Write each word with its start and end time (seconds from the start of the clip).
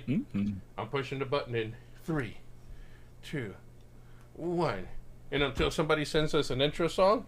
Mhm. 0.00 0.54
I'm 0.78 0.88
pushing 0.88 1.18
the 1.18 1.24
button 1.24 1.54
in 1.54 1.74
three, 2.04 2.38
two, 3.22 3.54
one. 4.34 4.88
And 5.30 5.42
until 5.42 5.70
somebody 5.70 6.04
sends 6.04 6.34
us 6.34 6.50
an 6.50 6.60
intro 6.60 6.88
song, 6.88 7.26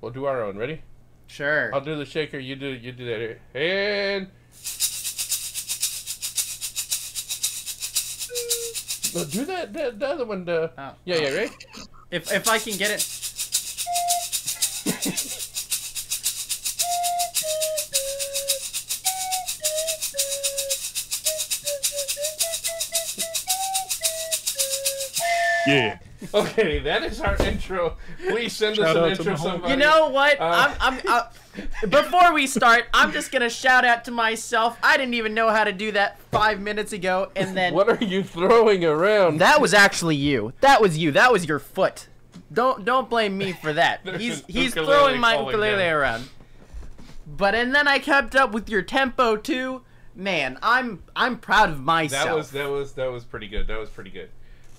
we'll 0.00 0.10
do 0.12 0.24
our 0.24 0.42
own. 0.42 0.56
Ready? 0.56 0.82
Sure. 1.26 1.74
I'll 1.74 1.80
do 1.80 1.96
the 1.96 2.04
shaker. 2.04 2.38
You 2.38 2.56
do 2.56 2.66
you 2.68 2.92
do 2.92 3.04
that. 3.06 3.38
And 3.54 4.28
no, 9.14 9.24
do 9.24 9.44
that. 9.44 9.72
The, 9.72 9.94
the 9.96 10.06
other 10.08 10.24
one. 10.24 10.44
The 10.44 10.72
Oh. 10.76 10.94
yeah 11.04 11.16
yeah 11.16 11.34
right. 11.36 11.66
If 12.10 12.32
if 12.32 12.48
I 12.48 12.58
can 12.58 12.76
get 12.76 12.90
it. 12.90 13.13
Yeah. 25.66 25.98
Okay, 26.32 26.78
that 26.80 27.02
is 27.02 27.20
our 27.20 27.36
intro. 27.44 27.96
Please 28.28 28.52
send 28.54 28.78
us 28.78 28.96
an 28.96 29.04
intro. 29.10 29.24
my 29.24 29.38
whole- 29.38 29.50
Somebody. 29.50 29.72
You 29.72 29.78
know 29.78 30.08
what? 30.08 30.40
Uh, 30.40 30.74
I'm. 30.80 30.94
I'm 30.94 31.00
uh, 31.06 31.28
before 31.88 32.32
we 32.32 32.46
start, 32.46 32.84
I'm 32.94 33.12
just 33.12 33.30
gonna 33.30 33.50
shout 33.50 33.84
out 33.84 34.04
to 34.06 34.10
myself. 34.10 34.78
I 34.82 34.96
didn't 34.96 35.14
even 35.14 35.34
know 35.34 35.50
how 35.50 35.64
to 35.64 35.72
do 35.72 35.92
that 35.92 36.18
five 36.30 36.60
minutes 36.60 36.92
ago, 36.92 37.30
and 37.36 37.56
then 37.56 37.74
What 37.74 37.88
are 37.88 38.02
you 38.04 38.22
throwing 38.24 38.84
around? 38.84 39.38
that 39.38 39.60
was 39.60 39.74
actually 39.74 40.16
you. 40.16 40.52
That 40.60 40.80
was 40.80 40.96
you. 40.98 41.10
That 41.12 41.30
was 41.32 41.46
your 41.46 41.58
foot. 41.58 42.08
Don't 42.52 42.84
don't 42.84 43.08
blame 43.10 43.36
me 43.36 43.52
for 43.52 43.72
that. 43.74 44.00
He's 44.18 44.40
an 44.40 44.44
he's 44.48 44.72
throwing 44.74 45.20
my 45.20 45.34
falling 45.34 45.48
ukulele 45.48 45.76
down. 45.82 45.92
around. 45.92 46.28
But 47.26 47.54
and 47.54 47.74
then 47.74 47.86
I 47.88 47.98
kept 47.98 48.34
up 48.34 48.52
with 48.52 48.68
your 48.68 48.82
tempo 48.82 49.36
too. 49.36 49.82
Man, 50.14 50.58
I'm 50.62 51.02
I'm 51.16 51.38
proud 51.38 51.70
of 51.70 51.80
myself. 51.80 52.24
that 52.24 52.34
was 52.34 52.50
that 52.52 52.70
was 52.70 52.92
that 52.92 53.10
was 53.12 53.24
pretty 53.24 53.48
good. 53.48 53.66
That 53.66 53.78
was 53.78 53.90
pretty 53.90 54.10
good. 54.10 54.30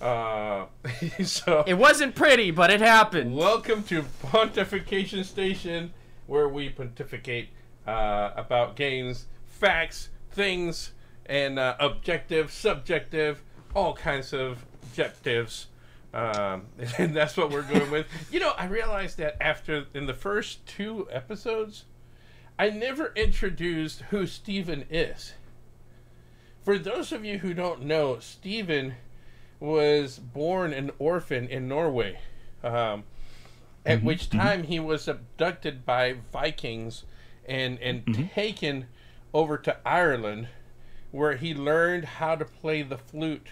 Uh, 0.06 0.66
so 1.24 1.64
It 1.66 1.74
wasn't 1.74 2.14
pretty, 2.14 2.52
but 2.52 2.70
it 2.70 2.80
happened. 2.80 3.34
Welcome 3.34 3.82
to 3.84 4.04
Pontification 4.22 5.24
Station, 5.24 5.92
where 6.28 6.48
we 6.48 6.68
pontificate 6.68 7.48
uh, 7.88 8.30
about 8.36 8.76
games, 8.76 9.26
facts, 9.46 10.10
things, 10.30 10.92
and 11.28 11.58
uh, 11.58 11.74
objective, 11.80 12.52
subjective, 12.52 13.42
all 13.74 13.94
kinds 13.94 14.32
of 14.32 14.64
objectives. 14.84 15.66
Um, 16.14 16.66
and 16.98 17.12
that's 17.12 17.36
what 17.36 17.50
we're 17.50 17.62
going 17.62 17.90
with. 17.90 18.06
You 18.30 18.38
know, 18.38 18.52
I 18.56 18.66
realized 18.66 19.18
that 19.18 19.36
after 19.42 19.86
in 19.92 20.06
the 20.06 20.14
first 20.14 20.64
two 20.66 21.08
episodes, 21.10 21.84
I 22.56 22.70
never 22.70 23.12
introduced 23.16 24.02
who 24.10 24.28
Steven 24.28 24.84
is. 24.88 25.34
For 26.62 26.78
those 26.78 27.10
of 27.10 27.24
you 27.24 27.38
who 27.38 27.54
don't 27.54 27.82
know, 27.82 28.20
Steven 28.20 28.94
was 29.66 30.18
born 30.18 30.72
an 30.72 30.92
orphan 30.98 31.48
in 31.48 31.68
Norway. 31.68 32.18
Um, 32.62 33.04
at 33.84 34.02
which 34.02 34.30
time 34.30 34.64
he 34.64 34.80
was 34.80 35.06
abducted 35.06 35.84
by 35.84 36.16
Vikings 36.32 37.04
and 37.46 37.78
and 37.80 38.30
taken 38.34 38.86
over 39.32 39.56
to 39.58 39.76
Ireland, 39.86 40.48
where 41.12 41.36
he 41.36 41.54
learned 41.54 42.04
how 42.04 42.36
to 42.36 42.44
play 42.44 42.82
the 42.82 42.98
flute. 42.98 43.48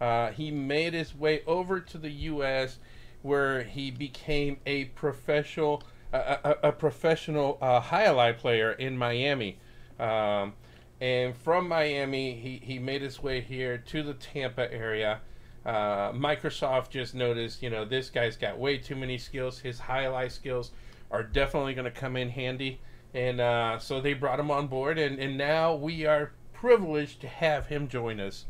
Uh, 0.00 0.30
he 0.30 0.50
made 0.50 0.92
his 0.92 1.14
way 1.14 1.42
over 1.46 1.80
to 1.80 1.98
the 1.98 2.10
U.S., 2.10 2.78
where 3.22 3.62
he 3.62 3.90
became 3.90 4.58
a 4.66 4.86
professional 4.86 5.82
a, 6.12 6.38
a, 6.44 6.68
a 6.68 6.72
professional 6.72 7.58
uh, 7.60 7.80
highlight 7.80 8.38
player 8.38 8.72
in 8.72 8.96
Miami. 8.96 9.56
Um, 9.98 10.54
and 11.00 11.36
from 11.36 11.68
Miami, 11.68 12.34
he, 12.34 12.60
he 12.64 12.78
made 12.78 13.02
his 13.02 13.22
way 13.22 13.40
here 13.40 13.78
to 13.78 14.02
the 14.02 14.14
Tampa 14.14 14.72
area. 14.72 15.20
Uh, 15.64 16.12
Microsoft 16.12 16.90
just 16.90 17.14
noticed, 17.14 17.62
you 17.62 17.70
know, 17.70 17.84
this 17.84 18.10
guy's 18.10 18.36
got 18.36 18.58
way 18.58 18.76
too 18.76 18.96
many 18.96 19.16
skills. 19.16 19.58
His 19.58 19.78
highlight 19.78 20.32
skills 20.32 20.72
are 21.10 21.22
definitely 21.22 21.74
going 21.74 21.86
to 21.86 21.90
come 21.90 22.16
in 22.16 22.28
handy. 22.28 22.80
And 23.14 23.40
uh, 23.40 23.78
so 23.78 24.00
they 24.00 24.12
brought 24.12 24.40
him 24.40 24.50
on 24.50 24.66
board, 24.66 24.98
and, 24.98 25.18
and 25.20 25.38
now 25.38 25.74
we 25.74 26.04
are 26.04 26.32
privileged 26.52 27.20
to 27.20 27.28
have 27.28 27.66
him 27.66 27.88
join 27.88 28.18
us. 28.18 28.46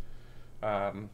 Um, 0.63 1.11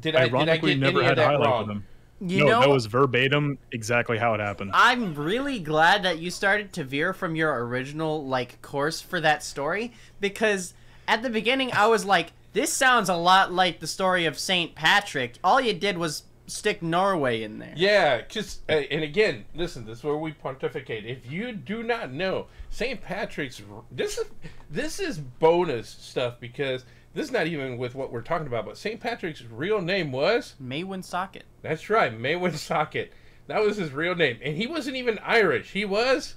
did 0.00 0.16
I, 0.16 0.24
did 0.24 0.34
I 0.34 0.38
Ironically, 0.38 0.74
get 0.74 0.80
never 0.80 0.98
any 0.98 1.08
had 1.08 1.12
of 1.12 1.16
that 1.18 1.26
highlight 1.26 1.48
wrong? 1.48 1.68
with 1.68 1.76
him. 1.76 1.84
You 2.20 2.38
no, 2.40 2.46
know, 2.46 2.60
that 2.60 2.68
was 2.68 2.86
verbatim 2.86 3.58
exactly 3.72 4.18
how 4.18 4.34
it 4.34 4.40
happened. 4.40 4.70
I'm 4.72 5.14
really 5.14 5.58
glad 5.58 6.04
that 6.04 6.18
you 6.18 6.30
started 6.30 6.72
to 6.74 6.84
veer 6.84 7.12
from 7.12 7.36
your 7.36 7.64
original 7.66 8.24
like 8.26 8.62
course 8.62 9.00
for 9.00 9.20
that 9.20 9.42
story 9.42 9.92
because 10.20 10.74
at 11.06 11.22
the 11.22 11.30
beginning 11.30 11.72
I 11.72 11.86
was 11.86 12.04
like, 12.04 12.32
this 12.54 12.72
sounds 12.72 13.08
a 13.08 13.16
lot 13.16 13.52
like 13.52 13.80
the 13.80 13.86
story 13.86 14.24
of 14.24 14.38
Saint 14.38 14.74
Patrick. 14.74 15.34
All 15.44 15.60
you 15.60 15.74
did 15.74 15.98
was 15.98 16.22
stick 16.46 16.82
Norway 16.82 17.42
in 17.42 17.58
there. 17.58 17.74
Yeah, 17.76 18.18
because 18.18 18.60
uh, 18.68 18.72
and 18.72 19.02
again, 19.02 19.44
listen, 19.54 19.84
this 19.84 19.98
is 19.98 20.04
where 20.04 20.16
we 20.16 20.32
pontificate. 20.32 21.04
If 21.04 21.30
you 21.30 21.52
do 21.52 21.82
not 21.82 22.12
know 22.12 22.46
St. 22.70 23.00
Patrick's, 23.02 23.60
this 23.90 24.18
is 24.18 24.26
this 24.70 25.00
is 25.00 25.18
bonus 25.18 25.88
stuff 25.88 26.40
because 26.40 26.84
this 27.12 27.26
is 27.26 27.32
not 27.32 27.46
even 27.46 27.76
with 27.76 27.94
what 27.94 28.12
we're 28.12 28.22
talking 28.22 28.46
about. 28.46 28.66
But 28.66 28.78
St. 28.78 29.00
Patrick's 29.00 29.42
real 29.42 29.80
name 29.80 30.12
was 30.12 30.54
Maewyn 30.60 31.02
Succat. 31.02 31.42
that's 31.62 31.90
right, 31.90 32.16
Maewyn 32.18 32.52
Succat. 32.52 33.08
That 33.46 33.60
was 33.60 33.76
his 33.76 33.92
real 33.92 34.14
name, 34.14 34.38
and 34.42 34.56
he 34.56 34.66
wasn't 34.66 34.96
even 34.96 35.18
Irish. 35.18 35.72
He 35.72 35.84
was 35.84 36.36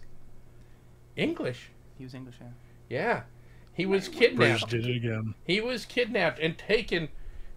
English. 1.16 1.70
He 1.98 2.04
was 2.04 2.14
English. 2.14 2.36
Yeah. 2.42 2.48
Yeah, 2.90 3.22
he 3.78 3.86
was 3.86 4.10
British 4.10 4.30
kidnapped. 4.32 4.70
did 4.70 4.88
it 4.88 4.96
again. 4.96 5.36
He 5.46 5.62
was 5.62 5.86
kidnapped 5.86 6.40
and 6.40 6.58
taken 6.58 7.10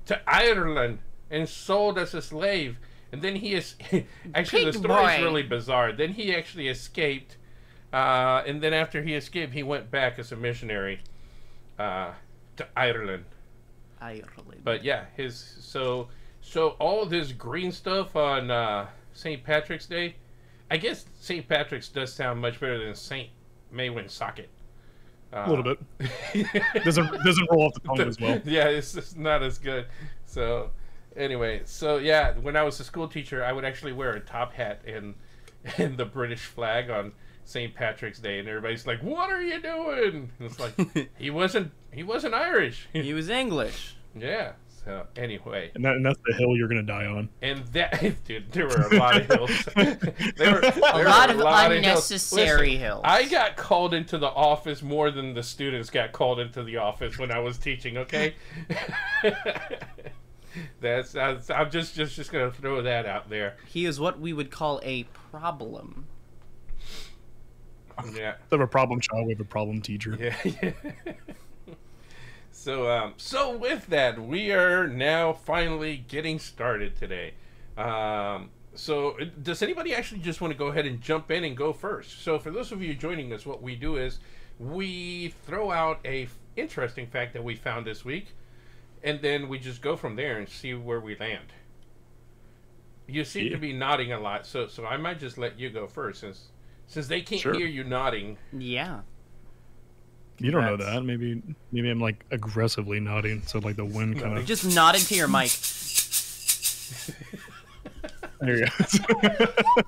to 0.05 0.21
Ireland 0.29 0.99
and 1.31 1.49
sold 1.49 1.97
as 1.97 2.13
a 2.13 2.21
slave. 2.21 2.79
And 3.11 3.23
then 3.23 3.37
he 3.37 3.55
is 3.55 3.75
actually 4.35 4.67
the 4.67 4.73
Pig 4.73 4.83
story 4.83 5.15
is 5.15 5.23
really 5.23 5.43
bizarre. 5.43 5.93
Then 5.93 6.13
he 6.13 6.35
actually 6.35 6.69
escaped, 6.69 7.39
uh, 7.91 8.43
and 8.47 8.61
then 8.61 8.75
after 8.75 9.03
he 9.03 9.15
escaped, 9.15 9.55
he 9.55 9.63
went 9.63 9.91
back 9.91 10.19
as 10.19 10.31
a 10.31 10.37
missionary 10.37 11.01
uh, 11.79 12.13
to 12.59 12.67
Ireland. 12.77 13.25
Ireland. 13.99 14.61
But 14.63 14.85
yeah, 14.85 15.07
his 15.17 15.39
so 15.61 16.09
so 16.43 16.77
all 16.79 17.07
this 17.07 17.33
green 17.33 17.73
stuff 17.73 18.15
on 18.15 18.51
uh, 18.51 18.89
St. 19.15 19.43
Patrick's 19.43 19.87
Day. 19.87 20.17
I 20.71 20.77
guess 20.77 21.07
St. 21.19 21.49
Patrick's 21.49 21.89
does 21.89 22.13
sound 22.13 22.43
much 22.43 22.61
better 22.61 22.85
than 22.85 22.95
St. 22.95 23.31
Maewyn 23.73 24.05
Succat. 24.05 24.49
Uh, 25.33 25.45
A 25.47 25.49
little 25.49 25.63
bit. 25.65 25.79
doesn't 26.85 27.11
doesn't 27.25 27.49
roll 27.51 27.63
off 27.67 27.75
the 27.75 27.81
tongue 27.81 28.01
as 28.01 28.19
well. 28.21 28.41
yeah, 28.45 28.67
it's 28.69 28.93
just 28.93 29.17
not 29.17 29.43
as 29.43 29.59
good. 29.59 29.87
So, 30.27 30.71
anyway, 31.17 31.63
so 31.65 31.99
yeah, 31.99 32.33
when 32.39 32.57
I 32.57 32.63
was 32.65 32.81
a 32.81 32.85
school 32.85 33.07
teacher, 33.09 33.45
I 33.45 33.53
would 33.53 33.65
actually 33.65 33.93
wear 33.93 34.13
a 34.13 34.21
top 34.21 34.53
hat 34.53 34.83
and 34.87 35.15
and 35.79 35.97
the 35.97 36.05
British 36.05 36.41
flag 36.47 36.91
on 36.91 37.13
St. 37.45 37.75
Patrick's 37.75 38.19
Day, 38.19 38.39
and 38.41 38.49
everybody's 38.49 38.87
like, 38.87 39.03
"What 39.03 39.31
are 39.31 39.43
you 39.43 39.61
doing?" 39.61 40.31
And 40.39 40.51
it's 40.51 40.59
like 40.59 40.75
he 41.19 41.31
wasn't 41.31 41.71
he 41.93 42.03
wasn't 42.03 42.35
Irish. 42.35 42.89
he 42.93 43.13
was 43.15 43.29
English. 43.29 43.97
yeah. 44.17 44.53
So 44.85 45.07
anyway, 45.15 45.71
And, 45.75 45.85
that, 45.85 45.97
and 45.97 46.07
that's 46.07 46.19
the 46.27 46.35
hill 46.35 46.57
you're 46.57 46.67
gonna 46.69 46.83
die 46.83 47.05
on. 47.05 47.29
and 47.43 47.67
that 47.69 48.15
dude, 48.25 48.51
there 48.53 48.67
were 48.67 48.89
a 48.91 48.97
lot 48.97 49.17
of 49.21 49.27
hills. 49.27 49.69
there 50.37 50.55
were 50.55 50.61
A 50.61 51.05
lot 51.05 51.31
of 51.31 51.39
unnecessary 51.41 52.77
hills. 52.77 53.03
I 53.05 53.29
got 53.29 53.57
called 53.57 53.93
into 53.93 54.17
the 54.17 54.29
office 54.29 54.83
more 54.83 55.11
than 55.11 55.35
the 55.35 55.43
students 55.43 55.91
got 55.91 56.13
called 56.13 56.41
into 56.41 56.63
the 56.63 56.79
office 56.79 57.19
when 57.19 57.31
I 57.31 57.41
was 57.41 57.59
teaching. 57.59 57.99
Okay, 57.99 58.35
that's, 60.81 61.13
that's 61.13 61.51
I'm 61.51 61.71
just 61.71 61.95
just 61.95 62.17
just 62.17 62.33
gonna 62.33 62.51
throw 62.51 62.81
that 62.83 63.05
out 63.05 63.29
there. 63.29 63.57
He 63.67 63.85
is 63.85 64.01
what 64.01 64.19
we 64.19 64.33
would 64.33 64.51
call 64.51 64.81
a 64.83 65.05
problem. 65.31 66.07
Yeah, 68.17 68.37
Instead 68.41 68.55
of 68.55 68.61
a 68.63 68.67
problem 68.67 68.99
child, 69.01 69.27
we 69.27 69.35
have 69.35 69.41
a 69.41 69.45
problem 69.45 69.83
teacher. 69.83 70.17
yeah. 70.19 70.35
yeah. 70.63 71.13
So 72.61 72.91
um, 72.91 73.15
so 73.17 73.57
with 73.57 73.87
that, 73.87 74.21
we 74.21 74.53
are 74.53 74.87
now 74.87 75.33
finally 75.33 75.97
getting 76.09 76.39
started 76.39 76.95
today. 76.95 77.33
Um, 77.79 78.51
so 78.75 79.17
does 79.43 79.63
anybody 79.63 79.95
actually 79.95 80.21
just 80.21 80.41
want 80.43 80.53
to 80.53 80.59
go 80.59 80.67
ahead 80.67 80.85
and 80.85 81.01
jump 81.01 81.31
in 81.31 81.45
and 81.45 81.57
go 81.57 81.73
first? 81.73 82.23
So 82.23 82.39
for 82.39 82.51
those 82.51 82.71
of 82.71 82.83
you 82.83 82.95
joining 82.95 83.33
us, 83.33 83.47
what 83.47 83.63
we 83.63 83.77
do 83.77 83.97
is 83.97 84.19
we 84.59 85.33
throw 85.47 85.71
out 85.71 86.01
a 86.05 86.25
f- 86.25 86.39
interesting 86.57 87.07
fact 87.07 87.33
that 87.33 87.43
we 87.43 87.57
found 87.57 87.87
this 87.87 88.05
week, 88.05 88.35
and 89.03 89.23
then 89.23 89.49
we 89.49 89.59
just 89.59 89.81
go 89.81 89.97
from 89.97 90.17
there 90.17 90.37
and 90.39 90.47
see 90.47 90.75
where 90.75 91.01
we 91.01 91.17
land. 91.17 91.53
You 93.07 93.25
seem 93.25 93.47
Yeah. 93.47 93.53
to 93.53 93.59
be 93.59 93.73
nodding 93.73 94.13
a 94.13 94.21
lot, 94.21 94.47
so 94.47 94.67
so 94.67 94.85
I 94.85 94.99
might 94.99 95.19
just 95.19 95.39
let 95.39 95.59
you 95.59 95.71
go 95.71 95.87
first 95.87 96.21
since 96.21 96.49
since 96.87 97.07
they 97.09 97.23
can't 97.23 97.41
Sure. 97.41 97.55
hear 97.55 97.67
you 97.67 97.85
nodding. 97.85 98.37
Yeah. 98.53 99.01
You 100.41 100.51
don't 100.51 100.65
know 100.65 100.77
that. 100.77 101.05
Maybe 101.05 101.43
maybe 101.71 101.91
I'm 101.91 102.01
like 102.01 102.25
aggressively 102.31 102.99
nodding, 103.01 103.43
so 103.47 103.59
like 103.59 103.77
the 103.77 103.85
wind 103.85 104.19
kind 104.21 104.39
of. 104.39 104.47
Just 104.47 104.65
nod 104.75 104.95
into 104.95 105.15
your 105.15 105.29
mic. 105.29 105.51
There 108.43 108.57
you 108.57 108.67
go. 108.67 109.47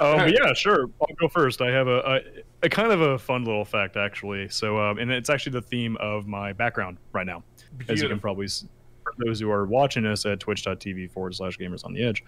Um, 0.00 0.28
yeah, 0.28 0.52
sure. 0.54 0.82
I'll 1.00 1.14
go 1.18 1.26
first. 1.26 1.60
I 1.60 1.72
have 1.72 1.88
a, 1.88 1.98
a, 1.98 2.20
a 2.66 2.68
kind 2.68 2.92
of 2.92 3.00
a 3.00 3.18
fun 3.18 3.44
little 3.44 3.64
fact 3.64 3.96
actually. 3.96 4.48
So, 4.48 4.78
um, 4.78 4.98
and 4.98 5.10
it's 5.10 5.28
actually 5.28 5.52
the 5.52 5.62
theme 5.62 5.96
of 5.96 6.28
my 6.28 6.52
background 6.52 6.98
right 7.12 7.26
now, 7.26 7.42
as 7.88 8.00
you 8.00 8.08
can 8.08 8.20
probably 8.20 8.44
s- 8.44 8.64
for 9.02 9.12
those 9.24 9.40
who 9.40 9.50
are 9.50 9.66
watching 9.66 10.06
us 10.06 10.24
at 10.24 10.38
twitch.tv 10.38 11.10
forward 11.10 11.34
slash 11.34 11.58
gamers 11.58 11.84
on 11.84 11.94
the 11.94 12.04
edge. 12.04 12.22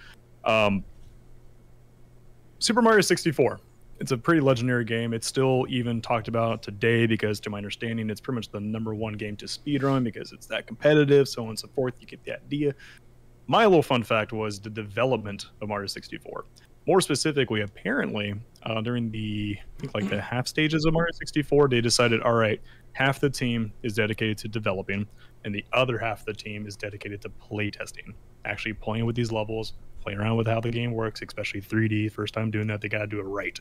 Um, 0.45 0.83
Super 2.59 2.83
Mario 2.83 3.03
64. 3.03 3.61
It's 4.01 4.13
a 4.13 4.19
pretty 4.19 4.41
legendary 4.41 4.87
game. 4.87 5.13
It's 5.13 5.27
still 5.27 5.67
even 5.69 6.01
talked 6.01 6.27
about 6.27 6.63
today 6.63 7.07
because, 7.07 7.39
to 7.41 7.51
my 7.51 7.59
understanding, 7.59 8.09
it's 8.09 8.21
pretty 8.21 8.37
much 8.37 8.51
the 8.51 8.59
number 8.59 8.95
one 8.95 9.13
game 9.13 9.37
to 9.37 9.45
speedrun 9.45 10.05
because 10.05 10.33
it's 10.33 10.47
that 10.47 10.67
competitive, 10.67 11.29
so 11.29 11.43
on 11.43 11.51
and 11.51 11.59
so 11.59 11.69
forth. 11.69 11.93
You 12.01 12.07
get 12.07 12.25
the 12.25 12.33
idea. 12.33 12.75
My 13.47 13.67
little 13.67 13.83
fun 13.83 14.03
fact 14.03 14.33
was 14.33 14.59
the 14.59 14.71
development 14.71 15.47
of 15.61 15.69
Mario 15.69 15.87
64. 15.87 16.47
More 16.87 17.03
specifically, 17.03 17.61
apparently, 17.61 18.35
uh, 18.63 18.81
during 18.81 19.11
the 19.11 19.59
I 19.61 19.81
think 19.81 19.95
like 19.95 20.09
the 20.09 20.21
half 20.33 20.49
stages 20.49 20.87
of 20.87 20.95
Mario 20.95 21.13
64, 21.13 21.69
they 21.69 21.83
decided, 21.83 22.23
all 22.23 22.33
right, 22.33 22.61
half 22.93 23.21
the 23.21 23.29
team 23.29 23.71
is 23.83 23.93
dedicated 23.93 24.39
to 24.39 24.49
developing, 24.49 25.07
and 25.45 25.55
the 25.55 25.65
other 25.75 25.99
half 25.99 26.21
of 26.21 26.27
the 26.27 26.33
team 26.33 26.67
is 26.67 26.75
dedicated 26.75 27.21
to 27.21 27.29
playtesting, 27.29 28.15
actually 28.47 28.73
playing 28.73 29.05
with 29.05 29.15
these 29.15 29.31
levels, 29.31 29.75
playing 30.01 30.19
around 30.19 30.39
with 30.39 30.47
how 30.47 30.61
the 30.61 30.71
game 30.71 30.93
works, 30.93 31.21
especially 31.21 31.61
3D. 31.61 32.11
First 32.11 32.33
time 32.33 32.51
doing 32.51 32.67
that, 32.69 32.81
they 32.81 32.89
got 32.89 33.01
to 33.01 33.07
do 33.07 33.21
it 33.21 33.25
right. 33.25 33.61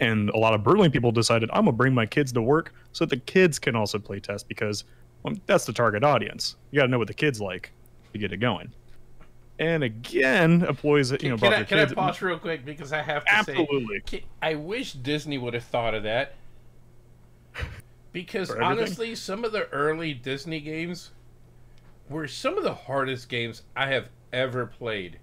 And 0.00 0.30
a 0.30 0.36
lot 0.36 0.54
of 0.54 0.64
Berlin 0.64 0.90
people 0.90 1.12
decided, 1.12 1.50
I'm 1.52 1.64
gonna 1.64 1.76
bring 1.76 1.94
my 1.94 2.06
kids 2.06 2.32
to 2.32 2.42
work 2.42 2.74
so 2.92 3.04
the 3.04 3.16
kids 3.16 3.58
can 3.58 3.76
also 3.76 3.98
play 3.98 4.20
test 4.20 4.48
because 4.48 4.84
well, 5.24 5.34
that's 5.46 5.64
the 5.64 5.72
target 5.72 6.04
audience. 6.04 6.56
You 6.70 6.78
got 6.78 6.86
to 6.86 6.90
know 6.90 6.98
what 6.98 7.08
the 7.08 7.14
kids 7.14 7.40
like 7.40 7.72
to 8.12 8.18
get 8.18 8.32
it 8.32 8.36
going. 8.36 8.72
And 9.58 9.82
again, 9.82 10.64
employees, 10.64 11.12
you 11.12 11.30
know, 11.30 11.38
can, 11.38 11.52
I, 11.52 11.62
can 11.64 11.78
I 11.78 11.86
pause 11.86 12.20
real 12.20 12.38
quick 12.38 12.64
because 12.64 12.92
I 12.92 13.02
have 13.02 13.24
to 13.24 13.32
Absolutely. 13.32 14.02
say, 14.06 14.24
I 14.42 14.54
wish 14.56 14.92
Disney 14.94 15.38
would 15.38 15.54
have 15.54 15.64
thought 15.64 15.94
of 15.94 16.02
that. 16.02 16.34
Because 18.12 18.50
honestly, 18.50 19.14
some 19.14 19.44
of 19.44 19.52
the 19.52 19.68
early 19.70 20.12
Disney 20.12 20.60
games 20.60 21.10
were 22.08 22.28
some 22.28 22.58
of 22.58 22.64
the 22.64 22.74
hardest 22.74 23.28
games 23.28 23.62
I 23.74 23.86
have 23.88 24.08
ever 24.32 24.66
played. 24.66 25.18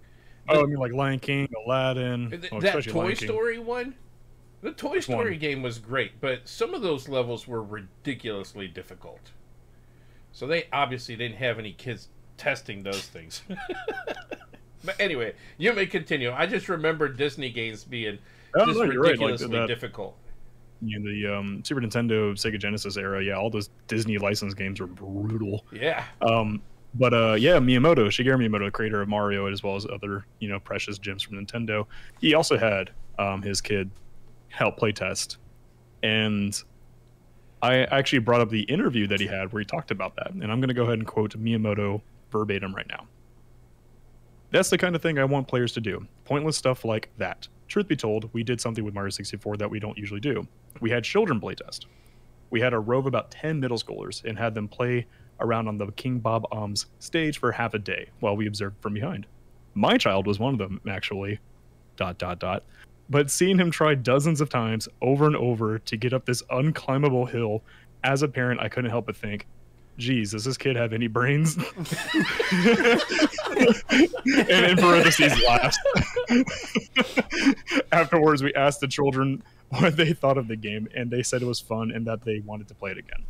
Oh, 0.49 0.63
I 0.63 0.65
mean, 0.65 0.77
like 0.77 0.91
Lion 0.91 1.19
King, 1.19 1.47
Aladdin, 1.65 2.29
Th- 2.31 2.51
well, 2.51 2.61
that 2.61 2.83
Toy. 2.83 3.13
Story 3.13 3.59
one, 3.59 3.95
the 4.61 4.71
Toy 4.71 4.99
Story 4.99 5.31
one? 5.31 5.39
game 5.39 5.61
was 5.61 5.79
great, 5.79 6.19
but 6.21 6.47
some 6.47 6.73
of 6.73 6.81
those 6.81 7.09
levels 7.09 7.47
were 7.47 7.63
ridiculously 7.63 8.67
difficult. 8.67 9.31
So 10.31 10.47
they 10.47 10.67
obviously 10.71 11.15
didn't 11.15 11.37
have 11.37 11.59
any 11.59 11.73
kids 11.73 12.09
testing 12.37 12.83
those 12.83 13.03
things. 13.07 13.41
but 14.83 14.95
anyway, 14.99 15.33
you 15.57 15.73
may 15.73 15.85
continue. 15.85 16.31
I 16.31 16.45
just 16.45 16.69
remember 16.69 17.09
Disney 17.09 17.49
games 17.49 17.83
being 17.83 18.17
Oh, 18.55 18.65
just 18.65 18.77
no, 18.77 18.85
you're 18.85 19.01
right. 19.01 19.11
Like 19.11 19.19
ridiculously 19.19 19.59
that, 19.59 19.67
difficult. 19.67 20.17
you 20.81 20.99
know, 20.99 21.09
the 21.09 21.37
um, 21.37 21.63
Super 21.63 21.81
Nintendo, 21.81 22.33
Sega 22.33 22.59
Genesis 22.59 22.97
era, 22.97 23.23
yeah, 23.23 23.33
all 23.33 23.49
those 23.49 23.69
Disney 23.87 24.17
licensed 24.17 24.57
games 24.57 24.79
were 24.79 24.87
brutal. 24.87 25.65
Yeah. 25.71 26.03
Um, 26.21 26.61
but 26.95 27.13
uh, 27.13 27.33
yeah, 27.33 27.57
Miyamoto, 27.57 28.07
Shigeru 28.07 28.37
Miyamoto, 28.37 28.71
creator 28.71 29.01
of 29.01 29.07
Mario, 29.07 29.45
as 29.45 29.63
well 29.63 29.75
as 29.75 29.85
other 29.85 30.25
you 30.39 30.49
know 30.49 30.59
precious 30.59 30.97
gems 30.97 31.23
from 31.23 31.43
Nintendo, 31.43 31.85
he 32.19 32.33
also 32.33 32.57
had 32.57 32.91
um, 33.17 33.41
his 33.41 33.61
kid 33.61 33.89
help 34.51 34.79
playtest, 34.79 35.37
and 36.03 36.61
I 37.61 37.83
actually 37.85 38.19
brought 38.19 38.41
up 38.41 38.49
the 38.49 38.63
interview 38.63 39.07
that 39.07 39.19
he 39.19 39.27
had 39.27 39.51
where 39.53 39.59
he 39.59 39.65
talked 39.65 39.91
about 39.91 40.15
that, 40.15 40.31
and 40.31 40.51
I'm 40.51 40.59
going 40.59 40.69
to 40.69 40.73
go 40.73 40.83
ahead 40.83 40.97
and 40.97 41.07
quote 41.07 41.37
Miyamoto 41.37 42.01
verbatim 42.31 42.73
right 42.75 42.87
now. 42.87 43.07
That's 44.51 44.69
the 44.69 44.77
kind 44.77 44.95
of 44.95 45.01
thing 45.01 45.17
I 45.17 45.25
want 45.25 45.47
players 45.47 45.71
to 45.73 45.81
do. 45.81 46.05
Pointless 46.25 46.57
stuff 46.57 46.83
like 46.83 47.09
that. 47.17 47.47
Truth 47.67 47.87
be 47.87 47.95
told, 47.95 48.29
we 48.33 48.43
did 48.43 48.59
something 48.59 48.83
with 48.83 48.93
Mario 48.93 49.09
64 49.11 49.57
that 49.57 49.69
we 49.69 49.79
don't 49.79 49.97
usually 49.97 50.19
do. 50.19 50.45
We 50.81 50.89
had 50.89 51.05
children 51.05 51.39
playtest. 51.39 51.85
We 52.49 52.59
had 52.59 52.73
a 52.73 52.79
row 52.79 52.99
of 52.99 53.05
about 53.05 53.31
10 53.31 53.61
middle 53.61 53.77
schoolers 53.77 54.25
and 54.25 54.37
had 54.37 54.53
them 54.53 54.67
play 54.67 55.07
around 55.39 55.69
on 55.69 55.77
the 55.77 55.89
King 55.93 56.19
Bob-omb's 56.19 56.87
stage 56.99 57.39
for 57.39 57.51
half 57.51 57.73
a 57.73 57.79
day 57.79 58.09
while 58.19 58.35
we 58.35 58.47
observed 58.47 58.75
from 58.81 58.93
behind. 58.93 59.25
My 59.73 59.97
child 59.97 60.27
was 60.27 60.37
one 60.37 60.53
of 60.53 60.59
them, 60.59 60.81
actually. 60.89 61.39
Dot, 61.95 62.17
dot, 62.17 62.39
dot. 62.39 62.63
But 63.09 63.29
seeing 63.29 63.57
him 63.59 63.71
try 63.71 63.95
dozens 63.95 64.39
of 64.41 64.49
times 64.49 64.87
over 65.01 65.25
and 65.25 65.35
over 65.35 65.79
to 65.79 65.97
get 65.97 66.13
up 66.13 66.25
this 66.25 66.41
unclimbable 66.43 67.29
hill, 67.29 67.63
as 68.03 68.21
a 68.23 68.27
parent, 68.27 68.61
I 68.61 68.69
couldn't 68.69 68.89
help 68.89 69.05
but 69.05 69.15
think, 69.15 69.47
geez, 69.97 70.31
does 70.31 70.45
this 70.45 70.57
kid 70.57 70.75
have 70.75 70.93
any 70.93 71.07
brains? 71.07 71.55
and 71.57 71.65
in 74.65 74.77
parentheses, 74.77 75.41
laughs. 75.43 75.77
Afterwards, 77.91 78.41
we 78.43 78.53
asked 78.53 78.79
the 78.79 78.87
children 78.87 79.43
what 79.69 79.97
they 79.97 80.13
thought 80.13 80.37
of 80.37 80.47
the 80.47 80.55
game, 80.55 80.87
and 80.95 81.11
they 81.11 81.23
said 81.23 81.41
it 81.41 81.45
was 81.45 81.59
fun 81.59 81.91
and 81.91 82.07
that 82.07 82.23
they 82.23 82.39
wanted 82.39 82.67
to 82.69 82.73
play 82.75 82.91
it 82.91 82.97
again. 82.97 83.23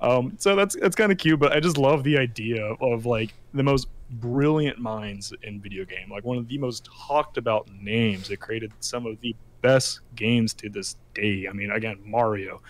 Um, 0.00 0.34
so 0.38 0.54
that's 0.54 0.76
that's 0.76 0.96
kind 0.96 1.10
of 1.10 1.18
cute, 1.18 1.40
but 1.40 1.52
I 1.52 1.60
just 1.60 1.78
love 1.78 2.04
the 2.04 2.18
idea 2.18 2.62
of 2.62 3.06
like 3.06 3.32
the 3.54 3.62
most 3.62 3.88
brilliant 4.10 4.78
minds 4.78 5.32
in 5.42 5.60
video 5.60 5.84
game, 5.84 6.10
like 6.10 6.24
one 6.24 6.36
of 6.38 6.48
the 6.48 6.58
most 6.58 6.88
talked 7.06 7.36
about 7.38 7.68
names 7.80 8.28
that 8.28 8.38
created 8.38 8.72
some 8.80 9.06
of 9.06 9.20
the 9.20 9.34
best 9.62 10.00
games 10.14 10.52
to 10.54 10.68
this 10.68 10.96
day. 11.14 11.46
I 11.48 11.52
mean, 11.52 11.70
again, 11.70 11.98
Mario, 12.04 12.60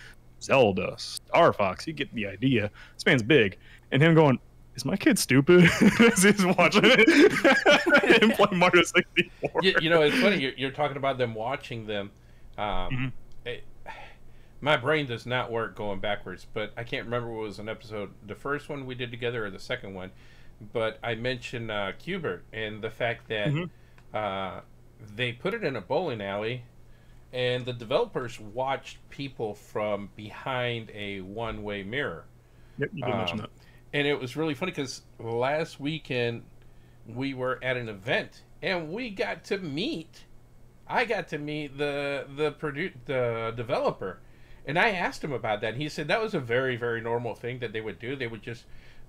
Zelda, 0.41 0.95
Star 0.99 1.53
Fox, 1.53 1.87
you 1.87 1.93
get 1.93 2.13
the 2.15 2.27
idea. 2.27 2.71
This 2.95 3.07
man's 3.07 3.23
big, 3.23 3.59
and 3.91 4.01
him 4.03 4.15
going, 4.15 4.39
"Is 4.77 4.85
my 4.85 4.97
kid 4.97 5.19
stupid?" 5.19 5.65
As 6.01 6.23
he's 6.23 6.45
watching 6.45 6.83
it 6.85 8.23
and 8.23 8.33
play 8.35 8.57
Mario 8.57 8.83
64. 8.83 9.63
you, 9.63 9.75
you 9.81 9.91
know, 9.91 10.03
it's 10.03 10.17
funny. 10.21 10.37
You're, 10.41 10.53
you're 10.57 10.71
talking 10.71 10.97
about 10.97 11.19
them 11.19 11.35
watching 11.35 11.87
them. 11.87 12.11
Um, 12.57 12.65
Mhm. 12.67 13.13
it- 13.45 13.65
my 14.61 14.77
brain 14.79 15.05
does 15.05 15.27
not 15.27 15.53
work 15.53 15.77
going 15.77 16.01
backwards, 16.01 16.47
but 16.55 16.73
I 16.75 16.85
can't 16.85 17.05
remember 17.05 17.31
what 17.31 17.43
was 17.43 17.59
an 17.59 17.69
episode, 17.69 18.13
the 18.27 18.35
first 18.35 18.71
one 18.71 18.87
we 18.87 18.95
did 18.95 19.11
together 19.11 19.45
or 19.45 19.51
the 19.51 19.59
second 19.59 19.93
one. 19.93 20.11
But 20.73 20.99
I 21.03 21.15
mentioned 21.15 21.71
uh, 21.71 21.93
Q*bert 21.99 22.45
and 22.53 22.83
the 22.83 22.91
fact 22.91 23.29
that 23.29 23.49
Mhm. 23.49 23.71
uh, 24.13 24.61
they 25.17 25.33
put 25.33 25.55
it 25.55 25.65
in 25.65 25.77
a 25.77 25.81
bowling 25.81 26.21
alley, 26.23 26.65
and 27.33 27.65
the 27.67 27.73
developers 27.73 28.39
watched 28.41 28.99
people 29.11 29.55
from 29.55 30.11
behind 30.17 30.91
a 30.95 31.21
one-way 31.21 31.83
mirror. 31.83 32.25
Yep, 32.79 32.91
you 32.95 33.05
did 33.05 33.15
mention 33.15 33.41
Um, 33.41 33.47
that. 33.47 33.51
and 33.93 34.07
it 34.07 34.19
was 34.21 34.37
really 34.37 34.55
funny 34.55 34.73
because 34.73 35.03
last 35.19 35.79
weekend 35.81 36.45
we 37.07 37.35
were 37.35 37.59
at 37.63 37.77
an 37.77 37.89
event 37.89 38.43
and 38.63 38.91
we 38.91 39.11
got 39.11 39.45
to 39.45 39.59
meet 39.59 40.25
i 40.87 41.05
got 41.05 41.29
to 41.29 41.39
meet 41.39 41.77
the 41.77 42.27
the 42.37 42.51
produ- 42.53 42.95
the 43.05 43.53
developer 43.57 44.19
and 44.67 44.79
i 44.79 44.91
asked 44.91 45.23
him 45.23 45.33
about 45.33 45.61
that 45.61 45.75
and 45.75 45.83
he 45.83 45.89
said 45.89 46.09
that 46.09 46.21
was 46.23 46.35
a 46.35 46.41
very 46.41 46.77
very 46.77 47.01
normal 47.01 47.35
thing 47.35 47.59
that 47.59 47.73
they 47.75 47.81
would 47.83 47.99
do 47.99 48.17
they 48.17 48.27
would 48.27 48.43
just 48.43 48.65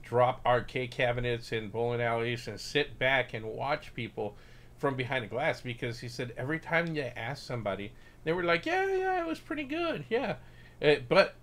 drop 0.05 0.39
arcade 0.45 0.91
cabinets 0.91 1.51
in 1.51 1.69
bowling 1.69 2.01
alleys 2.01 2.47
and 2.47 2.59
sit 2.59 2.97
back 2.97 3.33
and 3.33 3.45
watch 3.45 3.93
people 3.93 4.37
from 4.77 4.95
behind 4.95 5.23
the 5.23 5.27
glass 5.29 5.61
because 5.61 5.99
he 5.99 6.07
said 6.07 6.33
every 6.37 6.59
time 6.59 6.95
you 6.95 7.01
asked 7.17 7.45
somebody 7.45 7.91
they 8.23 8.31
were 8.31 8.43
like 8.43 8.65
yeah 8.65 8.85
yeah 8.87 9.21
it 9.21 9.27
was 9.27 9.39
pretty 9.39 9.63
good 9.63 10.05
yeah 10.09 10.35
Uh, 10.81 10.95
but 11.09 11.35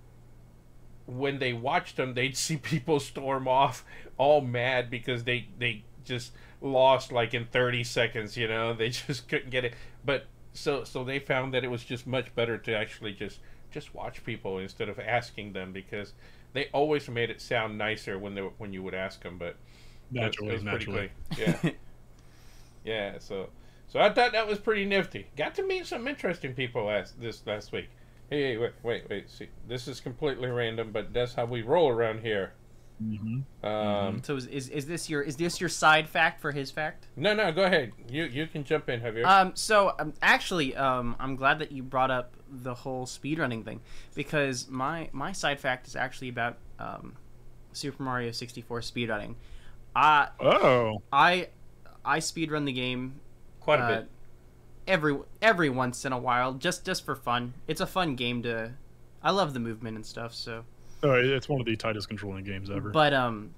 when 1.07 1.39
they 1.39 1.53
watched 1.53 1.97
them, 1.97 2.15
they'd 2.15 2.37
see 2.37 2.57
people 2.73 3.01
storm 3.01 3.49
off 3.49 3.85
all 4.19 4.41
mad 4.41 4.91
because 4.91 5.25
they 5.25 5.49
they 5.59 5.85
just 6.05 6.33
lost 6.61 7.13
like 7.13 7.35
in 7.35 7.47
30 7.47 7.85
seconds, 7.85 8.37
you 8.37 8.49
know. 8.49 8.73
They 8.79 8.91
just 8.91 9.29
couldn't 9.29 9.51
get 9.51 9.65
it. 9.65 9.75
But 10.05 10.27
so 10.53 10.85
so 10.85 11.05
they 11.05 11.19
found 11.19 11.55
that 11.55 11.65
it 11.65 11.71
was 11.71 11.85
just 11.85 12.07
much 12.07 12.35
better 12.35 12.59
to 12.59 12.77
actually 12.77 13.13
just 13.15 13.41
just 13.71 13.95
watch 13.95 14.23
people 14.25 14.59
instead 14.59 14.89
of 14.89 14.99
asking 14.99 15.53
them 15.55 15.73
because 15.73 16.13
they 16.53 16.69
always 16.73 17.09
made 17.09 17.31
it 17.31 17.41
sound 17.41 17.79
nicer 17.79 18.19
when 18.19 18.35
they 18.35 18.43
when 18.43 18.73
you 18.73 18.83
would 18.83 18.95
ask 18.95 19.23
them, 19.23 19.39
but 19.39 19.47
it 19.49 19.57
was- 20.13 20.21
Naturally, 20.23 20.51
it 20.51 20.53
was 20.55 20.63
pretty 20.63 20.93
naturally. 20.93 21.11
quick. 21.35 21.59
Yeah. 21.65 21.71
yeah, 22.85 23.19
so 23.19 23.49
so 23.89 24.01
I 24.01 24.13
thought 24.13 24.33
that 24.33 24.47
was 24.47 24.59
pretty 24.59 24.85
nifty. 24.85 25.27
Got 25.37 25.55
to 25.57 25.67
meet 25.67 25.87
some 25.87 26.07
interesting 26.09 26.55
people 26.55 26.85
last 26.85 27.21
this 27.21 27.47
last 27.47 27.73
week. 27.73 27.89
Hey, 28.31 28.53
hey, 28.53 28.57
wait, 28.57 28.73
wait, 28.83 29.09
wait. 29.11 29.31
See, 29.31 29.49
this 29.69 29.87
is 29.89 30.01
completely 30.01 30.49
random, 30.49 30.91
but 30.93 31.13
that's 31.13 31.35
how 31.35 31.45
we 31.45 31.61
roll 31.63 31.89
around 31.91 32.21
here. 32.21 32.53
Hmm 33.03 33.67
Um, 33.67 34.23
So 34.23 34.37
is, 34.37 34.47
is 34.47 34.69
is 34.69 34.87
this 34.87 35.09
your 35.11 35.23
is 35.23 35.37
this 35.37 35.61
your 35.61 35.69
side 35.69 36.09
fact 36.09 36.41
for 36.41 36.53
his 36.53 36.71
fact? 36.71 37.07
No, 37.17 37.35
no, 37.35 37.51
go 37.53 37.65
ahead. 37.65 37.93
You 38.09 38.25
you 38.25 38.47
can 38.47 38.65
jump 38.65 38.89
in, 38.89 39.01
Javier. 39.01 39.25
Um, 39.25 39.53
so 39.55 39.95
um, 39.99 40.13
actually, 40.23 40.75
um, 40.77 41.17
I'm 41.19 41.37
glad 41.37 41.59
that 41.61 41.73
you 41.73 41.83
brought 41.83 42.11
up 42.11 42.35
the 42.51 42.75
whole 42.75 43.07
speedrunning 43.07 43.65
thing 43.65 43.81
because 44.15 44.69
my 44.69 45.09
my 45.13 45.33
side 45.33 45.59
fact 45.61 45.87
is 45.87 45.97
actually 45.97 46.29
about 46.29 46.59
um, 46.79 47.17
Super 47.73 48.03
Mario 48.03 48.31
64 48.31 48.81
speedrunning. 48.81 49.35
I 49.97 50.29
Oh, 50.41 51.03
I 51.13 51.49
I 52.05 52.19
speedrun 52.19 52.65
the 52.67 52.73
game 52.73 53.21
Quite 53.61 53.79
a 53.81 53.83
uh, 53.85 54.01
bit. 54.01 54.09
every 54.89 55.17
every 55.41 55.71
once 55.71 56.05
in 56.05 56.13
a 56.13 56.19
while 56.19 56.55
just 56.55 56.85
just 56.85 57.05
for 57.05 57.15
fun. 57.15 57.55
It's 57.69 57.81
a 57.81 57.87
fun 57.87 58.17
game 58.17 58.43
to. 58.43 58.73
I 59.23 59.31
love 59.31 59.55
the 59.55 59.61
movement 59.61 59.95
and 59.97 60.05
stuff. 60.05 60.35
So, 60.35 60.65
oh, 61.03 61.13
it's 61.15 61.49
one 61.49 61.61
of 61.61 61.67
the 61.67 61.77
tightest 61.77 62.09
controlling 62.09 62.45
games 62.45 62.71
ever. 62.71 62.91
but 62.91 63.13
um, 63.13 63.55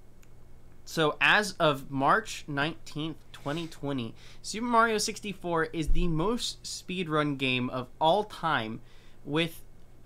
So 0.84 1.16
as 1.20 1.52
of 1.60 1.90
March 1.90 2.44
19th, 2.48 3.14
2020, 3.32 4.14
Super 4.42 4.66
Mario 4.66 4.98
64 4.98 5.64
is 5.72 5.88
the 5.88 6.08
most 6.08 6.62
speedrun 6.62 7.36
game 7.38 7.70
of 7.70 7.88
all 8.00 8.24
time 8.24 8.80
with 9.24 9.60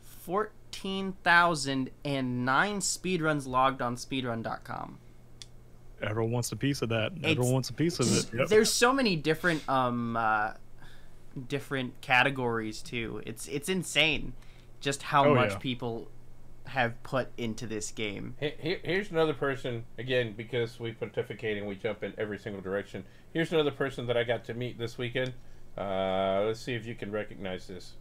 14,009 0.05 1.91
speedruns 2.81 3.47
logged 3.47 3.83
on 3.83 3.97
speedrun.com. 3.97 4.99
Everyone 6.01 6.31
wants 6.33 6.53
a 6.53 6.57
piece 6.57 6.81
of 6.83 6.91
that. 6.91 7.07
Everyone 7.13 7.31
It's- 7.31 7.53
wants 7.53 7.71
a 7.71 7.73
piece 7.73 7.99
of 7.99 8.07
it. 8.17 8.31
Yep. 8.39 8.49
There's 8.49 8.73
so 8.73 8.93
many 8.93 9.17
different 9.17 9.69
um 9.69 10.17
uh, 10.17 10.53
different 11.49 12.01
categories 12.01 12.83
too. 12.83 13.21
It's 13.27 13.49
it's 13.49 13.69
insane 13.69 14.33
just 14.81 15.03
how 15.03 15.25
Oh, 15.31 15.35
much 15.35 15.53
yeah. 15.53 15.59
people 15.59 16.09
have 16.69 17.03
put 17.03 17.29
into 17.37 17.67
this 17.67 17.91
game. 17.91 18.37
Here, 18.41 18.53
here- 18.59 18.81
here's 18.85 19.11
another 19.11 19.35
person 19.35 19.85
again 19.99 20.35
because 20.37 20.79
we 20.79 20.93
pontificate 20.93 21.59
and 21.59 21.67
we 21.67 21.75
jump 21.77 22.03
in 22.03 22.15
every 22.19 22.39
single 22.39 22.61
direction. 22.63 23.05
Here's 23.33 23.53
another 23.53 23.71
person 23.71 24.07
that 24.07 24.17
I 24.17 24.25
got 24.25 24.45
to 24.47 24.55
meet 24.55 24.79
this 24.79 24.97
weekend. 24.99 25.35
Uh, 25.77 26.43
let's 26.47 26.61
see 26.61 26.75
if 26.75 26.85
you 26.87 26.95
can 26.95 27.11
recognize 27.13 27.67
this. 27.69 27.95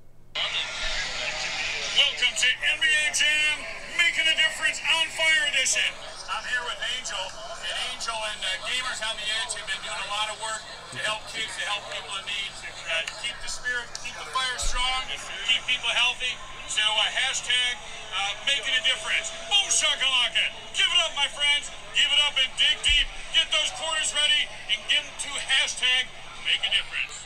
Fire 5.17 5.49
Edition. 5.49 5.89
I'm 6.29 6.45
here 6.45 6.61
with 6.61 6.77
Angel, 6.93 7.17
and 7.17 7.75
Angel 7.89 8.13
and 8.13 8.37
uh, 8.37 8.69
Gamers 8.69 9.01
on 9.01 9.17
the 9.17 9.25
Edge 9.41 9.57
have 9.57 9.65
been 9.65 9.81
doing 9.81 9.97
a 9.97 10.09
lot 10.13 10.29
of 10.29 10.37
work 10.45 10.61
to 10.93 11.01
help 11.09 11.25
kids, 11.33 11.49
to 11.57 11.65
help 11.65 11.81
people 11.89 12.13
in 12.21 12.25
need, 12.29 12.53
uh, 12.53 13.01
keep 13.25 13.33
the 13.41 13.49
spirit, 13.49 13.89
keep 14.05 14.13
the 14.13 14.29
fire 14.29 14.61
strong, 14.61 15.09
keep 15.09 15.63
people 15.65 15.89
healthy. 15.89 16.37
So 16.69 16.85
uh, 16.85 17.01
hashtag 17.17 17.81
uh, 18.13 18.45
making 18.45 18.77
a 18.77 18.83
difference. 18.85 19.33
Boom 19.49 19.65
shakalaka! 19.73 20.53
Give 20.77 20.85
it 20.85 20.99
up, 21.01 21.17
my 21.17 21.25
friends. 21.33 21.73
Give 21.97 22.13
it 22.13 22.21
up 22.29 22.37
and 22.37 22.53
dig 22.53 22.77
deep. 22.85 23.09
Get 23.33 23.49
those 23.49 23.73
quarters 23.73 24.13
ready 24.13 24.45
and 24.69 24.77
give 24.85 25.01
them 25.01 25.17
to 25.17 25.31
hashtag 25.33 26.13
make 26.45 26.61
a 26.61 26.71
difference. 26.77 27.15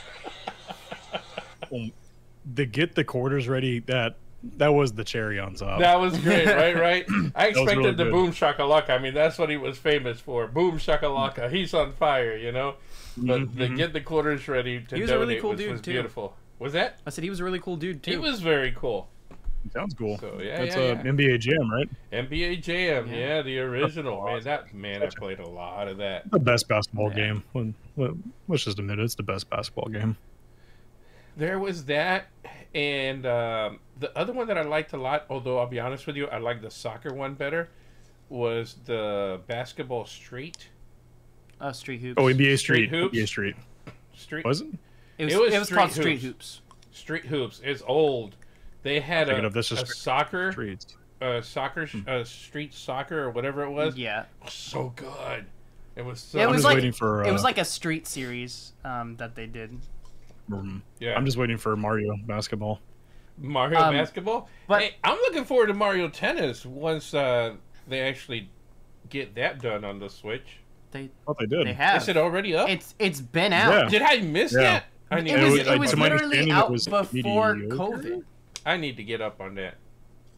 Um, 1.72 1.92
the 2.44 2.66
get 2.66 2.96
the 2.96 3.04
quarters 3.04 3.48
ready. 3.48 3.80
That 3.80 4.16
that 4.56 4.68
was 4.74 4.92
the 4.92 5.04
cherry 5.04 5.38
on 5.38 5.54
top. 5.54 5.80
That 5.80 6.00
was 6.00 6.18
great, 6.18 6.46
right? 6.46 6.76
Right. 6.76 7.06
I 7.34 7.48
expected 7.48 7.76
really 7.78 7.90
the 7.92 8.04
good. 8.04 8.12
boom 8.12 8.32
shakalaka. 8.32 8.90
I 8.90 8.98
mean, 8.98 9.14
that's 9.14 9.38
what 9.38 9.50
he 9.50 9.56
was 9.56 9.78
famous 9.78 10.20
for. 10.20 10.46
Boom 10.46 10.78
shakalaka. 10.78 11.50
He's 11.50 11.72
on 11.74 11.92
fire, 11.92 12.36
you 12.36 12.52
know. 12.52 12.74
But 13.16 13.56
the 13.56 13.68
get 13.68 13.92
the 13.92 14.00
quarters 14.00 14.48
ready 14.48 14.80
to 14.80 14.84
Mm-hmm, 14.86 14.96
He 14.96 15.02
was 15.02 15.10
a 15.10 15.14
donate 15.14 15.28
really 15.28 15.40
cool 15.40 15.50
was, 15.50 15.58
dude, 15.60 15.70
was 15.72 15.80
too. 15.80 15.92
beautiful. 15.92 16.36
Was 16.58 16.72
that? 16.72 16.98
I 17.06 17.10
said 17.10 17.24
he 17.24 17.30
was 17.30 17.40
a 17.40 17.44
really 17.44 17.58
cool 17.60 17.76
dude 17.76 18.02
too. 18.02 18.10
He 18.12 18.16
was 18.16 18.40
very 18.40 18.72
cool. 18.72 19.08
Sounds 19.72 19.94
cool. 19.94 20.18
So, 20.18 20.40
yeah, 20.42 20.64
That's 20.64 20.74
yeah, 20.74 20.82
a 20.82 20.88
yeah. 20.94 21.02
NBA 21.02 21.38
Jam, 21.38 21.70
right? 21.70 21.88
NBA 22.12 22.62
Jam, 22.62 23.06
yeah, 23.08 23.16
Yeah. 23.36 23.42
the 23.42 23.60
original 23.60 24.24
man. 24.24 24.42
That 24.42 24.74
man, 24.74 25.02
I 25.04 25.08
played 25.16 25.38
a 25.38 25.48
lot 25.48 25.86
of 25.86 25.98
that. 25.98 26.28
The 26.32 26.40
best 26.40 26.66
basketball 26.66 27.10
Yeah. 27.10 27.14
game. 27.26 27.44
When, 27.52 27.74
when, 27.94 28.32
let's 28.48 28.64
just 28.64 28.80
admit 28.80 28.98
it, 28.98 29.04
it's 29.04 29.14
the 29.14 29.22
best 29.22 29.48
basketball 29.50 29.88
game. 29.88 30.16
There 31.36 31.58
was 31.60 31.84
that, 31.84 32.26
and 32.74 33.26
um, 33.26 33.78
the 33.98 34.16
other 34.16 34.32
one 34.32 34.46
that 34.48 34.58
I 34.58 34.62
liked 34.62 34.92
a 34.92 34.96
lot. 34.96 35.26
Although 35.30 35.58
I'll 35.58 35.66
be 35.66 35.80
honest 35.80 36.06
with 36.06 36.16
you, 36.16 36.26
I 36.28 36.38
like 36.38 36.62
the 36.62 36.70
soccer 36.70 37.12
one 37.14 37.34
better. 37.34 37.68
Was 38.28 38.76
the 38.86 39.40
basketball 39.46 40.06
street 40.06 40.68
uh, 41.62 41.72
Street 41.72 42.00
Hoops. 42.00 42.14
Oh, 42.20 42.24
NBA 42.24 42.58
Street 42.58 42.58
Street. 42.58 42.90
Hoops? 42.90 43.16
NBA 43.16 43.28
Street. 43.28 43.56
street 44.16 44.44
Was 44.44 44.60
it? 44.62 44.68
it 45.18 45.24
was, 45.26 45.34
it 45.34 45.40
was 45.40 45.54
it 45.54 45.58
was 45.60 45.70
called 45.70 45.92
Street 45.92 46.18
Street 46.18 46.20
Hoops. 46.22 46.60
Hoops. 46.68 46.98
street 46.98 47.24
hoops? 47.26 47.60
It's 47.64 47.82
old. 47.86 48.36
They 48.82 48.98
had 49.00 49.28
a, 49.28 49.44
of 49.44 49.52
this 49.52 49.70
a 49.70 49.76
Street- 49.76 49.88
soccer, 49.96 50.50
Streets. 50.52 50.96
uh, 51.20 51.40
soccer, 51.40 51.86
sh 51.86 51.96
uh, 52.08 52.24
street 52.24 52.74
soccer 52.74 53.22
or 53.22 53.30
whatever 53.30 53.62
it 53.62 53.70
was. 53.70 53.96
Yeah. 53.96 54.24
so 54.48 54.92
good. 54.96 55.46
It 55.94 56.04
was 56.04 56.20
so. 56.20 56.38
it 56.40 56.48
was 56.48 56.64
like 56.64 56.76
waiting 56.76 56.92
for, 56.92 57.22
it 57.22 57.30
was 57.32 57.42
uh, 57.42 57.44
like 57.44 57.58
a 57.58 57.64
street 57.64 58.06
series 58.08 58.72
um, 58.84 59.16
that 59.16 59.36
they 59.36 59.46
did. 59.46 59.78
Um, 60.50 60.82
yeah. 60.98 61.14
I'm 61.16 61.24
just 61.24 61.36
waiting 61.36 61.56
for 61.58 61.76
Mario 61.76 62.16
basketball. 62.26 62.80
Mario 63.38 63.78
Um, 63.80 63.94
basketball. 63.94 64.48
but- 64.66 64.82
hey, 64.82 64.96
I'm 65.04 65.16
looking 65.18 65.44
forward 65.44 65.66
to 65.68 65.74
Mario 65.74 66.08
tennis 66.08 66.64
once 66.66 67.14
uh, 67.14 67.54
they 67.88 68.00
actually 68.00 68.50
get 69.08 69.34
that 69.36 69.60
done 69.60 69.84
on 69.84 69.98
the 69.98 70.08
Switch. 70.08 70.58
They 70.90 71.10
Oh, 71.26 71.34
they 71.38 71.46
did. 71.46 71.66
they 71.66 71.72
have. 71.72 72.02
Is 72.02 72.08
it 72.08 72.16
already 72.18 72.54
up? 72.54 72.68
It's 72.68 72.94
it's 72.98 73.20
been 73.20 73.52
out. 73.54 73.84
Yeah. 73.84 73.88
Did 73.88 74.02
I 74.02 74.18
miss 74.20 74.52
Yeah. 74.52 74.60
that? 74.60 74.84
I 75.10 75.20
need, 75.20 75.32
It 75.32 75.36
to 75.38 75.44
was 75.44 75.54
it 75.66 75.78
was 75.78 75.90
to 75.90 75.96
on 75.96 76.00
my 76.00 76.08
that. 76.08 76.14
literally 76.14 76.38
understanding, 76.40 76.48
it 76.48 76.52
out 76.52 76.70
was 76.70 76.84
before 76.86 77.54
mediocre. 77.54 77.76
COVID. 77.76 78.22
I 78.66 78.76
need 78.76 78.96
to 78.98 79.02
get 79.04 79.20
up 79.22 79.40
on 79.40 79.54
that. 79.54 79.74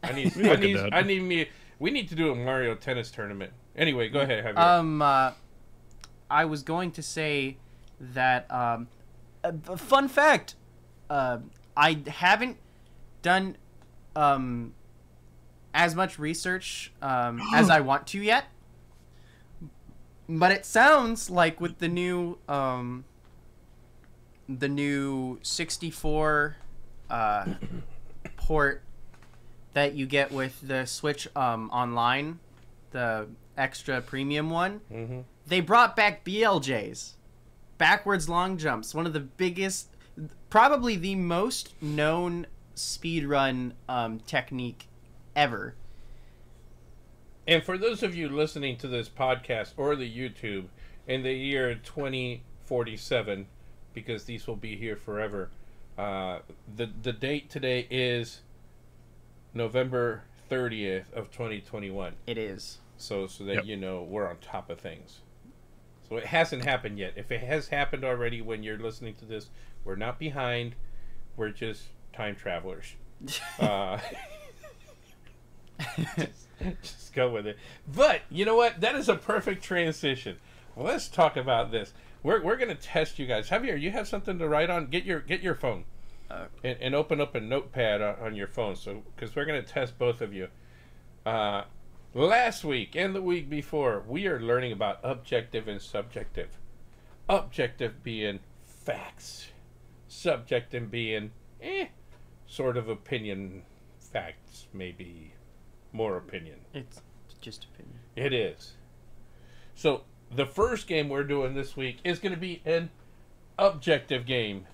I 0.04 0.12
need. 0.12 0.32
I 0.46 0.56
need. 0.56 0.76
that. 0.76 0.94
I 0.94 1.02
need 1.02 1.23
me. 1.23 1.49
We 1.80 1.90
need 1.90 2.08
to 2.11 2.14
do 2.14 2.30
a 2.30 2.34
Mario 2.37 2.75
tennis 2.76 3.11
tournament. 3.11 3.52
Anyway, 3.76 4.08
go 4.08 4.20
ahead. 4.20 4.44
Javier. 4.44 4.58
Um, 4.58 5.02
uh, 5.02 5.32
I 6.30 6.44
was 6.44 6.62
going 6.62 6.92
to 6.92 7.02
say 7.02 7.56
that. 8.00 8.49
Um, 8.50 8.87
b- 9.52 9.76
fun 9.76 10.08
fact. 10.08 10.54
Uh, 11.10 11.38
I 11.76 12.02
haven't 12.06 12.56
done 13.22 13.56
um 14.16 14.74
as 15.74 15.94
much 15.94 16.18
research 16.18 16.92
um, 17.02 17.42
as 17.54 17.68
I 17.68 17.80
want 17.80 18.06
to 18.08 18.20
yet. 18.20 18.44
But 20.28 20.52
it 20.52 20.64
sounds 20.64 21.28
like 21.28 21.60
with 21.60 21.78
the 21.78 21.88
new 21.88 22.38
um, 22.48 23.04
the 24.48 24.68
new 24.68 25.38
64 25.42 26.56
uh, 27.10 27.46
port 28.36 28.82
that 29.74 29.94
you 29.94 30.06
get 30.06 30.30
with 30.32 30.66
the 30.66 30.86
Switch 30.86 31.28
um, 31.36 31.68
online, 31.70 32.38
the 32.92 33.26
extra 33.58 34.00
premium 34.00 34.48
one, 34.50 34.80
hmm 34.90 35.20
they 35.46 35.60
brought 35.60 35.94
back 35.94 36.24
BLJs, 36.24 37.12
backwards 37.78 38.28
long 38.28 38.57
jumps, 38.59 38.95
one 38.95 39.07
of 39.07 39.12
the 39.12 39.21
biggest, 39.21 39.88
probably 40.50 40.97
the 40.97 41.14
most 41.14 41.75
known 41.83 42.47
speedrun 42.76 43.73
um, 43.88 44.19
technique 44.21 44.88
ever. 45.37 45.75
And 47.47 47.62
for 47.62 47.76
those 47.76 48.02
of 48.02 48.14
you 48.14 48.28
listening 48.28 48.76
to 48.78 48.88
this 48.88 49.09
podcast 49.09 49.73
or 49.76 49.97
the 49.97 50.11
YouTube 50.11 50.64
in 51.07 51.23
the 51.23 51.33
year 51.35 51.75
2047, 51.75 53.47
because 53.93 54.25
these 54.25 54.47
will 54.47 54.57
be 54.57 54.76
here 54.76 54.97
forever, 54.97 55.50
uh, 55.99 56.38
the 56.75 56.88
the 57.02 57.12
date 57.12 57.50
today 57.50 57.87
is 57.90 58.40
November 59.52 60.23
30th 60.50 61.12
of 61.12 61.31
2021. 61.31 62.14
It 62.26 62.38
is. 62.38 62.78
So 62.97 63.26
so 63.26 63.45
that 63.45 63.54
Yep. 63.57 63.64
you 63.66 63.76
know 63.76 64.02
we're 64.02 64.28
on 64.28 64.38
top 64.38 64.71
of 64.71 64.81
things. 64.81 65.21
So 66.14 66.18
it 66.18 66.26
hasn't 66.26 66.64
happened 66.64 66.97
yet. 66.97 67.14
If 67.16 67.33
it 67.33 67.40
has 67.40 67.66
happened 67.66 68.04
already 68.04 68.40
when 68.40 68.62
you're 68.62 68.78
listening 68.78 69.16
to 69.16 69.25
this, 69.25 69.50
we're 69.85 69.97
not 69.97 70.16
behind. 70.16 70.76
We're 71.37 71.49
just 71.49 71.87
time 72.12 72.37
travelers. 72.37 72.94
Uh, 73.59 73.99
just, 75.97 76.47
just 76.83 77.14
go 77.14 77.30
with 77.30 77.49
it. 77.49 77.56
But 77.88 78.21
you 78.30 78.44
know 78.44 78.54
what? 78.54 78.80
That 78.80 78.94
is 78.94 79.09
a 79.09 79.16
perfect 79.16 79.64
transition. 79.64 80.37
Let's 80.76 81.09
talk 81.09 81.37
about 81.37 81.73
this. 81.73 81.94
We're, 82.23 82.42
we're 82.42 82.56
gonna 82.56 82.76
test 82.76 83.18
you 83.18 83.26
guys. 83.26 83.49
Javier, 83.49 83.80
you 83.80 83.90
have 83.90 84.06
something 84.06 84.38
to 84.38 84.47
write 84.47 84.71
on? 84.71 84.87
Get 84.87 85.04
your 85.04 85.18
get 85.18 85.40
your 85.40 85.56
phone 85.56 85.85
Uh, 86.30 86.44
and, 86.62 86.78
and 86.80 86.94
open 86.94 87.21
up 87.21 87.35
a 87.35 87.40
notepad 87.40 88.02
on, 88.02 88.14
on 88.21 88.35
your 88.37 88.47
phone. 88.47 88.76
So 88.76 89.02
because 89.16 89.35
we're 89.35 89.47
gonna 89.47 89.62
test 89.62 89.99
both 89.99 90.21
of 90.21 90.33
you. 90.33 90.47
Uh, 91.26 91.64
last 92.14 92.64
week 92.64 92.94
and 92.97 93.14
the 93.14 93.23
week 93.23 93.49
before, 93.50 94.02
we 94.06 94.26
are 94.26 94.40
learning 94.40 94.73
about 94.73 95.00
objective 95.02 95.68
and 95.68 95.80
subjective. 95.80 96.59
Objective 97.28 98.02
being 98.02 98.40
facts, 98.62 99.49
subjective 100.09 100.90
being 100.90 101.33
eh, 101.62 101.87
sort 102.47 102.76
of 102.76 102.88
opinion. 102.88 103.62
Facts 103.99 104.68
maybe 104.73 105.33
more 105.92 106.16
opinion. 106.16 106.56
It's 106.73 107.00
just 107.40 107.64
opinion. 107.64 107.99
It 108.14 108.33
is. 108.33 108.73
So 109.75 110.02
the 110.30 110.47
first 110.47 110.87
game 110.87 111.09
we're 111.09 111.25
doing 111.25 111.54
this 111.54 111.76
week 111.76 111.99
is 112.04 112.18
going 112.21 112.35
to 112.35 112.40
be 112.40 112.62
an 112.64 112.90
objective 113.59 114.25
game. 114.26 114.66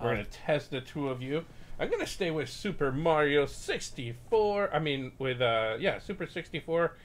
We're 0.00 0.10
Oh. 0.10 0.14
going 0.14 0.24
to 0.24 0.30
test 0.30 0.70
the 0.70 0.80
two 0.80 1.08
of 1.08 1.22
you. 1.22 1.44
I'm 1.78 1.88
going 1.88 2.00
to 2.00 2.06
stay 2.06 2.30
with 2.30 2.48
Super 2.48 2.92
Mario 2.92 3.46
64. 3.46 4.74
I 4.74 4.78
mean, 4.78 5.12
with 5.18 5.40
uh, 5.40 5.76
yeah, 5.78 5.98
Super 5.98 6.26
64. 6.26 6.96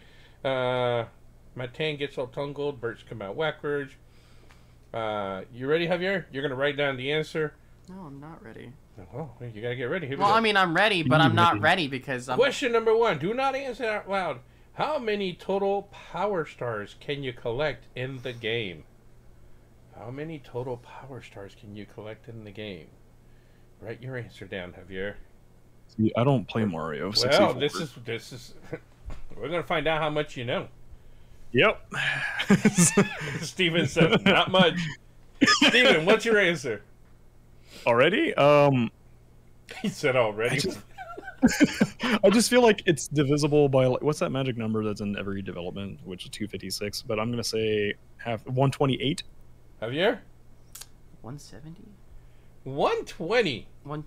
Uh, 0.43 1.05
my 1.55 1.67
tan 1.67 1.97
gets 1.97 2.17
all 2.17 2.27
tangled. 2.27 2.79
Birds 2.79 3.03
come 3.07 3.21
out 3.21 3.37
backwards. 3.37 3.93
Uh, 4.93 5.41
you 5.51 5.67
ready, 5.67 5.87
Javier? 5.87 6.25
You're 6.31 6.41
going 6.41 6.51
to 6.51 6.55
write 6.55 6.77
down 6.77 6.97
the 6.97 7.11
answer. 7.11 7.53
No, 7.89 8.01
I'm 8.01 8.19
not 8.19 8.43
ready. 8.43 8.73
Oh, 9.15 9.29
you 9.41 9.61
got 9.61 9.69
to 9.69 9.75
get 9.75 9.85
ready. 9.85 10.07
We 10.07 10.15
Well, 10.15 10.27
go. 10.27 10.33
I 10.33 10.39
mean, 10.39 10.57
I'm 10.57 10.75
ready, 10.75 11.03
but 11.03 11.21
I'm 11.21 11.33
not 11.35 11.53
ready. 11.53 11.59
ready 11.63 11.87
because 11.87 12.29
I'm. 12.29 12.37
Question 12.37 12.71
number 12.71 12.95
one. 12.95 13.17
Do 13.17 13.33
not 13.33 13.55
answer 13.55 13.85
out 13.85 14.09
loud. 14.09 14.39
How 14.73 14.99
many 14.99 15.33
total 15.33 15.83
power 16.11 16.45
stars 16.45 16.95
can 16.99 17.23
you 17.23 17.33
collect 17.33 17.85
in 17.95 18.21
the 18.21 18.33
game? 18.33 18.83
How 19.97 20.09
many 20.11 20.39
total 20.39 20.77
power 20.77 21.21
stars 21.21 21.55
can 21.59 21.75
you 21.75 21.85
collect 21.85 22.29
in 22.29 22.43
the 22.45 22.51
game? 22.51 22.87
Write 23.81 24.01
your 24.01 24.17
answer 24.17 24.45
down, 24.45 24.73
Javier. 24.73 25.15
See, 25.97 26.11
I 26.17 26.23
don't 26.23 26.47
play 26.47 26.65
Mario. 26.65 27.05
Well, 27.05 27.13
64. 27.13 27.53
this 27.55 27.75
is 27.75 27.93
this 28.05 28.33
is. 28.33 28.53
We're 29.37 29.47
gonna 29.49 29.63
find 29.63 29.87
out 29.87 30.01
how 30.01 30.09
much 30.09 30.35
you 30.37 30.45
know. 30.45 30.67
Yep. 31.53 31.81
Steven 33.41 33.87
said, 33.87 34.23
not 34.23 34.51
much. 34.51 34.79
Steven, 35.63 36.05
what's 36.05 36.23
your 36.25 36.37
answer? 36.37 36.83
Already? 37.87 38.33
Um, 38.35 38.91
He 39.81 39.89
said 39.89 40.15
already. 40.15 40.57
I 40.57 40.59
just- 40.59 40.79
I 42.23 42.29
just 42.31 42.49
feel 42.49 42.61
like 42.61 42.83
it's 42.85 43.07
divisible 43.07 43.69
by 43.69 43.85
like, 43.85 44.01
what's 44.01 44.19
that 44.19 44.29
magic 44.29 44.57
number 44.57 44.83
that's 44.83 44.99
in 44.99 45.17
every 45.17 45.41
development, 45.41 45.97
which 46.03 46.25
is 46.25 46.29
256. 46.31 47.01
But 47.03 47.17
I'm 47.19 47.31
gonna 47.31 47.43
say 47.43 47.93
half 48.17 48.45
128. 48.45 49.23
Javier? 49.81 50.19
170? 51.21 51.81
120. 52.75 53.67
One. 53.83 54.03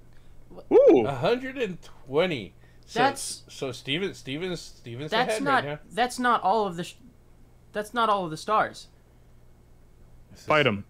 Ooh, 0.73 1.03
120. 1.05 2.55
So, 2.85 2.99
That's- 2.99 3.43
so 3.49 3.73
Steven 3.73 4.13
Steven's 4.15 4.61
Steven's 4.61 5.11
That's 5.11 5.31
ahead 5.31 5.43
not. 5.43 5.65
right 5.65 5.79
That's 5.91 6.19
not 6.19 6.43
all 6.43 6.67
of 6.67 6.77
the. 6.77 6.85
Sh- 6.85 6.97
that's 7.73 7.95
not 7.95 8.09
all 8.11 8.25
of 8.25 8.31
the 8.31 8.37
stars. 8.37 8.89
fight 10.35 10.67
him. 10.67 10.85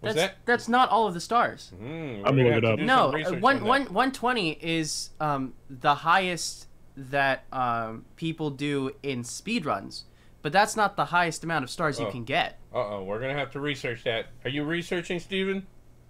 Was 0.00 0.14
That's 0.14 0.28
that? 0.34 0.46
that's 0.46 0.68
not 0.68 0.88
all 0.90 1.06
of 1.08 1.14
the 1.14 1.20
stars. 1.20 1.72
Mm, 1.80 2.18
I'm 2.18 2.22
gonna 2.22 2.36
gonna 2.36 2.48
look 2.54 2.56
it 2.58 2.64
up. 2.64 2.78
No, 2.78 3.12
some 3.24 3.34
uh, 3.36 3.38
one 3.40 3.56
on 3.58 3.64
one 3.64 3.82
one 3.92 4.12
twenty 4.12 4.50
is 4.52 5.10
um 5.20 5.54
the 5.70 5.94
highest 5.96 6.66
that 6.96 7.44
um 7.52 8.04
people 8.16 8.50
do 8.50 8.92
in 9.02 9.22
speedruns, 9.22 10.04
but 10.42 10.52
that's 10.52 10.76
not 10.76 10.96
the 10.96 11.06
highest 11.06 11.42
amount 11.44 11.64
of 11.64 11.70
stars 11.70 11.98
Oh. 12.00 12.06
you 12.06 12.10
can 12.12 12.22
get. 12.24 12.58
Uh 12.72 12.78
oh, 12.78 13.04
we're 13.04 13.20
gonna 13.20 13.34
have 13.34 13.50
to 13.52 13.60
research 13.60 14.04
that. 14.04 14.26
Are 14.44 14.50
you 14.50 14.64
researching, 14.64 15.18
Steven? 15.18 15.66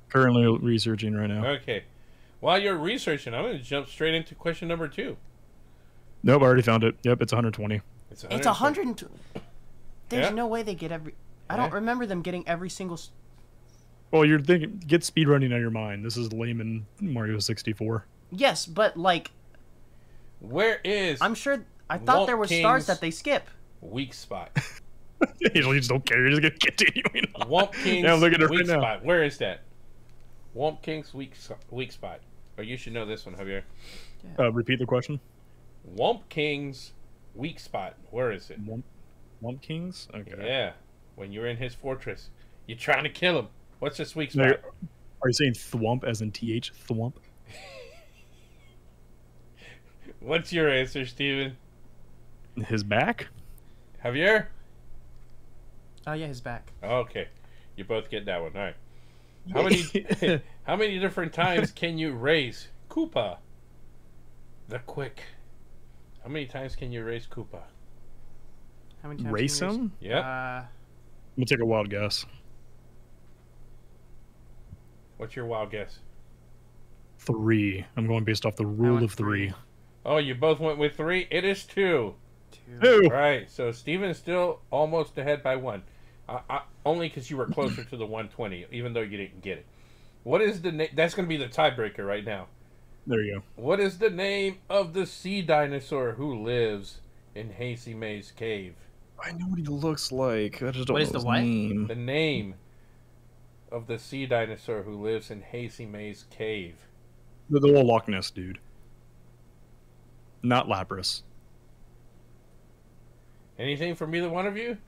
Currently 0.08 0.58
researching 0.58 1.14
right 1.14 1.28
now. 1.28 1.44
Okay. 1.46 1.84
While 2.40 2.58
you're 2.58 2.76
researching, 2.76 3.34
I'm 3.34 3.42
gonna 3.44 3.58
jump 3.58 3.88
straight 3.88 4.14
into 4.14 4.34
question 4.34 4.68
number 4.68 4.88
two. 4.88 5.16
Nope, 6.22 6.42
I 6.42 6.44
already 6.46 6.62
found 6.62 6.84
it. 6.84 6.96
Yep, 7.02 7.22
it's 7.22 7.32
120. 7.32 7.80
It's 8.10 8.22
120. 8.24 8.36
It's 8.38 8.46
a 8.46 8.50
120. 8.50 9.08
hundred. 9.08 9.44
There's 10.08 10.26
Yeah. 10.26 10.34
no 10.34 10.46
way 10.46 10.62
they 10.62 10.74
get 10.74 10.90
every. 10.92 11.14
I 11.50 11.56
don't 11.56 11.68
Yeah. 11.70 11.74
remember 11.76 12.06
them 12.06 12.22
getting 12.22 12.46
every 12.48 12.70
single. 12.70 12.98
Well, 14.10 14.24
you're 14.24 14.40
thinking 14.40 14.82
get 14.86 15.02
speedrunning 15.02 15.52
on 15.54 15.60
your 15.60 15.70
mind. 15.70 16.04
This 16.04 16.16
is 16.16 16.32
layman 16.32 16.86
Mario 17.00 17.38
64. 17.38 18.06
Yes, 18.30 18.64
but 18.66 18.96
like 18.96 19.32
Where 20.40 20.80
is 20.84 21.20
I'm 21.20 21.34
sure. 21.34 21.64
I 21.90 21.98
thought 21.98 22.26
there 22.26 22.36
were 22.36 22.46
Womp 22.46 22.58
stars 22.60 22.86
that 22.86 23.00
they 23.00 23.10
skip. 23.10 23.48
weak 23.80 24.14
spot? 24.14 24.50
you 25.40 25.50
usually 25.54 25.78
just 25.78 25.90
don't 25.90 26.04
care. 26.06 26.20
You're 26.20 26.38
just 26.40 26.42
gonna 26.42 26.54
continuing. 26.76 27.26
on. 27.34 27.48
Whomp 27.48 27.72
King's 27.74 28.04
Yeah, 28.04 28.14
look 28.14 28.32
at 28.32 28.40
it 28.40 28.48
weak 28.50 28.60
right 28.60 28.66
now. 28.68 28.80
spot. 28.80 29.04
Where 29.04 29.22
is 29.24 29.38
that? 29.38 29.60
Whomp 30.58 30.82
King's 30.82 31.14
weak 31.14 31.34
weak 31.70 31.92
spot. 31.92 32.20
Or 32.56 32.64
you 32.64 32.76
should 32.76 32.92
know 32.92 33.06
this 33.06 33.24
one, 33.24 33.36
Javier. 33.36 33.62
Uh, 34.38 34.52
repeat 34.52 34.80
the 34.80 34.86
question. 34.86 35.20
Whomp 35.96 36.28
King's 36.28 36.92
weak 37.34 37.60
spot. 37.60 37.94
Where 38.10 38.32
is 38.32 38.50
it? 38.50 38.60
Womp, 38.66 38.82
Wump 39.42 39.62
Kings. 39.62 40.08
Okay. 40.12 40.34
Yeah, 40.44 40.72
when 41.14 41.30
you're 41.30 41.46
in 41.46 41.56
his 41.56 41.74
fortress, 41.74 42.30
you're 42.66 42.76
trying 42.76 43.04
to 43.04 43.10
kill 43.10 43.38
him. 43.38 43.46
What's 43.78 43.98
his 43.98 44.16
weak 44.16 44.34
Now, 44.34 44.48
spot? 44.48 44.60
Are 45.22 45.28
you 45.28 45.32
saying 45.32 45.52
Thwomp 45.52 46.02
as 46.04 46.20
in 46.20 46.32
th 46.32 46.72
Thwomp? 46.88 47.14
What's 50.20 50.52
your 50.52 50.68
answer, 50.68 51.06
Steven? 51.06 51.56
His 52.66 52.82
back? 52.82 53.28
Javier? 54.04 54.46
Oh 56.06 56.14
yeah, 56.14 56.26
his 56.26 56.40
back. 56.40 56.72
Okay, 56.82 57.28
you 57.76 57.84
both 57.84 58.10
get 58.10 58.26
that 58.26 58.42
one. 58.42 58.56
All 58.56 58.62
right. 58.62 58.74
How 59.52 59.62
many? 59.62 59.82
how 60.62 60.76
many 60.76 60.98
different 60.98 61.32
times 61.32 61.70
can 61.70 61.98
you 61.98 62.12
raise 62.12 62.68
Koopa? 62.88 63.38
The 64.68 64.78
quick. 64.80 65.22
How 66.22 66.28
many 66.28 66.46
times 66.46 66.76
can 66.76 66.92
you 66.92 67.04
raise 67.04 67.26
Koopa? 67.26 67.62
How 69.02 69.08
many 69.08 69.22
times? 69.22 69.32
Race 69.32 69.58
can 69.60 69.70
you 69.70 69.74
him? 69.74 69.92
Yeah. 70.00 70.18
Uh, 70.18 70.62
I'm 70.62 70.66
gonna 71.36 71.46
take 71.46 71.60
a 71.60 71.66
wild 71.66 71.88
guess. 71.90 72.26
What's 75.16 75.34
your 75.34 75.46
wild 75.46 75.70
guess? 75.70 75.98
Three. 77.18 77.84
I'm 77.96 78.06
going 78.06 78.24
based 78.24 78.46
off 78.46 78.56
the 78.56 78.66
rule 78.66 79.02
of 79.02 79.12
three. 79.12 79.52
Oh, 80.04 80.18
you 80.18 80.34
both 80.34 80.60
went 80.60 80.78
with 80.78 80.96
three. 80.96 81.26
It 81.30 81.44
is 81.44 81.64
two. 81.64 82.14
two. 82.50 82.80
Two. 82.80 83.08
Right. 83.08 83.50
So 83.50 83.72
Steven's 83.72 84.16
still 84.16 84.60
almost 84.70 85.18
ahead 85.18 85.42
by 85.42 85.56
one. 85.56 85.82
I, 86.28 86.40
I, 86.50 86.60
only 86.84 87.08
because 87.08 87.30
you 87.30 87.36
were 87.36 87.46
closer 87.46 87.84
to 87.84 87.96
the 87.96 88.04
120, 88.06 88.66
even 88.70 88.92
though 88.92 89.00
you 89.00 89.16
didn't 89.16 89.42
get 89.42 89.58
it. 89.58 89.66
What 90.24 90.42
is 90.42 90.60
the 90.62 90.72
name? 90.72 90.88
That's 90.94 91.14
going 91.14 91.26
to 91.26 91.28
be 91.28 91.36
the 91.42 91.48
tiebreaker 91.50 92.06
right 92.06 92.24
now. 92.24 92.48
There 93.06 93.20
you 93.22 93.36
go. 93.36 93.42
What 93.62 93.80
is 93.80 93.98
the 93.98 94.10
name 94.10 94.58
of 94.68 94.92
the 94.92 95.06
sea 95.06 95.40
dinosaur 95.40 96.12
who 96.12 96.42
lives 96.42 97.00
in 97.34 97.50
Hazy 97.50 97.94
Maze 97.94 98.30
Cave? 98.32 98.74
I 99.22 99.32
know 99.32 99.46
what 99.46 99.58
he 99.58 99.64
looks 99.64 100.12
like. 100.12 100.62
I 100.62 100.70
just 100.70 100.86
don't 100.88 100.94
What 100.94 101.00
know 101.00 101.04
is 101.04 101.12
the 101.12 101.18
his 101.18 101.24
what? 101.24 101.40
name. 101.40 101.86
The 101.86 101.94
name 101.94 102.54
of 103.72 103.86
the 103.86 103.98
sea 103.98 104.26
dinosaur 104.26 104.82
who 104.82 105.02
lives 105.02 105.30
in 105.30 105.42
Hazy 105.42 105.86
Maze 105.86 106.24
Cave. 106.30 106.76
The, 107.48 107.60
the 107.60 107.66
little 107.66 107.86
Loch 107.86 108.08
Ness 108.08 108.30
dude. 108.30 108.58
Not 110.42 110.68
Lapras. 110.68 111.22
Anything 113.58 113.94
from 113.94 114.14
either 114.14 114.28
one 114.28 114.46
of 114.46 114.56
you? 114.56 114.78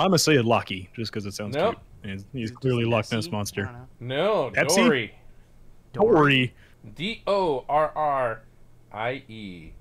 I'm 0.00 0.08
gonna 0.08 0.18
say 0.18 0.38
Locky 0.38 0.88
just 0.94 1.12
because 1.12 1.26
it 1.26 1.34
sounds 1.34 1.54
Nope. 1.56 1.76
cute. 2.02 2.12
And 2.12 2.24
he's 2.32 2.50
clearly 2.50 2.84
Loch 2.84 3.10
Ness 3.12 3.30
monster. 3.30 3.70
No, 4.00 4.50
Pepsi? 4.54 4.76
Dorrie. 4.76 5.10
Dorrie. 5.92 6.52
D 6.94 7.22
O 7.26 7.64
R 7.68 7.92
R 7.94 8.40
I 8.92 9.22
E. 9.28 9.72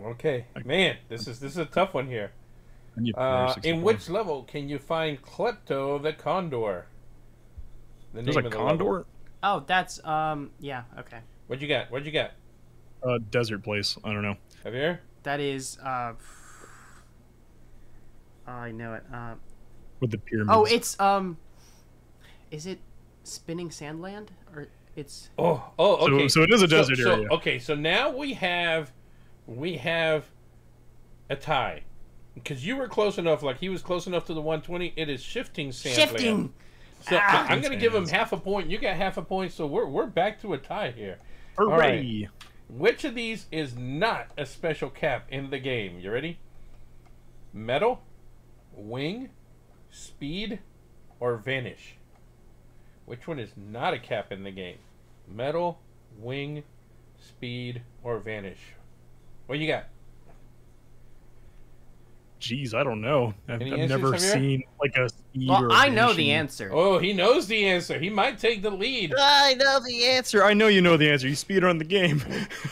Okay, 0.00 0.46
man, 0.64 0.96
this 1.08 1.26
is 1.26 1.40
this 1.40 1.52
is 1.52 1.58
a 1.58 1.64
tough 1.64 1.92
one 1.94 2.06
here. 2.06 2.32
Uh, 3.16 3.54
in 3.62 3.82
which 3.82 4.08
level 4.08 4.42
can 4.44 4.68
you 4.68 4.78
find 4.78 5.20
Klepto 5.22 6.02
the 6.02 6.12
Condor? 6.12 6.86
The 8.14 8.22
There's 8.22 8.36
name 8.36 8.44
a 8.44 8.46
of 8.46 8.52
the 8.52 8.58
level. 8.58 8.68
condor. 8.68 9.06
Oh, 9.42 9.64
that's 9.66 10.02
um. 10.04 10.50
Yeah. 10.60 10.82
Okay. 10.98 11.18
What'd 11.46 11.62
you 11.62 11.68
got? 11.68 11.90
What'd 11.90 12.06
you 12.06 12.12
got? 12.12 12.32
Uh, 13.02 13.18
desert 13.30 13.62
place. 13.62 13.96
I 14.02 14.12
don't 14.12 14.22
know. 14.22 14.36
Javier? 14.64 14.98
That 15.24 15.40
is 15.40 15.78
uh. 15.78 16.14
Oh, 18.48 18.52
I 18.52 18.72
know 18.72 18.94
it. 18.94 19.04
Uh, 19.12 19.34
With 20.00 20.10
the 20.10 20.18
pyramids. 20.18 20.50
oh, 20.52 20.64
it's 20.64 20.98
um. 20.98 21.36
Is 22.50 22.64
it 22.66 22.78
spinning 23.24 23.68
sandland 23.68 24.28
or 24.54 24.68
it's 24.96 25.28
Oh, 25.38 25.62
oh, 25.78 25.96
okay. 26.10 26.28
so 26.28 26.42
it 26.42 26.50
is 26.50 26.62
a 26.62 26.66
desert 26.66 26.96
so, 26.96 27.12
area. 27.12 27.28
Okay, 27.30 27.58
so 27.58 27.74
now 27.74 28.10
we 28.10 28.32
have 28.34 28.92
we 29.46 29.76
have 29.76 30.30
a 31.28 31.36
tie. 31.36 31.82
Because 32.34 32.64
you 32.64 32.76
were 32.76 32.88
close 32.88 33.18
enough, 33.18 33.42
like 33.42 33.58
he 33.58 33.68
was 33.68 33.82
close 33.82 34.06
enough 34.06 34.24
to 34.26 34.34
the 34.34 34.40
120. 34.40 34.94
It 34.96 35.08
is 35.08 35.20
shifting 35.22 35.72
sand. 35.72 35.94
shifting? 35.94 36.54
So 37.00 37.18
Ah! 37.20 37.46
I'm 37.48 37.60
going 37.60 37.72
to 37.72 37.78
give 37.78 37.94
him 37.94 38.08
half 38.08 38.32
a 38.32 38.36
point. 38.36 38.70
You 38.70 38.78
got 38.78 38.96
half 38.96 39.16
a 39.18 39.22
point, 39.22 39.52
so 39.52 39.66
we're 39.66 39.86
we're 39.86 40.06
back 40.06 40.40
to 40.42 40.54
a 40.54 40.58
tie 40.58 40.90
here. 40.90 41.18
Hooray! 41.58 42.28
Which 42.68 43.04
of 43.04 43.14
these 43.14 43.46
is 43.50 43.76
not 43.76 44.30
a 44.38 44.46
special 44.46 44.88
cap 44.90 45.26
in 45.30 45.50
the 45.50 45.58
game? 45.58 45.98
You 46.00 46.10
ready? 46.12 46.38
Metal, 47.52 48.02
wing, 48.78 49.30
speed, 49.90 50.60
or 51.20 51.36
vanish? 51.36 51.96
Which 53.06 53.26
one 53.26 53.38
is 53.38 53.50
not 53.56 53.94
a 53.94 53.98
cap 53.98 54.32
in 54.32 54.44
the 54.44 54.50
game? 54.50 54.78
Metal, 55.26 55.78
wing, 56.18 56.62
speed, 57.18 57.82
or 58.02 58.18
vanish? 58.18 58.58
What 59.46 59.58
you 59.58 59.66
got? 59.66 59.84
Jeez, 62.40 62.72
I 62.72 62.84
don't 62.84 63.00
know. 63.00 63.34
I've, 63.48 63.60
I've 63.60 63.88
never 63.88 64.12
Javier? 64.12 64.32
seen 64.32 64.62
like 64.80 64.96
a 64.96 65.08
speed 65.08 65.48
Well, 65.48 65.64
or 65.64 65.68
a 65.68 65.72
I 65.74 65.88
know 65.88 66.12
the 66.12 66.30
answer. 66.30 66.70
Oh, 66.72 66.98
he 66.98 67.12
knows 67.12 67.48
the 67.48 67.66
answer. 67.66 67.98
He 67.98 68.10
might 68.10 68.38
take 68.38 68.62
the 68.62 68.70
lead. 68.70 69.12
I 69.18 69.54
know 69.54 69.80
the 69.84 70.04
answer. 70.04 70.44
I 70.44 70.54
know 70.54 70.68
you 70.68 70.80
know 70.80 70.96
the 70.96 71.10
answer. 71.10 71.26
You 71.26 71.34
speed 71.34 71.64
on 71.64 71.78
the 71.78 71.84
game. 71.84 72.22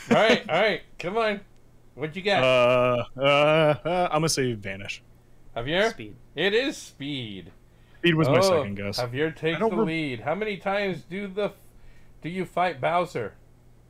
all 0.09 0.15
right, 0.15 0.45
all 0.49 0.61
right, 0.61 0.81
Come 0.99 1.17
on. 1.17 1.41
What'd 1.95 2.15
you 2.15 2.21
got? 2.21 2.43
Uh, 2.43 3.03
uh, 3.17 3.21
uh, 3.21 4.07
I'm 4.11 4.19
gonna 4.19 4.29
say 4.29 4.53
vanish. 4.53 5.01
Javier? 5.57 5.89
Speed. 5.91 6.15
It 6.35 6.53
is 6.53 6.77
speed. 6.77 7.51
Speed 7.99 8.15
was 8.15 8.27
my 8.29 8.37
Oh, 8.37 8.41
second 8.41 8.75
guess. 8.75 8.99
Javier 8.99 9.35
takes 9.35 9.59
the 9.59 9.65
re- 9.65 9.85
lead. 9.85 10.19
How 10.21 10.35
many 10.35 10.57
times 10.57 11.01
do 11.09 11.27
the 11.27 11.51
do 12.21 12.29
you 12.29 12.45
fight 12.45 12.79
Bowser 12.81 13.33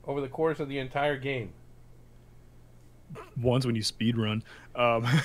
over 0.05 0.21
the 0.21 0.27
course 0.27 0.59
of 0.59 0.69
the 0.69 0.79
entire 0.79 1.17
game? 1.17 1.53
Once 3.41 3.65
when 3.65 3.75
you 3.75 3.83
speed 3.83 4.17
run. 4.17 4.43
Um, 4.75 5.05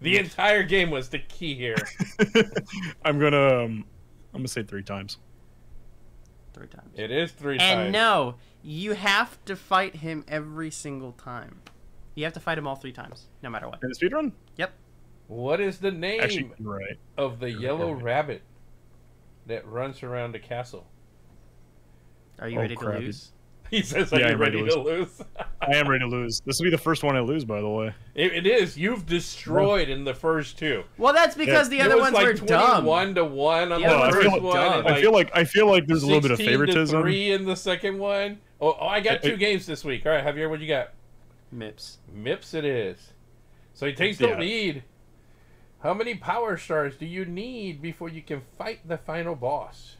The 0.00 0.18
entire 0.18 0.64
game 0.64 0.90
was 0.90 1.08
the 1.10 1.20
key 1.20 1.54
here. 1.54 1.76
I'm 3.04 3.20
gonna 3.20 3.64
um, 3.64 3.84
I'm 4.34 4.40
gonna 4.40 4.48
say 4.48 4.64
three 4.64 4.82
times. 4.82 5.18
Three 6.52 6.66
times. 6.66 6.90
It 6.96 7.12
is 7.12 7.30
three 7.30 7.52
And 7.52 7.60
times. 7.60 7.80
And 7.84 7.92
no, 7.92 8.34
you 8.64 8.94
have 8.94 9.42
to 9.44 9.54
fight 9.54 9.94
him 9.94 10.24
every 10.26 10.72
single 10.72 11.12
time. 11.12 11.60
You 12.16 12.24
have 12.24 12.32
to 12.32 12.40
fight 12.40 12.58
him 12.58 12.66
all 12.66 12.74
three 12.74 12.90
times, 12.92 13.28
no 13.44 13.48
matter 13.50 13.68
what. 13.68 13.78
In 13.82 13.88
the 13.90 13.94
speed 13.94 14.12
run? 14.12 14.32
Yep. 14.56 14.72
What 15.32 15.60
is 15.60 15.78
the 15.78 15.90
name 15.90 16.20
Actually, 16.20 16.50
right. 16.60 16.98
of 17.16 17.40
the 17.40 17.50
yellow 17.50 17.92
right. 17.92 18.02
rabbit 18.02 18.42
that 19.46 19.66
runs 19.66 20.02
around 20.02 20.32
the 20.32 20.38
castle? 20.38 20.86
Are 22.38 22.48
you 22.50 22.58
Oh, 22.58 22.60
ready 22.62 22.76
to 22.76 22.84
lose? 22.90 23.32
He 23.72 23.80
says, 23.80 24.12
"Are 24.12 24.20
Yeah, 24.20 24.26
you 24.26 24.32
I'm 24.34 24.38
ready 24.38 24.56
ready 24.58 24.68
to 24.68 24.76
to 24.76 24.82
lose?" 24.82 25.22
I 25.62 25.76
am 25.76 25.88
ready 25.88 26.00
to 26.04 26.06
lose. 26.06 26.42
This 26.44 26.58
will 26.58 26.64
be 26.64 26.70
the 26.70 26.76
first 26.76 27.02
one 27.02 27.16
I 27.16 27.20
lose, 27.20 27.46
by 27.46 27.62
the 27.62 27.68
way. 27.70 27.94
it, 28.14 28.34
it 28.34 28.46
is. 28.46 28.76
You've 28.76 29.06
destroyed 29.06 29.88
in 29.88 30.04
the 30.04 30.12
first 30.12 30.58
two. 30.58 30.84
Well, 30.98 31.14
that's 31.14 31.34
because 31.34 31.70
the 31.70 31.78
It 31.78 31.86
other 31.86 31.94
was 31.94 32.02
ones 32.12 32.14
like 32.14 32.26
were 32.26 32.32
dumb. 32.34 32.84
twenty-one 32.84 33.14
to 33.14 33.24
one 33.24 33.72
on 33.72 33.80
The 33.80 33.88
the 33.88 33.94
other 33.94 33.98
ones 34.00 34.14
first 34.14 34.30
were 34.32 34.40
one. 34.48 34.56
dumb. 34.56 34.78
and 34.86 34.94
I 34.94 35.00
feel 35.00 35.12
like 35.12 35.30
I 35.34 35.44
feel 35.44 35.66
like 35.66 35.86
there's 35.86 36.02
a 36.02 36.06
little 36.06 36.20
bit 36.20 36.32
of 36.32 36.36
16 36.36 36.46
to 36.46 36.52
favoritism. 36.52 37.00
three 37.00 37.32
in 37.32 37.46
the 37.46 37.56
second 37.56 37.98
one. 37.98 38.40
Oh, 38.60 38.76
oh 38.78 38.86
I 38.86 39.00
got 39.00 39.24
I- 39.24 39.28
two 39.28 39.36
games 39.38 39.64
this 39.64 39.82
week. 39.86 40.04
All 40.04 40.12
right, 40.12 40.22
Javier, 40.22 40.50
what 40.50 40.60
you 40.60 40.68
got? 40.68 40.90
Mips. 41.56 41.96
Mips 42.14 42.52
it 42.52 42.66
is. 42.66 43.14
So 43.72 43.86
he 43.86 43.94
takes 43.94 44.18
the 44.18 44.36
lead. 44.36 44.82
How 45.82 45.94
many 45.94 46.14
power 46.14 46.56
stars 46.56 46.96
do 46.96 47.06
you 47.06 47.24
need 47.24 47.82
before 47.82 48.08
you 48.08 48.22
can 48.22 48.42
fight 48.56 48.86
the 48.86 48.96
final 48.96 49.34
boss? 49.34 49.96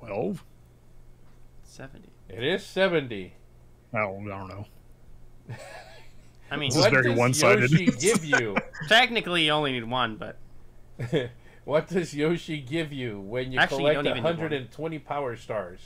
Twelve? 0.00 0.42
Seventy. 1.62 2.08
It 2.28 2.44
is 2.44 2.64
70. 2.64 3.34
I 3.92 3.98
don't, 3.98 4.30
I 4.30 4.38
don't 4.38 4.48
know. 4.48 4.66
I 6.50 6.56
mean, 6.56 6.70
This 6.70 6.78
is 6.78 6.86
very 6.86 7.08
does 7.10 7.18
one-sided. 7.18 7.70
Yoshi 7.70 7.86
give 7.86 8.24
you? 8.24 8.56
technically 8.88 9.46
you 9.46 9.52
only 9.52 9.72
need 9.72 9.84
one, 9.84 10.16
but 10.16 10.36
what 11.64 11.88
does 11.88 12.14
Yoshi 12.14 12.60
give 12.60 12.92
you 12.92 13.20
when 13.20 13.52
you 13.52 13.58
Actually, 13.58 13.84
you 13.84 13.90
collect 13.90 14.04
don't 14.04 14.06
even 14.06 14.24
120 14.24 14.98
power 15.00 15.36
stars? 15.36 15.80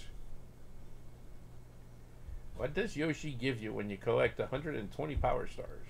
What 2.57 2.75
does 2.75 2.97
Yoshi 2.97 3.33
give 3.33 3.61
you 3.63 3.73
when 3.73 3.91
you 3.91 3.97
collect 3.97 4.39
120 4.39 5.17
power 5.17 5.47
stars? 5.47 5.89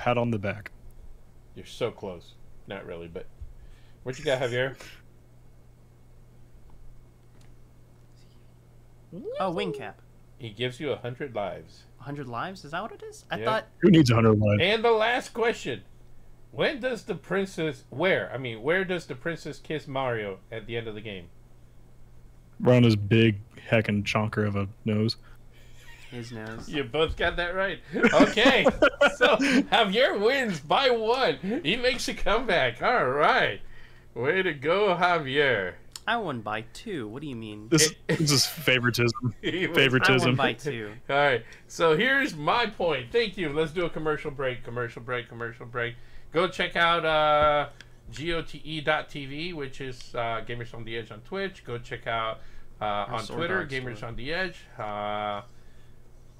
Pat 0.00 0.16
on 0.16 0.30
the 0.30 0.38
back. 0.38 0.70
You're 1.54 1.66
so 1.66 1.90
close. 1.90 2.32
Not 2.66 2.86
really, 2.86 3.06
but 3.06 3.26
what 4.02 4.18
you 4.18 4.24
got, 4.24 4.40
Javier? 4.40 4.74
oh, 9.38 9.50
wing 9.50 9.74
cap. 9.74 10.00
He 10.38 10.48
gives 10.48 10.80
you 10.80 10.88
a 10.88 10.92
100 10.94 11.34
lives. 11.34 11.82
A 11.98 12.04
100 12.04 12.26
lives? 12.26 12.64
Is 12.64 12.70
that 12.70 12.80
what 12.80 12.92
it 12.92 13.02
is? 13.02 13.26
I 13.30 13.40
Yeah. 13.40 13.44
thought 13.44 13.66
Who 13.82 13.90
needs 13.90 14.08
a 14.08 14.14
100 14.14 14.38
lives? 14.38 14.62
And 14.62 14.82
the 14.82 14.90
last 14.90 15.34
question. 15.34 15.82
When 16.50 16.80
does 16.80 17.04
the 17.04 17.14
princess 17.14 17.84
where? 17.90 18.32
I 18.32 18.38
mean, 18.38 18.62
where 18.62 18.86
does 18.86 19.04
the 19.04 19.14
princess 19.14 19.58
kiss 19.58 19.86
Mario 19.86 20.38
at 20.50 20.66
the 20.66 20.78
end 20.78 20.88
of 20.88 20.94
the 20.94 21.02
game? 21.02 21.28
Around 22.64 22.84
his 22.84 22.96
big 22.96 23.38
heckin' 23.68 24.04
chonker 24.04 24.46
of 24.48 24.56
a 24.56 24.66
nose. 24.86 25.18
His 26.10 26.32
nose. 26.32 26.68
You 26.68 26.84
both 26.84 27.16
got 27.16 27.36
that 27.36 27.54
right. 27.54 27.78
Okay. 27.94 28.64
so 29.16 29.36
Javier 29.36 30.20
wins 30.20 30.60
by 30.60 30.90
one. 30.90 31.60
He 31.64 31.76
makes 31.76 32.08
a 32.08 32.14
comeback. 32.14 32.82
All 32.82 33.06
right. 33.08 33.60
Way 34.14 34.42
to 34.42 34.52
go, 34.52 34.96
Javier. 34.96 35.74
I 36.06 36.16
won 36.16 36.40
by 36.40 36.62
two. 36.72 37.06
What 37.08 37.22
do 37.22 37.28
you 37.28 37.36
mean? 37.36 37.68
This, 37.68 37.94
this 38.08 38.32
is 38.32 38.46
favoritism. 38.46 39.34
He 39.42 39.66
was- 39.68 39.76
I 39.76 39.80
Favoritism. 39.80 40.28
won 40.30 40.36
by 40.36 40.52
two. 40.54 40.92
All 41.08 41.16
right. 41.16 41.44
So 41.68 41.96
here's 41.96 42.34
my 42.34 42.66
point. 42.66 43.12
Thank 43.12 43.36
you. 43.36 43.52
Let's 43.52 43.70
do 43.72 43.84
a 43.84 43.90
commercial 43.90 44.30
break. 44.32 44.64
Commercial 44.64 45.02
break. 45.02 45.28
Commercial 45.28 45.66
break. 45.66 45.94
Go 46.32 46.48
check 46.48 46.74
out 46.76 47.04
uh, 47.04 47.68
gote.tv, 48.12 49.54
which 49.54 49.80
is 49.80 50.14
uh, 50.14 50.42
Gamers 50.46 50.74
on 50.74 50.84
the 50.84 50.96
Edge 50.96 51.10
on 51.10 51.20
Twitch. 51.20 51.64
Go 51.64 51.78
check 51.78 52.06
out 52.06 52.40
uh, 52.80 52.84
on 53.08 53.26
Twitter, 53.26 53.66
Gamers 53.66 54.02
on 54.02 54.16
the 54.16 54.32
Edge. 54.32 54.56
Uh, 54.78 55.42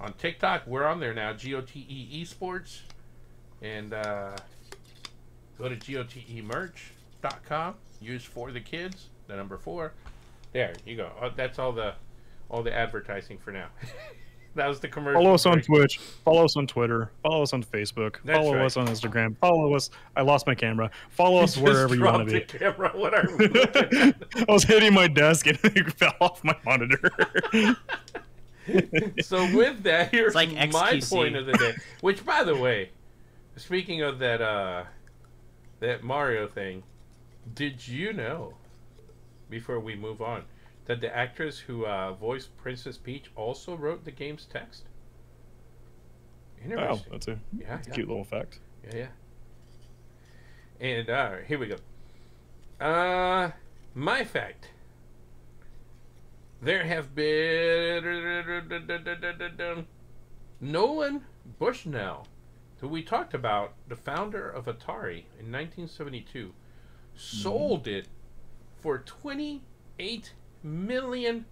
on 0.01 0.13
TikTok, 0.13 0.67
we're 0.67 0.85
on 0.85 0.99
there 0.99 1.13
now. 1.13 1.31
GOTE 1.31 2.11
Esports, 2.11 2.81
and 3.61 3.93
uh, 3.93 4.35
go 5.57 5.69
to 5.69 5.75
gotemerch.com. 5.75 7.75
Use 8.01 8.23
for 8.23 8.51
the 8.51 8.59
kids. 8.59 9.09
The 9.27 9.35
number 9.35 9.57
four. 9.57 9.93
There 10.53 10.73
you 10.85 10.97
go. 10.97 11.11
Uh, 11.21 11.29
that's 11.35 11.59
all 11.59 11.71
the 11.71 11.93
all 12.49 12.63
the 12.63 12.73
advertising 12.73 13.37
for 13.37 13.51
now. 13.51 13.67
that 14.55 14.67
was 14.67 14.79
the 14.79 14.87
commercial. 14.87 15.21
Follow 15.21 15.35
us 15.35 15.45
on. 15.45 15.61
Twitch. 15.61 15.99
Follow 16.25 16.45
us 16.45 16.57
on 16.57 16.65
Twitter. 16.65 17.11
Follow 17.21 17.43
us 17.43 17.53
on 17.53 17.63
Facebook. 17.63 18.17
That's 18.25 18.39
follow 18.39 18.55
right. 18.55 18.65
us 18.65 18.75
on 18.75 18.87
Instagram. 18.87 19.37
Follow 19.37 19.75
us. 19.75 19.91
I 20.17 20.23
lost 20.23 20.47
my 20.47 20.55
camera. 20.55 20.89
Follow 21.11 21.43
us 21.43 21.55
wherever 21.57 21.95
you 21.95 22.03
want 22.03 22.27
to 22.27 22.33
be. 22.33 22.41
camera. 22.41 22.91
What 22.95 23.13
are 23.13 23.27
we? 23.37 23.45
I 24.49 24.51
was 24.51 24.63
hitting 24.63 24.93
my 24.93 25.07
desk 25.07 25.45
and 25.45 25.59
it 25.63 25.93
fell 25.93 26.15
off 26.19 26.43
my 26.43 26.57
monitor. 26.65 27.11
so 29.21 29.55
with 29.55 29.83
that, 29.83 30.11
here's 30.11 30.35
like 30.35 30.53
my 30.71 30.99
point 31.09 31.35
of 31.35 31.45
the 31.45 31.53
day. 31.53 31.73
Which, 32.01 32.25
by 32.25 32.43
the 32.43 32.55
way, 32.55 32.89
speaking 33.55 34.01
of 34.01 34.19
that 34.19 34.41
uh, 34.41 34.83
that 35.79 36.03
Mario 36.03 36.47
thing, 36.47 36.83
did 37.53 37.87
you 37.87 38.13
know? 38.13 38.55
Before 39.49 39.81
we 39.81 39.95
move 39.95 40.21
on, 40.21 40.45
that 40.85 41.01
the 41.01 41.13
actress 41.13 41.59
who 41.59 41.85
uh, 41.85 42.13
voiced 42.13 42.55
Princess 42.57 42.97
Peach 42.97 43.25
also 43.35 43.75
wrote 43.75 44.05
the 44.05 44.11
game's 44.11 44.45
text. 44.45 44.83
oh, 46.61 46.71
Interesting. 46.71 47.11
that's 47.11 47.27
a, 47.27 47.39
yeah, 47.57 47.67
that's 47.67 47.87
a 47.87 47.91
cute 47.91 48.07
little 48.07 48.23
fact. 48.23 48.59
Yeah, 48.85 48.95
yeah. 48.95 49.07
And 50.79 51.09
all 51.09 51.33
right, 51.33 51.45
here 51.45 51.59
we 51.59 51.67
go. 51.67 52.85
Uh, 52.85 53.51
my 53.93 54.23
fact. 54.23 54.69
There 56.63 56.83
have 56.83 57.15
been 57.15 58.03
Nolan 60.59 61.21
Bushnell, 61.57 62.27
who 62.79 62.87
we 62.87 63.01
talked 63.01 63.33
about, 63.33 63.73
the 63.87 63.95
founder 63.95 64.47
of 64.47 64.65
Atari 64.65 65.23
in 65.39 65.51
1972, 65.51 66.53
sold 67.15 67.87
it 67.87 68.07
for 68.79 68.99
28 68.99 70.33
million 70.61 71.45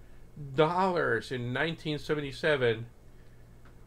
dollars 0.55 1.31
in 1.31 1.53
1977, 1.55 2.85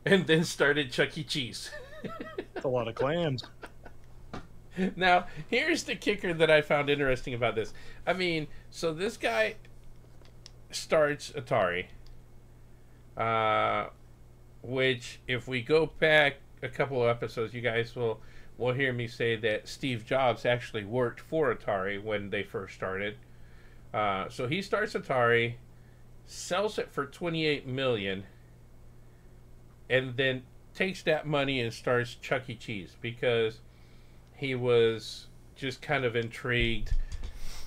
and 0.04 0.26
then 0.26 0.42
started 0.42 0.90
Chuck 0.90 1.16
E. 1.16 1.22
Cheese. 1.22 1.70
That's 2.52 2.64
a 2.64 2.68
lot 2.68 2.88
of 2.88 2.96
clams. 2.96 3.44
now, 4.96 5.28
here's 5.46 5.85
the 5.85 5.94
kicker 5.94 6.35
that 6.35 6.50
I 6.50 6.62
found 6.62 6.90
interesting 6.90 7.35
about 7.35 7.54
this. 7.54 7.72
I 8.04 8.12
mean, 8.12 8.48
so 8.70 8.92
this 8.92 9.16
guy 9.16 9.54
starts 10.74 11.30
Atari, 11.32 11.87
uh, 13.16 13.88
which, 14.62 15.20
if 15.26 15.48
we 15.48 15.62
go 15.62 15.87
back 15.98 16.37
a 16.62 16.68
couple 16.68 17.02
of 17.02 17.08
episodes, 17.08 17.54
you 17.54 17.61
guys 17.61 17.94
will 17.94 18.20
will 18.58 18.72
hear 18.72 18.92
me 18.92 19.08
say 19.08 19.35
that 19.35 19.66
Steve 19.66 20.04
Jobs 20.04 20.44
actually 20.44 20.85
worked 20.85 21.20
for 21.20 21.54
Atari 21.54 22.02
when 22.02 22.30
they 22.30 22.42
first 22.42 22.74
started. 22.74 23.16
Uh, 23.92 24.28
so 24.28 24.46
he 24.46 24.62
starts 24.62 24.94
Atari, 24.94 25.54
sells 26.26 26.78
it 26.78 26.90
for 26.92 27.06
28 27.06 27.66
million, 27.66 28.24
and 29.90 30.16
then 30.16 30.42
takes 30.74 31.02
that 31.02 31.26
money 31.26 31.61
and 31.61 31.72
starts 31.72 32.14
Chuck 32.14 32.48
E. 32.48 32.54
Cheese 32.54 32.96
because 33.00 33.61
he 34.35 34.54
was 34.54 35.26
just 35.56 35.82
kind 35.82 36.04
of 36.04 36.16
intrigued 36.16 36.92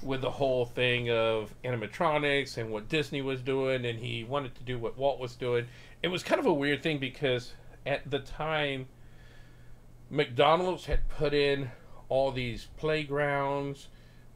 with 0.05 0.21
the 0.21 0.31
whole 0.31 0.65
thing 0.65 1.09
of 1.09 1.53
animatronics 1.63 2.57
and 2.57 2.71
what 2.71 2.87
Disney 2.87 3.21
was 3.21 3.41
doing, 3.41 3.85
and 3.85 3.99
he 3.99 4.23
wanted 4.23 4.55
to 4.55 4.63
do 4.63 4.77
what 4.77 4.97
Walt 4.97 5.19
was 5.19 5.35
doing. 5.35 5.65
It 6.03 6.09
was 6.09 6.23
kind 6.23 6.39
of 6.39 6.45
a 6.45 6.53
weird 6.53 6.83
thing 6.83 6.99
because 6.99 7.53
at 7.85 8.09
the 8.09 8.19
time, 8.19 8.87
McDonald's 10.09 10.85
had 10.85 11.09
put 11.09 11.33
in 11.33 11.71
all 12.07 12.31
these 12.31 12.67
playgrounds. 12.77 13.87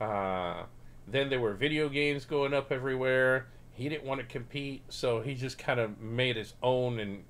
Uh, 0.01 0.63
then 1.07 1.29
there 1.29 1.39
were 1.39 1.53
video 1.53 1.89
games 1.89 2.25
going 2.25 2.53
up 2.53 2.71
everywhere. 2.71 3.47
He 3.73 3.87
didn't 3.87 4.05
want 4.05 4.19
to 4.21 4.25
compete, 4.25 4.81
so 4.89 5.21
he 5.21 5.35
just 5.35 5.57
kind 5.57 5.79
of 5.79 5.99
made 5.99 6.35
his 6.35 6.53
own 6.61 6.99
and 6.99 7.23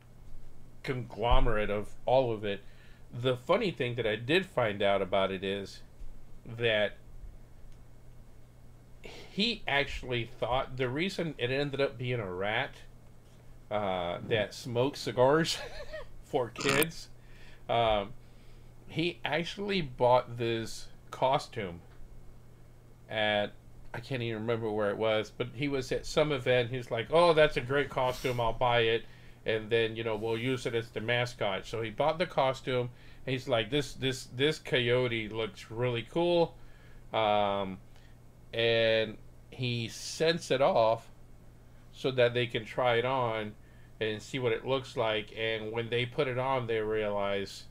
conglomerate 0.84 1.70
of 1.70 1.90
all 2.06 2.32
of 2.32 2.44
it. 2.44 2.62
The 3.14 3.36
funny 3.36 3.72
thing 3.72 3.96
that 3.96 4.08
I 4.08 4.16
did 4.16 4.46
find 4.46 4.82
out 4.82 5.02
about 5.02 5.32
it 5.32 5.44
is 5.44 5.82
that 6.46 6.98
he 9.02 9.64
actually 9.68 10.30
thought 10.40 10.78
the 10.78 10.90
reason 10.90 11.36
it 11.38 11.52
ended 11.52 11.82
up 11.82 11.98
being 11.98 12.20
a 12.20 12.32
rat 12.32 12.72
uh, 13.72 14.20
that 14.28 14.54
smoked 14.54 14.98
cigars 14.98 15.58
for 16.24 16.50
kids, 16.50 17.10
um, 17.70 18.10
he 18.88 19.20
actually 19.24 19.82
bought 19.82 20.38
this 20.38 20.88
costume 21.12 21.82
at 23.10 23.54
I 23.92 24.00
can't 24.00 24.22
even 24.22 24.42
remember 24.42 24.70
where 24.72 24.92
it 24.92 24.98
was, 24.98 25.32
but 25.36 25.48
he 25.54 25.68
was 25.68 25.92
at 25.92 26.06
some 26.06 26.32
event. 26.32 26.70
He's 26.70 26.92
like, 26.92 27.08
"Oh, 27.12 27.34
that's 27.34 27.58
a 27.58 27.62
great 27.62 27.90
costume. 27.90 28.40
I'll 28.40 28.54
buy 28.54 28.82
it." 28.82 29.06
and 29.46 29.70
then 29.70 29.96
you 29.96 30.04
know 30.04 30.16
we'll 30.16 30.38
use 30.38 30.66
it 30.66 30.76
as 30.76 30.90
the 30.90 31.02
mascot. 31.02 31.66
So 31.66 31.82
he 31.82 31.90
bought 31.90 32.20
the 32.20 32.26
costume. 32.26 32.90
He's 33.26 33.48
like, 33.48 33.70
this 33.70 33.94
this 33.94 34.28
this 34.36 34.60
coyote 34.60 35.30
looks 35.30 35.70
really 35.70 36.08
cool, 36.12 36.56
um, 37.14 37.78
and 38.54 39.18
he 39.50 39.88
sends 39.88 40.52
it 40.52 40.62
off 40.62 41.08
so 41.92 42.12
that 42.12 42.34
they 42.34 42.48
can 42.48 42.66
try 42.66 42.96
it 42.96 43.06
on 43.06 43.54
and 44.00 44.22
see 44.22 44.40
what 44.40 44.52
it 44.52 44.66
looks 44.66 44.96
like. 44.96 45.34
And 45.38 45.72
when 45.72 45.90
they 45.90 46.06
put 46.06 46.28
it 46.28 46.38
on, 46.38 46.68
they 46.68 46.80
realize 46.80 47.66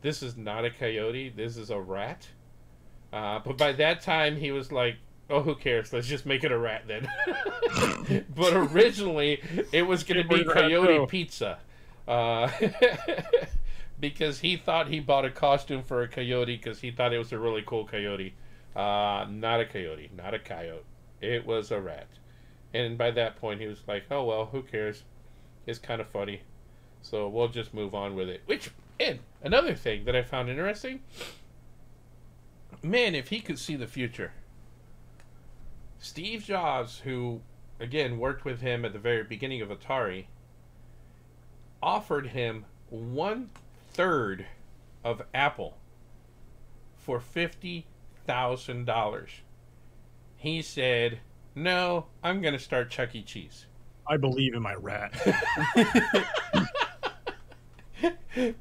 this 0.00 0.22
is 0.22 0.36
not 0.36 0.64
a 0.64 0.70
coyote. 0.70 1.28
This 1.30 1.56
is 1.56 1.70
a 1.70 1.80
rat. 1.80 2.28
Uh, 3.12 3.40
but 3.44 3.56
by 3.58 3.72
that 3.72 4.00
time, 4.00 4.36
he 4.36 4.50
was 4.50 4.72
like 4.72 4.96
oh, 5.30 5.42
who 5.42 5.54
cares? 5.54 5.92
Let's 5.92 6.06
just 6.06 6.26
make 6.26 6.44
it 6.44 6.52
a 6.52 6.58
rat 6.58 6.84
then. 6.86 7.08
but 8.34 8.54
originally, 8.54 9.42
it 9.72 9.82
was 9.82 10.02
going 10.02 10.22
to 10.22 10.28
be 10.28 10.44
Coyote. 10.44 11.06
Pizza. 11.06 11.58
Uh, 12.06 12.50
because 14.00 14.40
he 14.40 14.56
thought 14.56 14.88
he 14.88 15.00
bought 15.00 15.24
a 15.24 15.30
costume 15.30 15.82
for 15.82 16.02
a 16.02 16.08
coyote 16.08 16.56
because 16.56 16.80
he 16.80 16.90
thought 16.90 17.12
it 17.12 17.18
was 17.18 17.32
a 17.32 17.38
really 17.38 17.62
cool 17.66 17.84
coyote. 17.84 18.34
Uh, 18.76 19.26
not 19.28 19.60
a 19.60 19.64
coyote, 19.64 20.10
not 20.16 20.34
a 20.34 20.38
coyote. 20.38 20.84
It 21.20 21.46
was 21.46 21.70
a 21.70 21.80
rat. 21.80 22.08
And 22.72 22.96
by 22.98 23.10
that 23.12 23.36
point, 23.36 23.60
he 23.60 23.66
was 23.66 23.82
like, 23.86 24.04
oh, 24.10 24.24
well, 24.24 24.46
who 24.46 24.62
cares? 24.62 25.02
It's 25.66 25.78
kind 25.78 26.00
of 26.00 26.08
funny. 26.08 26.42
So 27.02 27.28
we'll 27.28 27.48
just 27.48 27.74
move 27.74 27.94
on 27.94 28.14
with 28.14 28.28
it. 28.28 28.42
Which, 28.46 28.70
and 29.00 29.20
another 29.42 29.74
thing 29.74 30.04
that 30.04 30.14
I 30.14 30.22
found 30.22 30.48
interesting 30.48 31.00
man, 32.82 33.14
if 33.14 33.28
he 33.28 33.40
could 33.40 33.58
see 33.58 33.76
the 33.76 33.86
future. 33.86 34.32
Steve 35.98 36.44
Jobs, 36.44 37.00
who 37.00 37.40
again 37.80 38.18
worked 38.18 38.44
with 38.44 38.60
him 38.60 38.84
at 38.84 38.92
the 38.92 38.98
very 38.98 39.24
beginning 39.24 39.60
of 39.60 39.68
Atari, 39.68 40.26
offered 41.82 42.28
him 42.28 42.64
one 42.88 43.50
third 43.90 44.46
of 45.04 45.22
Apple 45.34 45.76
for 46.96 47.20
fifty 47.20 47.86
thousand 48.28 48.84
dollars. 48.84 49.30
He 50.36 50.62
said, 50.62 51.18
"No, 51.56 52.06
I'm 52.22 52.40
going 52.40 52.54
to 52.54 52.60
start 52.60 52.90
Chuck 52.90 53.14
E. 53.16 53.22
Cheese." 53.22 53.66
I 54.06 54.16
believe 54.16 54.54
in 54.54 54.62
my 54.62 54.74
rat. 54.74 55.12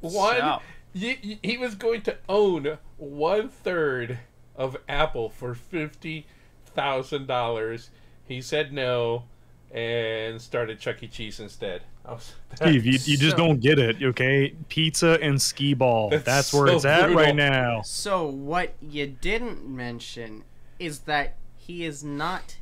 One, 0.01 0.37
So- 0.37 0.61
y- 0.95 1.19
y- 1.23 1.39
he 1.43 1.57
was 1.57 1.75
going 1.75 2.01
to 2.03 2.17
own 2.27 2.79
one 2.97 3.49
third 3.49 4.19
of 4.55 4.77
Apple 4.89 5.29
for 5.29 5.53
fifty 5.53 6.25
thousand 6.65 7.27
dollars. 7.27 7.91
He 8.25 8.41
said 8.41 8.73
no, 8.73 9.25
and 9.71 10.41
started 10.41 10.79
Chuck 10.79 11.03
E. 11.03 11.07
Cheese 11.07 11.39
instead. 11.39 11.83
I 12.07 12.11
was- 12.13 12.33
Steve, 12.55 12.85
you, 12.85 12.93
you 13.03 13.17
just 13.17 13.35
don't 13.37 13.59
get 13.59 13.77
it, 13.79 14.01
okay? 14.01 14.53
Pizza 14.69 15.19
and 15.21 15.41
skee 15.41 15.73
ball. 15.73 16.09
That's 16.09 16.23
That's, 16.23 16.53
where 16.53 16.67
so 16.67 16.75
it's 16.77 16.85
at 16.85 17.01
brutal. 17.07 17.15
right 17.23 17.35
now. 17.35 17.81
So 17.83 18.25
what 18.25 18.73
you 18.81 19.05
didn't 19.07 19.67
mention 19.67 20.43
is 20.79 20.99
that 21.01 21.35
he 21.55 21.83
is 21.83 22.03
not 22.03 22.57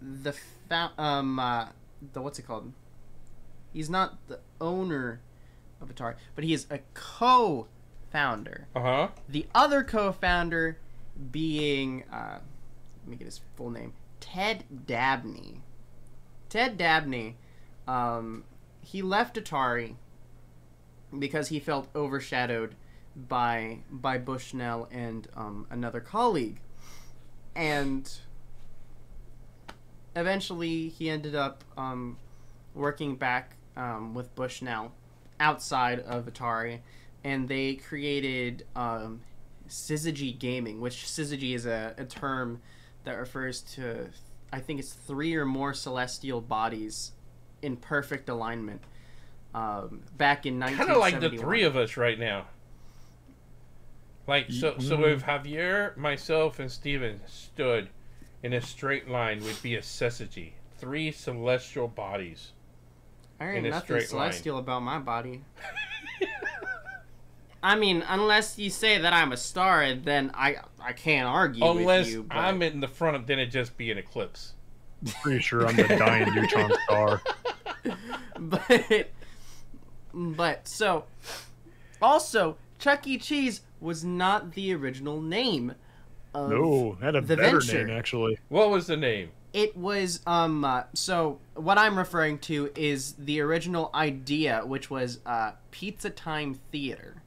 the 0.00 0.32
fa- 0.32 0.92
um 0.96 1.38
uh, 1.40 1.66
the 2.12 2.22
what's 2.22 2.38
it 2.38 2.46
called? 2.46 2.72
He's 3.72 3.90
not 3.90 4.16
the 4.28 4.38
owner 4.60 5.20
of 5.80 5.88
Atari, 5.94 6.14
but 6.34 6.44
he 6.44 6.52
is 6.54 6.66
a 6.70 6.78
co-founder. 6.94 8.68
Uh-huh. 8.74 9.08
The 9.28 9.46
other 9.54 9.82
co-founder 9.82 10.78
being 11.32 12.04
uh, 12.12 12.38
let 13.02 13.08
me 13.10 13.16
get 13.16 13.24
his 13.26 13.40
full 13.56 13.70
name, 13.70 13.92
Ted 14.20 14.64
Dabney. 14.86 15.62
Ted 16.48 16.78
Dabney, 16.78 17.36
um, 17.88 18.44
he 18.82 19.02
left 19.02 19.36
Atari 19.36 19.96
because 21.18 21.48
he 21.48 21.58
felt 21.58 21.88
overshadowed 21.96 22.74
by 23.16 23.78
by 23.90 24.18
Bushnell 24.18 24.88
and 24.92 25.26
um, 25.34 25.66
another 25.70 26.00
colleague, 26.00 26.60
and 27.56 28.08
eventually 30.14 30.90
he 30.90 31.08
ended 31.08 31.34
up 31.34 31.64
um, 31.76 32.18
working 32.74 33.16
back 33.16 33.56
um, 33.76 34.14
with 34.14 34.32
Bushnell 34.36 34.92
outside 35.40 36.00
of 36.00 36.26
Atari, 36.26 36.80
and 37.24 37.48
they 37.48 37.74
created 37.74 38.66
um, 38.76 39.22
Syzygy 39.68 40.38
Gaming, 40.38 40.80
which 40.80 41.06
Syzygy 41.06 41.54
is 41.54 41.64
a, 41.64 41.94
a 41.96 42.04
term 42.04 42.60
that 43.04 43.14
refers 43.14 43.62
to 43.62 44.10
I 44.52 44.60
think 44.60 44.78
it's 44.78 44.92
three 44.92 45.34
or 45.34 45.44
more 45.44 45.74
celestial 45.74 46.40
bodies 46.40 47.12
in 47.62 47.76
perfect 47.76 48.28
alignment. 48.28 48.80
Um, 49.54 50.02
back 50.16 50.46
in 50.46 50.60
Kind 50.60 50.90
of 50.90 50.98
like 50.98 51.20
the 51.20 51.30
three 51.30 51.62
of 51.62 51.76
us 51.76 51.96
right 51.96 52.18
now. 52.18 52.46
Like 54.26 54.50
so, 54.50 54.78
so 54.78 54.98
Mm. 54.98 55.14
if 55.14 55.24
Javier, 55.24 55.96
myself, 55.96 56.58
and 56.58 56.70
Steven 56.70 57.20
stood 57.26 57.88
in 58.42 58.52
a 58.52 58.60
straight 58.60 59.08
line, 59.08 59.42
would 59.42 59.60
be 59.62 59.74
a 59.74 59.80
Syzygy. 59.80 60.52
Three 60.76 61.10
celestial 61.10 61.88
bodies. 61.88 62.52
There 63.38 63.50
in 63.50 63.58
ain't 63.58 63.66
a 63.66 63.70
nothing 63.70 63.84
straight 63.84 64.00
line. 64.00 64.32
celestial 64.32 64.58
about 64.58 64.82
my 64.82 64.98
body. 64.98 65.42
I 67.62 67.74
mean, 67.74 68.04
unless 68.06 68.58
you 68.58 68.70
say 68.70 68.98
that 68.98 69.12
I'm 69.12 69.32
a 69.32 69.36
star, 69.36 69.94
then 69.94 70.30
I 70.34 70.56
I 70.80 70.92
can't 70.92 71.26
argue 71.26 71.64
Unless 71.64 72.06
with 72.06 72.14
you. 72.14 72.22
But... 72.24 72.36
I'm 72.36 72.62
in 72.62 72.80
the 72.80 72.88
front, 72.88 73.16
of, 73.16 73.26
then 73.26 73.38
it'd 73.38 73.50
just 73.50 73.76
be 73.76 73.90
an 73.90 73.98
eclipse. 73.98 74.54
Pretty 75.22 75.40
sure 75.40 75.66
I'm 75.66 75.76
the 75.76 75.84
dying 75.84 76.32
neutron 76.34 76.72
star. 76.84 77.20
but 78.38 79.10
but 80.14 80.68
so 80.68 81.04
also 82.00 82.56
Chuck 82.78 83.06
E. 83.06 83.18
Cheese 83.18 83.62
was 83.80 84.04
not 84.04 84.52
the 84.52 84.74
original 84.74 85.20
name. 85.20 85.74
Of 86.34 86.50
No, 86.50 86.98
had 87.00 87.16
a 87.16 87.20
the 87.20 87.36
better 87.36 87.60
venture. 87.60 87.86
name 87.86 87.96
actually. 87.96 88.38
What 88.48 88.70
was 88.70 88.86
the 88.86 88.96
name? 88.96 89.30
It 89.52 89.76
was 89.76 90.20
um 90.26 90.64
uh, 90.64 90.84
so 90.94 91.38
what 91.54 91.78
I'm 91.78 91.98
referring 91.98 92.38
to 92.40 92.70
is 92.76 93.14
the 93.14 93.40
original 93.40 93.90
idea, 93.94 94.62
which 94.64 94.90
was 94.90 95.20
uh, 95.24 95.52
Pizza 95.70 96.10
Time 96.10 96.60
Theater. 96.70 97.22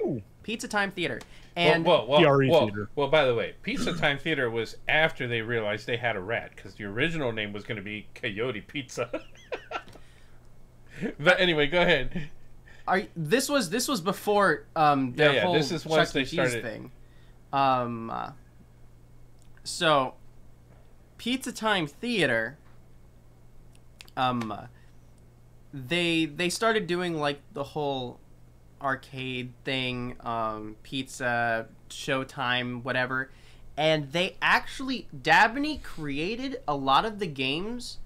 Ooh. 0.00 0.22
Pizza 0.42 0.68
Time 0.68 0.90
Theater, 0.90 1.20
and 1.56 1.84
well, 1.84 2.06
well, 2.06 2.20
well, 2.20 2.36
PRE 2.36 2.48
well, 2.50 2.66
Theater. 2.66 2.90
well, 2.96 3.08
by 3.08 3.24
the 3.24 3.34
way, 3.34 3.54
Pizza 3.62 3.94
Time 3.94 4.18
Theater 4.18 4.50
was 4.50 4.76
after 4.88 5.26
they 5.26 5.40
realized 5.40 5.86
they 5.86 5.96
had 5.96 6.16
a 6.16 6.20
rat 6.20 6.50
because 6.54 6.74
the 6.74 6.84
original 6.84 7.32
name 7.32 7.52
was 7.52 7.64
going 7.64 7.76
to 7.76 7.82
be 7.82 8.08
Coyote 8.14 8.60
Pizza. 8.60 9.08
but 11.20 11.40
anyway, 11.40 11.66
go 11.66 11.82
ahead. 11.82 12.28
Are 12.86 13.02
this 13.16 13.48
was 13.48 13.70
this 13.70 13.88
was 13.88 14.00
before 14.00 14.66
um 14.76 15.08
Yeah, 15.16 15.16
their 15.16 15.34
yeah, 15.34 15.42
whole 15.44 15.54
this 15.54 15.72
is 15.72 15.86
once 15.86 16.08
Chuck 16.08 16.14
they 16.14 16.20
Cheese 16.24 16.32
started- 16.32 16.62
thing. 16.62 16.90
Um, 17.52 18.10
uh, 18.10 18.32
so 19.62 20.14
Pizza 21.18 21.52
Time 21.52 21.86
Theater. 21.86 22.58
Um, 24.16 24.52
uh, 24.52 24.66
they 25.72 26.24
they 26.26 26.48
started 26.48 26.86
doing 26.86 27.18
like 27.18 27.40
the 27.52 27.64
whole 27.64 28.20
arcade 28.80 29.52
thing, 29.64 30.16
um, 30.20 30.76
pizza 30.82 31.66
Showtime, 31.88 32.82
whatever, 32.84 33.30
and 33.76 34.12
they 34.12 34.36
actually 34.42 35.08
Dabney 35.22 35.78
created 35.78 36.60
a 36.68 36.76
lot 36.76 37.04
of 37.04 37.18
the 37.18 37.26
games 37.26 37.98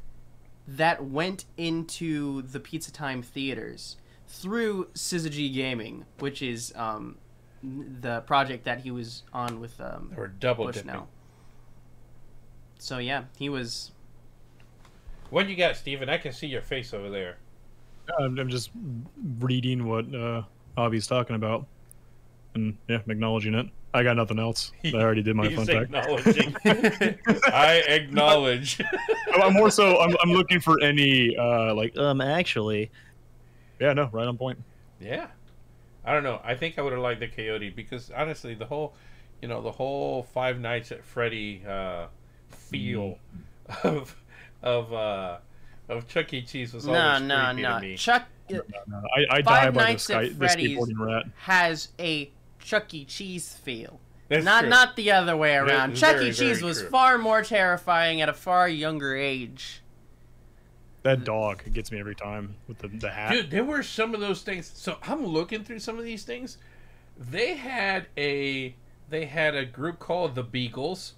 that 0.68 1.02
went 1.04 1.46
into 1.56 2.42
the 2.42 2.60
Pizza 2.60 2.92
Time 2.92 3.22
theaters 3.22 3.96
through 4.26 4.88
Syzygy 4.94 5.52
Gaming, 5.52 6.04
which 6.18 6.42
is 6.42 6.72
um, 6.76 7.16
the 7.62 8.20
project 8.20 8.64
that 8.64 8.80
he 8.80 8.90
was 8.90 9.22
on 9.32 9.60
with 9.60 9.80
um, 9.80 10.12
Or 10.16 10.28
double 10.28 10.66
Bush 10.66 10.76
dipping. 10.76 10.92
now. 10.92 11.08
So 12.78 12.98
yeah, 12.98 13.24
he 13.38 13.48
was. 13.48 13.92
What 15.30 15.48
you 15.48 15.56
got, 15.56 15.76
Steven? 15.76 16.08
I 16.08 16.18
can 16.18 16.32
see 16.32 16.46
your 16.46 16.62
face 16.62 16.92
over 16.94 17.10
there. 17.10 17.38
I'm, 18.18 18.38
I'm 18.38 18.48
just 18.48 18.70
reading 19.40 19.86
what 19.86 20.14
uh, 20.14 20.42
Bobby's 20.74 21.06
talking 21.06 21.36
about, 21.36 21.66
and 22.58 22.76
yeah, 22.88 23.00
acknowledging 23.08 23.54
it. 23.54 23.66
I 23.94 24.02
got 24.02 24.16
nothing 24.16 24.38
else. 24.38 24.72
I 24.84 24.92
already 24.94 25.22
did 25.22 25.34
my 25.34 25.48
He's 25.48 25.56
fun 25.56 25.66
fact. 25.66 25.84
acknowledging. 25.84 26.54
I 27.52 27.82
acknowledge. 27.88 28.80
I'm 29.34 29.54
more 29.54 29.70
so. 29.70 29.98
I'm, 30.00 30.14
I'm 30.22 30.30
looking 30.32 30.60
for 30.60 30.80
any 30.82 31.36
uh, 31.36 31.74
like 31.74 31.96
um 31.96 32.20
actually. 32.20 32.90
Yeah, 33.80 33.92
no, 33.94 34.08
right 34.12 34.26
on 34.26 34.36
point. 34.36 34.58
Yeah. 35.00 35.28
I 36.04 36.12
don't 36.12 36.22
know. 36.24 36.40
I 36.44 36.54
think 36.54 36.78
I 36.78 36.82
would 36.82 36.92
have 36.92 37.02
liked 37.02 37.20
the 37.20 37.28
Coyote 37.28 37.70
because 37.70 38.10
honestly, 38.16 38.54
the 38.54 38.64
whole, 38.66 38.94
you 39.42 39.48
know, 39.48 39.62
the 39.62 39.70
whole 39.72 40.22
Five 40.22 40.58
Nights 40.58 40.90
at 40.90 41.04
Freddy 41.04 41.62
uh, 41.68 42.06
feel 42.50 43.18
of 43.84 44.16
of 44.62 44.92
uh, 44.92 45.38
of 45.88 46.08
Chuck 46.08 46.32
E. 46.34 46.42
Cheese 46.42 46.72
was 46.74 46.86
No, 46.86 46.94
always 46.94 47.22
no, 47.22 47.44
creepy 47.46 47.62
no. 47.62 47.74
to 47.76 47.80
me. 47.80 47.96
Chuck 47.96 48.24
No, 48.50 48.60
I, 49.16 49.36
I 49.36 49.40
die 49.40 49.64
Five 49.64 49.74
by 49.74 49.80
the, 49.80 49.86
Nights 49.88 50.02
sky, 50.04 50.24
at 50.24 50.28
the 50.30 50.34
Freddy's- 50.46 50.78
skateboarding 50.78 50.98
rat. 50.98 51.24
has 51.36 51.88
a 51.98 52.30
Chuck 52.58 52.92
E. 52.94 53.04
Cheese 53.04 53.54
feel. 53.54 54.00
That's 54.28 54.44
not 54.44 54.60
true. 54.60 54.68
not 54.68 54.96
the 54.96 55.10
other 55.12 55.36
way 55.36 55.54
around. 55.54 55.92
is 55.92 56.00
Chuck 56.00 56.16
very, 56.16 56.28
E. 56.28 56.32
Cheese 56.32 56.58
very 56.58 56.62
was 56.62 56.80
true. 56.80 56.90
far 56.90 57.18
more 57.18 57.42
terrifying 57.42 58.20
at 58.20 58.28
a 58.28 58.34
far 58.34 58.68
younger 58.68 59.16
age. 59.16 59.82
That 61.02 61.24
dog 61.24 61.62
gets 61.72 61.90
me 61.90 61.98
every 62.00 62.14
time 62.14 62.56
with 62.66 62.78
the, 62.78 62.88
the 62.88 63.10
hat. 63.10 63.32
Dude, 63.32 63.50
there 63.50 63.64
were 63.64 63.82
some 63.82 64.14
of 64.14 64.20
those 64.20 64.42
things. 64.42 64.70
So 64.74 64.98
I'm 65.02 65.24
looking 65.24 65.64
through 65.64 65.78
some 65.78 65.98
of 65.98 66.04
these 66.04 66.24
things. 66.24 66.58
They 67.16 67.54
had 67.54 68.06
a 68.16 68.74
they 69.08 69.24
had 69.24 69.54
a 69.54 69.64
group 69.64 69.98
called 69.98 70.34
the 70.34 70.42
Beagles, 70.42 71.14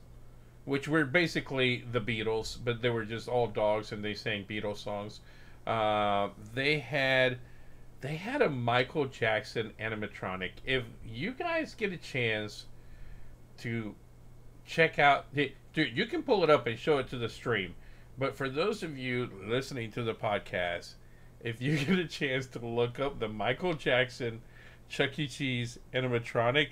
which 0.64 0.86
were 0.86 1.04
basically 1.04 1.84
the 1.90 2.00
Beatles, 2.00 2.58
but 2.62 2.82
they 2.82 2.90
were 2.90 3.04
just 3.04 3.26
all 3.26 3.48
dogs 3.48 3.90
and 3.90 4.04
they 4.04 4.14
sang 4.14 4.44
Beatles 4.44 4.76
songs. 4.78 5.20
Uh, 5.66 6.28
they 6.54 6.78
had 6.78 7.38
they 8.00 8.16
had 8.16 8.42
a 8.42 8.48
Michael 8.48 9.06
Jackson 9.06 9.72
animatronic. 9.80 10.52
If 10.64 10.84
you 11.04 11.32
guys 11.32 11.74
get 11.74 11.92
a 11.92 11.96
chance 11.96 12.66
to 13.58 13.94
check 14.64 14.98
out, 14.98 15.26
dude, 15.34 15.52
you 15.74 16.06
can 16.06 16.22
pull 16.22 16.42
it 16.44 16.50
up 16.50 16.66
and 16.66 16.78
show 16.78 16.98
it 16.98 17.08
to 17.08 17.18
the 17.18 17.28
stream. 17.28 17.74
But 18.18 18.36
for 18.36 18.48
those 18.48 18.82
of 18.82 18.96
you 18.98 19.28
listening 19.46 19.90
to 19.92 20.02
the 20.02 20.14
podcast, 20.14 20.94
if 21.42 21.60
you 21.60 21.76
get 21.84 21.98
a 21.98 22.06
chance 22.06 22.46
to 22.48 22.58
look 22.58 22.98
up 23.00 23.18
the 23.18 23.28
Michael 23.28 23.74
Jackson 23.74 24.40
Chuck 24.88 25.18
E. 25.18 25.26
Cheese 25.28 25.78
animatronic, 25.94 26.70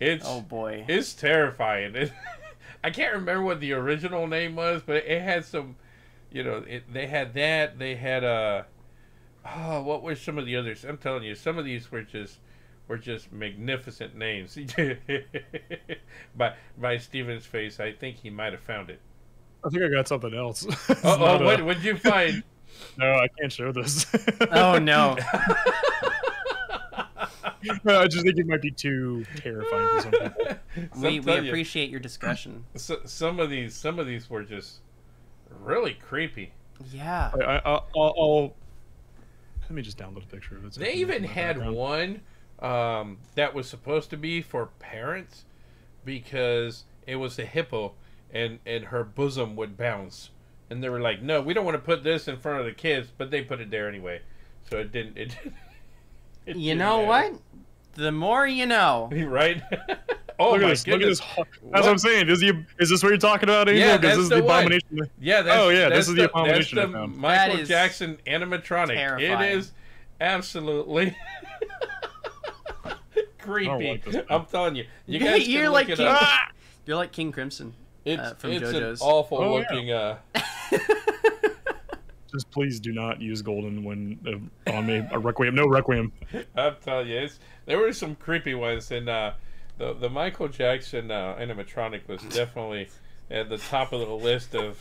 it's 0.00 0.24
Oh 0.26 0.40
boy. 0.40 0.84
it's 0.88 1.12
terrifying. 1.14 1.94
It, 1.94 2.12
I 2.84 2.90
can't 2.90 3.14
remember 3.14 3.42
what 3.42 3.60
the 3.60 3.72
original 3.72 4.26
name 4.26 4.56
was, 4.56 4.82
but 4.84 4.96
it 4.96 5.22
had 5.22 5.44
some, 5.44 5.76
you 6.32 6.42
know, 6.42 6.64
it, 6.66 6.92
they 6.92 7.06
had 7.06 7.34
that. 7.34 7.78
They 7.78 7.94
had 7.94 8.24
uh, 8.24 8.62
oh, 9.44 9.82
what 9.82 10.02
were 10.02 10.14
some 10.14 10.38
of 10.38 10.46
the 10.46 10.56
others? 10.56 10.84
I'm 10.84 10.98
telling 10.98 11.24
you, 11.24 11.34
some 11.34 11.58
of 11.58 11.64
these 11.64 11.90
were 11.90 12.02
just 12.02 12.38
were 12.88 12.98
just 12.98 13.32
magnificent 13.32 14.16
names. 14.16 14.58
by 16.36 16.54
by 16.78 16.98
Steven's 16.98 17.46
face, 17.46 17.80
I 17.80 17.92
think 17.92 18.16
he 18.16 18.30
might 18.30 18.52
have 18.52 18.62
found 18.62 18.90
it. 18.90 19.00
I 19.64 19.68
think 19.68 19.82
I 19.84 19.88
got 19.88 20.08
something 20.08 20.34
else. 20.34 20.66
Oh, 21.04 21.42
what 21.44 21.62
what'd 21.64 21.84
you 21.84 21.96
find? 21.96 22.42
No, 22.96 23.04
I 23.16 23.28
can't 23.38 23.52
show 23.52 23.70
this. 23.70 24.06
Oh 24.50 24.78
no. 24.78 25.14
I 27.86 28.06
just 28.08 28.24
think 28.24 28.38
it 28.38 28.46
might 28.46 28.62
be 28.62 28.70
too 28.70 29.26
terrifying 29.36 29.88
for 29.88 30.00
some 30.00 30.10
people. 30.10 30.56
We 30.96 31.20
we 31.20 31.20
telling 31.20 31.44
you, 31.44 31.50
appreciate 31.50 31.90
your 31.90 32.00
discussion. 32.00 32.64
so, 32.76 33.00
some 33.04 33.38
of 33.40 33.50
these 33.50 33.74
some 33.74 33.98
of 33.98 34.06
these 34.06 34.30
were 34.30 34.42
just 34.42 34.80
really 35.60 35.92
creepy. 35.92 36.52
Yeah. 36.90 37.30
I, 37.34 37.44
I, 37.44 37.58
I'll, 37.64 37.86
I'll 37.94 38.54
let 39.72 39.76
me 39.76 39.82
just 39.82 39.96
download 39.96 40.22
a 40.22 40.26
picture 40.26 40.54
of 40.54 40.66
it. 40.66 40.74
so 40.74 40.80
They 40.80 40.92
even 40.94 41.24
had 41.24 41.56
background. 41.56 41.76
one 41.76 42.20
um, 42.58 43.16
that 43.36 43.54
was 43.54 43.66
supposed 43.66 44.10
to 44.10 44.18
be 44.18 44.42
for 44.42 44.66
parents 44.80 45.46
because 46.04 46.84
it 47.06 47.16
was 47.16 47.38
a 47.38 47.46
hippo 47.46 47.94
and 48.30 48.58
and 48.66 48.84
her 48.86 49.02
bosom 49.02 49.56
would 49.56 49.78
bounce, 49.78 50.28
and 50.68 50.82
they 50.84 50.90
were 50.90 51.00
like, 51.00 51.22
"No, 51.22 51.40
we 51.40 51.54
don't 51.54 51.64
want 51.64 51.74
to 51.76 51.82
put 51.82 52.02
this 52.04 52.28
in 52.28 52.36
front 52.36 52.60
of 52.60 52.66
the 52.66 52.72
kids," 52.72 53.08
but 53.16 53.30
they 53.30 53.40
put 53.42 53.60
it 53.60 53.70
there 53.70 53.88
anyway, 53.88 54.20
so 54.68 54.78
it 54.78 54.92
didn't. 54.92 55.16
It, 55.16 55.28
didn't- 55.30 55.54
it 56.46 56.56
You 56.56 56.62
didn't 56.70 56.78
know 56.80 57.06
matter. 57.06 57.32
what? 57.32 57.40
The 57.94 58.12
more 58.12 58.46
you 58.46 58.66
know. 58.66 59.08
right? 59.26 59.62
oh 60.38 60.52
Look 60.52 60.56
at 60.56 60.62
my 60.62 60.68
this! 60.70 60.86
Look 60.86 61.00
at 61.02 61.06
this! 61.06 61.20
hu- 61.20 61.44
That's 61.70 61.84
what 61.84 61.92
I'm 61.92 61.98
saying. 61.98 62.28
Is 62.28 62.40
the 62.40 62.64
is 62.78 62.90
this 62.90 63.02
what 63.02 63.08
you're 63.10 63.18
talking 63.18 63.48
about? 63.48 63.68
Angel? 63.68 63.86
Yeah, 63.86 63.92
'Cause 63.96 64.02
that's 64.02 64.16
this 64.16 64.24
is 64.24 64.28
the 64.30 64.36
the 64.36 64.42
one. 64.42 64.78
Yeah, 65.20 65.42
that's, 65.42 65.60
Oh, 65.60 65.68
yeah, 65.70 65.88
this 65.88 66.08
is 66.08 66.14
the 66.14 66.24
abomination 66.28 66.76
That's 66.78 66.92
the. 66.92 67.06
Michael 67.06 67.54
That 67.56 67.60
is 67.62 67.68
Jackson 67.68 68.18
animatronic. 68.26 68.94
terrifying. 68.94 69.52
It 69.52 69.56
is 69.58 69.72
absolutely 70.20 71.16
creepy. 73.38 74.00
like. 74.04 74.26
I'm 74.30 74.44
telling 74.46 74.76
you, 74.76 74.84
you 75.06 75.18
guys 75.18 75.46
You're 75.48 75.64
can 75.64 75.72
like 75.72 75.88
look 75.88 75.98
it 75.98 76.02
King- 76.02 76.06
up. 76.08 76.28
You're 76.86 76.96
like 76.96 77.12
King 77.12 77.32
Crimson. 77.32 77.74
It's, 78.04 78.20
uh, 78.20 78.34
from 78.34 78.50
it's 78.50 78.70
JoJo's. 78.70 79.00
an 79.00 79.06
awful 79.06 79.38
Oh, 79.38 79.58
yeah. 79.58 79.64
looking. 79.70 79.90
Uh, 79.92 80.18
Just 82.32 82.50
please 82.50 82.80
do 82.80 82.92
not 82.92 83.20
use 83.20 83.42
golden 83.42 83.84
when 83.84 84.18
uh, 84.66 84.72
on 84.72 84.86
me. 84.86 85.06
A 85.12 85.18
requiem, 85.18 85.54
no 85.54 85.66
requiem. 85.66 86.10
I'm 86.56 86.76
telling 86.82 87.08
you, 87.08 87.18
it's, 87.18 87.38
there 87.66 87.78
were 87.78 87.92
some 87.92 88.14
creepy 88.16 88.54
ones, 88.54 88.90
and 88.90 89.08
uh, 89.08 89.32
the 89.78 89.94
the 89.94 90.08
Michael 90.08 90.48
Jackson 90.48 91.10
uh, 91.10 91.36
animatronic 91.38 92.06
was 92.08 92.22
definitely 92.22 92.88
at 93.30 93.48
the 93.48 93.58
top 93.58 93.92
of 93.92 94.00
the 94.00 94.14
list 94.14 94.54
of 94.54 94.78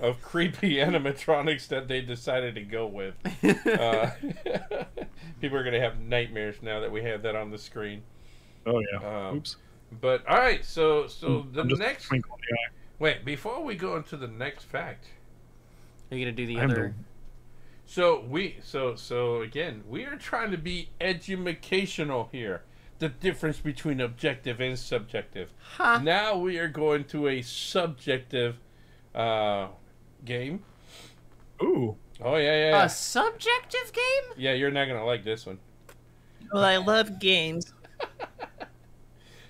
of 0.00 0.20
creepy 0.22 0.74
animatronics 0.76 1.68
that 1.68 1.88
they 1.88 2.00
decided 2.00 2.54
to 2.54 2.62
go 2.62 2.86
with. 2.86 3.14
Uh, 3.70 4.10
people 5.40 5.56
are 5.56 5.64
gonna 5.64 5.80
have 5.80 6.00
nightmares 6.00 6.56
now 6.62 6.80
that 6.80 6.90
we 6.90 7.02
have 7.02 7.22
that 7.22 7.34
on 7.34 7.50
the 7.50 7.58
screen. 7.58 8.02
Oh 8.66 8.80
yeah. 8.80 9.28
Um, 9.28 9.36
Oops. 9.36 9.56
But 10.00 10.26
all 10.26 10.38
right, 10.38 10.64
so 10.64 11.06
so 11.06 11.46
the 11.52 11.62
I'm 11.62 11.68
just 11.68 11.80
next 11.80 12.06
twinkling 12.06 12.40
the 12.48 12.56
wait 12.98 13.24
before 13.24 13.62
we 13.62 13.74
go 13.74 13.96
into 13.96 14.16
the 14.16 14.28
next 14.28 14.64
fact. 14.64 15.06
Are 16.10 16.16
you 16.16 16.24
gonna 16.24 16.36
do 16.36 16.46
the 16.46 16.58
I'm 16.58 16.70
other? 16.70 16.94
So 17.86 18.24
we 18.28 18.58
so 18.62 18.94
so 18.94 19.42
again, 19.42 19.82
we 19.88 20.04
are 20.04 20.16
trying 20.16 20.50
to 20.52 20.58
be 20.58 20.90
educational 21.00 22.28
here 22.30 22.62
the 23.00 23.08
difference 23.08 23.58
between 23.58 24.00
objective 24.00 24.60
and 24.60 24.78
subjective. 24.78 25.50
Huh. 25.76 25.98
Now 25.98 26.36
we 26.36 26.58
are 26.58 26.68
going 26.68 27.04
to 27.04 27.28
a 27.28 27.42
subjective 27.42 28.58
uh, 29.14 29.68
game. 30.24 30.62
Ooh. 31.62 31.96
Oh 32.22 32.36
yeah, 32.36 32.42
yeah, 32.42 32.70
yeah. 32.70 32.84
A 32.84 32.88
subjective 32.88 33.92
game? 33.92 34.34
Yeah, 34.36 34.52
you're 34.52 34.70
not 34.70 34.86
gonna 34.86 35.04
like 35.04 35.24
this 35.24 35.46
one. 35.46 35.58
Well, 36.52 36.64
I 36.64 36.76
love 36.76 37.18
games. 37.18 37.72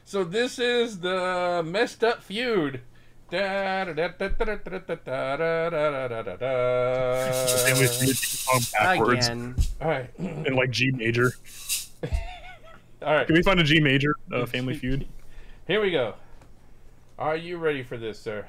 so 0.05 0.25
this 0.25 0.59
is 0.59 1.01
the 1.01 1.63
messed 1.65 2.05
up 2.05 2.23
feud. 2.23 2.81
It 3.33 3.97
was 7.79 8.73
backwards. 8.73 9.27
Again. 9.27 9.55
All 9.81 9.89
right. 9.89 10.11
In 10.19 10.55
like 10.55 10.71
G 10.71 10.91
major 10.91 11.33
all 13.03 13.15
right. 13.15 13.27
Can 13.27 13.37
we 13.37 13.43
find 13.43 13.61
a 13.61 13.65
G 13.65 13.81
major 13.81 14.15
uh, 14.33 14.47
family 14.47 14.75
feud? 14.75 15.07
Here 15.67 15.81
we 15.81 15.91
go. 15.91 16.15
Are 17.19 17.37
you 17.37 17.59
ready 17.59 17.83
for 17.83 17.97
this, 17.97 18.19
sir? 18.19 18.47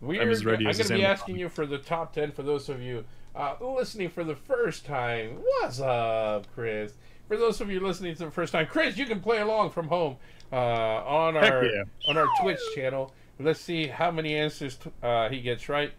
We 0.00 0.20
I'm 0.20 0.30
as 0.30 0.44
ready 0.44 0.66
I'm 0.66 0.72
going 0.72 0.86
to 0.86 0.94
be 0.94 1.04
asking 1.04 1.36
you 1.36 1.48
for 1.48 1.66
the 1.66 1.78
top 1.78 2.12
10 2.12 2.32
for 2.32 2.42
those 2.42 2.68
of 2.68 2.80
you 2.80 3.04
uh, 3.34 3.54
listening 3.60 4.08
for 4.08 4.24
the 4.24 4.36
first 4.36 4.84
time. 4.84 5.38
What's 5.42 5.80
up, 5.80 6.46
Chris? 6.54 6.94
For 7.26 7.36
those 7.36 7.60
of 7.60 7.70
you 7.70 7.80
listening 7.80 8.14
for 8.14 8.24
the 8.26 8.30
first 8.30 8.52
time, 8.52 8.66
Chris, 8.66 8.96
you 8.96 9.06
can 9.06 9.20
play 9.20 9.40
along 9.40 9.70
from 9.70 9.88
home 9.88 10.16
uh, 10.52 10.56
on 10.56 11.34
Heck 11.34 11.52
our 11.52 11.64
yeah. 11.64 11.82
on 12.08 12.16
our 12.16 12.26
Twitch 12.40 12.60
channel. 12.74 13.12
Let's 13.38 13.60
see 13.60 13.86
how 13.86 14.10
many 14.10 14.34
answers 14.34 14.76
t- 14.76 14.90
uh, 15.02 15.28
he 15.28 15.40
gets 15.40 15.68
right. 15.68 15.92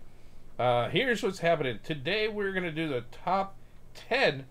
Uh, 0.58 0.90
here's 0.90 1.24
what's 1.24 1.40
happening. 1.40 1.80
Today 1.84 2.28
we're 2.28 2.52
going 2.52 2.64
to 2.64 2.72
do 2.72 2.88
the 2.88 3.04
top 3.12 3.56
10 3.94 4.46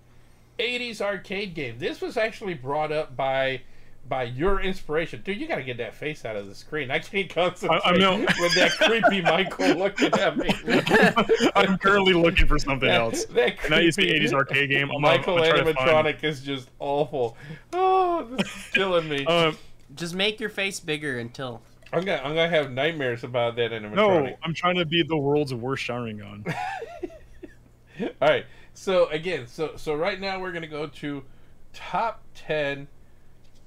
80s 0.59 1.01
arcade 1.01 1.55
game. 1.55 1.79
This 1.79 2.01
was 2.01 2.17
actually 2.17 2.55
brought 2.55 2.93
up 2.93 3.17
by 3.17 3.63
by 4.09 4.23
your 4.23 4.61
inspiration. 4.61 5.21
Dude, 5.23 5.39
you 5.39 5.47
got 5.47 5.57
to 5.57 5.63
get 5.63 5.77
that 5.77 5.95
face 5.95 6.25
out 6.25 6.35
of 6.35 6.47
the 6.49 6.55
screen. 6.55 6.91
I 6.91 6.99
can't 6.99 7.29
concentrate 7.29 7.83
I 7.85 7.95
know. 7.99 8.19
with 8.21 8.55
that 8.55 8.71
creepy 8.79 9.21
Michael 9.21 9.75
looking 9.75 10.15
at 10.15 10.35
me. 10.39 10.49
I'm 11.55 11.77
currently 11.77 12.15
looking 12.15 12.47
for 12.47 12.59
something 12.59 12.89
That- 12.89 13.01
else. 13.03 13.27
That 13.27 13.57
And 13.65 13.73
that 13.75 13.83
is 13.85 13.97
the 13.97 14.07
creepy 14.09 14.25
80s 14.27 14.33
arcade 14.33 14.71
game. 14.71 14.91
I'm 14.91 15.03
Michael 15.03 15.37
gonna 15.37 15.51
try 15.51 15.59
to 15.63 15.75
find- 15.75 15.77
animatronic 15.77 16.25
is 16.25 16.41
just 16.41 16.71
awful. 16.79 17.37
Oh, 17.75 18.25
this 18.31 18.47
is 18.47 18.71
killing 18.73 19.11
me. 19.11 19.27
Um, 19.27 19.59
Just 19.95 20.15
make 20.15 20.41
your 20.41 20.49
face 20.51 20.81
bigger 20.81 21.19
until. 21.19 21.61
I'm 21.93 22.03
gonna 22.05 22.23
I'm 22.25 22.35
gonna 22.35 22.49
have 22.49 22.71
nightmares 22.73 23.25
about 23.25 23.57
that 23.57 23.73
animatronic. 23.73 23.95
no. 23.95 24.37
I'm 24.43 24.55
trying 24.55 24.77
to 24.77 24.87
be 24.87 25.03
the 25.03 25.17
world's 25.19 25.53
worst 25.53 25.87
Sharingan. 25.87 26.47
All 28.01 28.09
right. 28.21 28.47
So 28.79 29.09
again, 29.09 29.49
so 29.49 29.73
so 29.75 29.97
right 29.97 30.21
now 30.21 30.39
we're 30.39 30.53
gonna 30.53 30.69
go 30.69 30.87
to 30.87 31.25
top 31.75 32.23
ten 32.33 32.87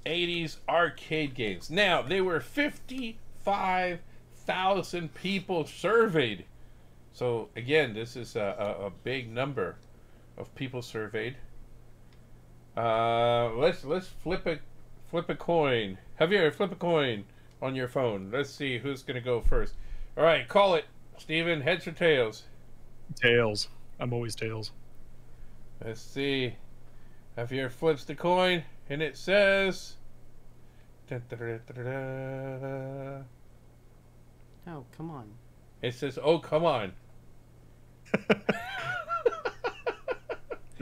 80s 0.06 0.56
arcade 0.66 1.34
games. 1.34 1.68
Now 1.68 2.00
they 2.00 2.22
were 2.22 2.40
55,000 2.40 5.14
people 5.14 5.66
surveyed. 5.66 6.46
So 7.12 7.50
again, 7.54 7.92
this 7.92 8.16
is 8.16 8.36
a, 8.36 8.78
a, 8.80 8.86
a 8.86 8.90
big 9.04 9.30
number 9.30 9.76
of 10.38 10.54
people 10.54 10.80
surveyed. 10.80 11.36
Uh, 12.74 13.50
let's 13.50 13.84
let's 13.84 14.06
flip 14.06 14.46
a 14.46 14.60
flip 15.10 15.28
a 15.28 15.34
coin. 15.34 15.98
Javier, 16.18 16.54
flip 16.54 16.72
a 16.72 16.76
coin 16.76 17.24
on 17.60 17.74
your 17.74 17.88
phone. 17.88 18.30
Let's 18.32 18.48
see 18.48 18.78
who's 18.78 19.02
gonna 19.02 19.20
go 19.20 19.42
first. 19.42 19.74
All 20.16 20.24
right, 20.24 20.48
call 20.48 20.74
it. 20.74 20.86
Steven, 21.18 21.60
heads 21.60 21.86
or 21.86 21.92
tails? 21.92 22.44
Tails. 23.14 23.68
I'm 24.00 24.14
always 24.14 24.34
tails. 24.34 24.72
Let's 25.84 26.00
see. 26.00 26.54
If 27.36 27.50
here 27.50 27.70
flips 27.70 28.04
the 28.04 28.14
coin, 28.14 28.62
and 28.88 29.02
it 29.02 29.16
says. 29.16 29.94
Da-da-da-da-da. 31.08 33.22
Oh, 34.68 34.84
come 34.96 35.10
on. 35.10 35.26
It 35.80 35.94
says, 35.94 36.18
"Oh, 36.22 36.38
come 36.38 36.64
on." 36.64 36.92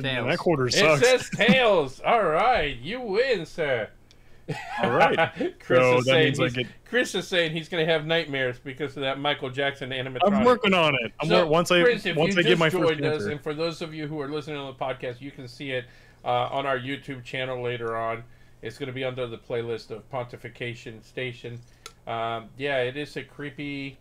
Tails. 0.00 0.26
that 0.28 0.38
quarter 0.38 0.66
It 0.66 0.72
sucks. 0.72 1.02
says 1.06 1.28
tails. 1.30 2.00
All 2.00 2.24
right, 2.24 2.76
you 2.78 3.00
win, 3.00 3.44
sir. 3.44 3.88
All 4.82 4.90
right. 4.90 5.30
Chris 5.60 5.80
So 5.80 5.98
is 5.98 6.04
that 6.04 6.10
saying 6.10 6.24
means 6.24 6.40
I 6.40 6.48
he's, 6.48 6.68
Chris 6.84 7.14
is 7.14 7.28
saying 7.28 7.52
he's 7.52 7.68
gonna 7.68 7.84
have 7.84 8.06
nightmares 8.06 8.58
because 8.58 8.96
of 8.96 9.02
that 9.02 9.18
Michael 9.18 9.50
Jackson 9.50 9.90
animatronic. 9.90 10.32
I'm 10.32 10.44
working 10.44 10.74
on 10.74 10.94
it. 10.94 11.12
I'm 11.20 11.28
So, 11.28 11.44
wor- 11.44 11.52
once 11.52 11.70
I 11.70 11.82
Chris, 11.82 12.06
once 12.16 12.36
I 12.36 12.42
get 12.42 12.58
my 12.58 12.70
first 12.70 13.00
us, 13.00 13.24
and 13.24 13.40
for 13.40 13.54
those 13.54 13.82
of 13.82 13.94
you 13.94 14.06
who 14.06 14.20
are 14.20 14.28
listening 14.28 14.56
on 14.56 14.66
the 14.66 14.78
podcast, 14.78 15.20
you 15.20 15.30
can 15.30 15.48
see 15.48 15.70
it 15.70 15.84
uh, 16.24 16.28
on 16.28 16.66
our 16.66 16.78
YouTube 16.78 17.24
channel 17.24 17.62
later 17.62 17.96
on. 17.96 18.24
It's 18.62 18.78
going 18.78 18.88
to 18.88 18.92
be 18.92 19.04
under 19.04 19.26
the 19.26 19.38
playlist 19.38 19.90
of 19.90 20.08
Pontification 20.10 21.02
Station. 21.02 21.58
Um, 22.06 22.50
yeah, 22.58 22.78
it 22.78 22.96
is 22.96 23.16
a 23.16 23.22
creepy 23.22 23.98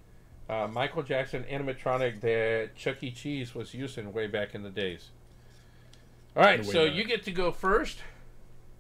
uh, 0.50 0.68
Michael 0.68 1.04
Jackson 1.04 1.46
animatronic 1.50 2.20
that 2.22 2.76
Chuck 2.76 2.98
E. 3.02 3.12
Cheese 3.12 3.54
was 3.54 3.74
using 3.74 4.12
way 4.12 4.28
back 4.28 4.56
in 4.56 4.64
the 4.64 4.70
days. 4.70 5.12
All 6.36 6.44
right, 6.44 6.66
so 6.66 6.88
back. 6.88 6.96
you 6.96 7.04
get 7.04 7.24
to 7.24 7.32
go 7.32 7.52
first. 7.52 8.00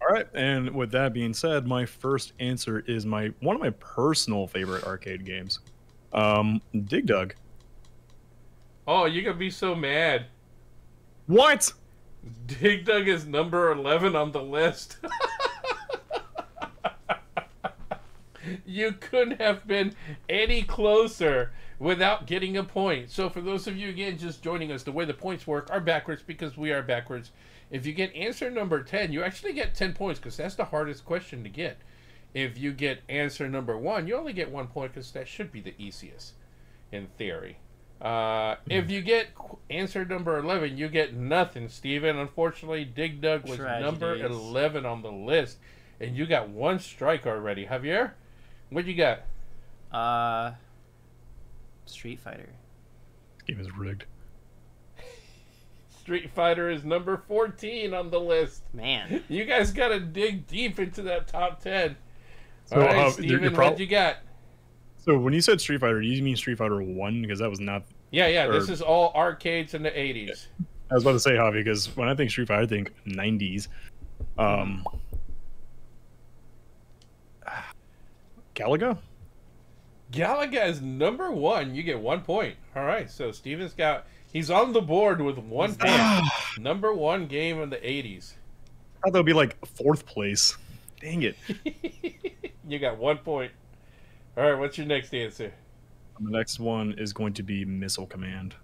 All 0.01 0.13
right, 0.13 0.27
and 0.33 0.73
with 0.73 0.91
that 0.91 1.13
being 1.13 1.33
said, 1.33 1.67
my 1.67 1.85
first 1.85 2.33
answer 2.39 2.79
is 2.87 3.05
my 3.05 3.31
one 3.41 3.55
of 3.55 3.61
my 3.61 3.71
personal 3.71 4.47
favorite 4.47 4.85
arcade 4.85 5.25
games. 5.25 5.59
Um, 6.13 6.61
Dig 6.85 7.05
Dug. 7.05 7.35
Oh, 8.87 9.05
you're 9.05 9.23
gonna 9.23 9.37
be 9.37 9.51
so 9.51 9.75
mad. 9.75 10.25
What? 11.27 11.73
Dig 12.47 12.85
Dug 12.85 13.07
is 13.07 13.25
number 13.25 13.71
11 13.71 14.15
on 14.15 14.31
the 14.31 14.41
list. 14.41 14.97
you 18.65 18.93
couldn't 18.93 19.39
have 19.39 19.67
been 19.67 19.93
any 20.27 20.63
closer 20.63 21.51
without 21.77 22.25
getting 22.25 22.57
a 22.57 22.63
point. 22.63 23.09
So, 23.09 23.29
for 23.29 23.41
those 23.41 23.67
of 23.67 23.77
you 23.77 23.89
again 23.89 24.17
just 24.17 24.43
joining 24.43 24.71
us, 24.71 24.83
the 24.83 24.91
way 24.91 25.05
the 25.05 25.13
points 25.13 25.47
work 25.47 25.69
are 25.71 25.79
backwards 25.79 26.21
because 26.21 26.57
we 26.57 26.71
are 26.71 26.81
backwards. 26.81 27.31
If 27.71 27.85
you 27.85 27.93
get 27.93 28.15
answer 28.15 28.49
number 28.49 28.81
10, 28.83 29.11
you 29.11 29.23
actually 29.23 29.53
get 29.53 29.75
10 29.75 29.93
points 29.93 30.19
because 30.19 30.37
that's 30.37 30.55
the 30.55 30.65
hardest 30.65 31.05
question 31.05 31.43
to 31.43 31.49
get. 31.49 31.77
If 32.33 32.57
you 32.57 32.73
get 32.73 33.01
answer 33.09 33.47
number 33.47 33.77
one, 33.77 34.07
you 34.07 34.15
only 34.15 34.33
get 34.33 34.51
one 34.51 34.67
point 34.67 34.93
because 34.93 35.11
that 35.11 35.27
should 35.27 35.51
be 35.51 35.61
the 35.61 35.73
easiest 35.77 36.33
in 36.91 37.07
theory. 37.17 37.57
Uh, 38.01 38.55
if 38.69 38.89
you 38.89 39.01
get 39.01 39.27
answer 39.69 40.05
number 40.05 40.37
11, 40.37 40.77
you 40.77 40.87
get 40.87 41.13
nothing, 41.13 41.67
Steven. 41.67 42.17
Unfortunately, 42.17 42.85
Dig 42.85 43.19
Dug 43.19 43.47
was 43.47 43.59
number 43.59 44.15
11 44.15 44.85
on 44.85 45.01
the 45.01 45.11
list, 45.11 45.57
and 45.99 46.15
you 46.15 46.25
got 46.25 46.49
one 46.49 46.79
strike 46.79 47.27
already. 47.27 47.65
Javier, 47.65 48.11
what 48.69 48.85
you 48.85 48.95
got? 48.95 49.21
Uh, 49.91 50.53
Street 51.85 52.19
Fighter. 52.19 52.49
This 53.37 53.55
game 53.55 53.59
is 53.59 53.75
rigged. 53.75 54.05
Street 56.09 56.31
Fighter 56.31 56.71
is 56.71 56.83
number 56.83 57.21
14 57.27 57.93
on 57.93 58.09
the 58.09 58.19
list. 58.19 58.63
Man, 58.73 59.23
You 59.29 59.45
guys 59.45 59.71
got 59.71 59.89
to 59.89 59.99
dig 59.99 60.47
deep 60.47 60.79
into 60.79 61.03
that 61.03 61.27
top 61.27 61.61
10. 61.61 61.95
So, 62.65 62.77
All 62.77 62.81
right, 62.81 62.97
uh, 62.97 63.11
Steven, 63.11 63.29
your 63.29 63.51
what 63.51 63.53
prob- 63.53 63.79
you 63.79 63.85
got? 63.85 64.17
So 64.97 65.19
when 65.19 65.33
you 65.33 65.41
said 65.41 65.61
Street 65.61 65.81
Fighter, 65.81 66.01
do 66.01 66.07
you 66.07 66.23
mean 66.23 66.35
Street 66.35 66.57
Fighter 66.57 66.81
One? 66.81 67.21
Because 67.21 67.37
that 67.37 67.49
was 67.51 67.59
not. 67.59 67.83
Yeah, 68.09 68.25
yeah, 68.25 68.47
this 68.47 68.69
is 68.69 68.81
all 68.81 69.13
arcades 69.13 69.75
in 69.75 69.83
the 69.83 69.91
80s. 69.91 70.47
I 70.89 70.95
was 70.95 71.03
about 71.03 71.11
to 71.11 71.19
say 71.19 71.33
Javi 71.33 71.63
because 71.63 71.95
when 71.95 72.09
I 72.09 72.15
think 72.15 72.31
Street 72.31 72.47
Fighter, 72.47 72.63
I 72.63 72.65
think 72.65 72.91
'90s. 73.05 73.67
Um, 74.39 74.83
Galaga. 78.55 78.97
Galaga 80.11 80.67
is 80.67 80.81
number 80.81 81.31
one. 81.31 81.75
You 81.75 81.83
get 81.83 81.99
one 81.99 82.21
point. 82.21 82.55
All 82.75 82.85
right, 82.85 83.11
so 83.11 83.31
Steven's 83.31 83.75
got 83.75 84.07
he's 84.33 84.49
on 84.49 84.73
the 84.73 84.81
board 84.81 85.21
with 85.21 85.37
one 85.37 85.75
point. 85.79 86.23
number 86.57 86.93
one 86.93 87.27
game 87.27 87.61
in 87.61 87.69
the 87.69 87.77
'80s. 87.77 88.33
I 88.97 89.07
thought 89.07 89.13
that 89.13 89.19
would 89.19 89.25
be 89.25 89.33
like 89.33 89.63
fourth 89.65 90.05
place. 90.05 90.57
Dang 91.01 91.21
it! 91.23 91.35
you 92.67 92.79
got 92.79 92.97
one 92.97 93.17
point. 93.19 93.51
All 94.37 94.43
right, 94.49 94.59
what's 94.59 94.77
your 94.77 94.87
next 94.87 95.13
answer? 95.13 95.53
The 96.19 96.31
next 96.31 96.59
one 96.59 96.93
is 96.97 97.13
going 97.13 97.33
to 97.33 97.43
be 97.43 97.63
Missile 97.63 98.05
Command. 98.05 98.55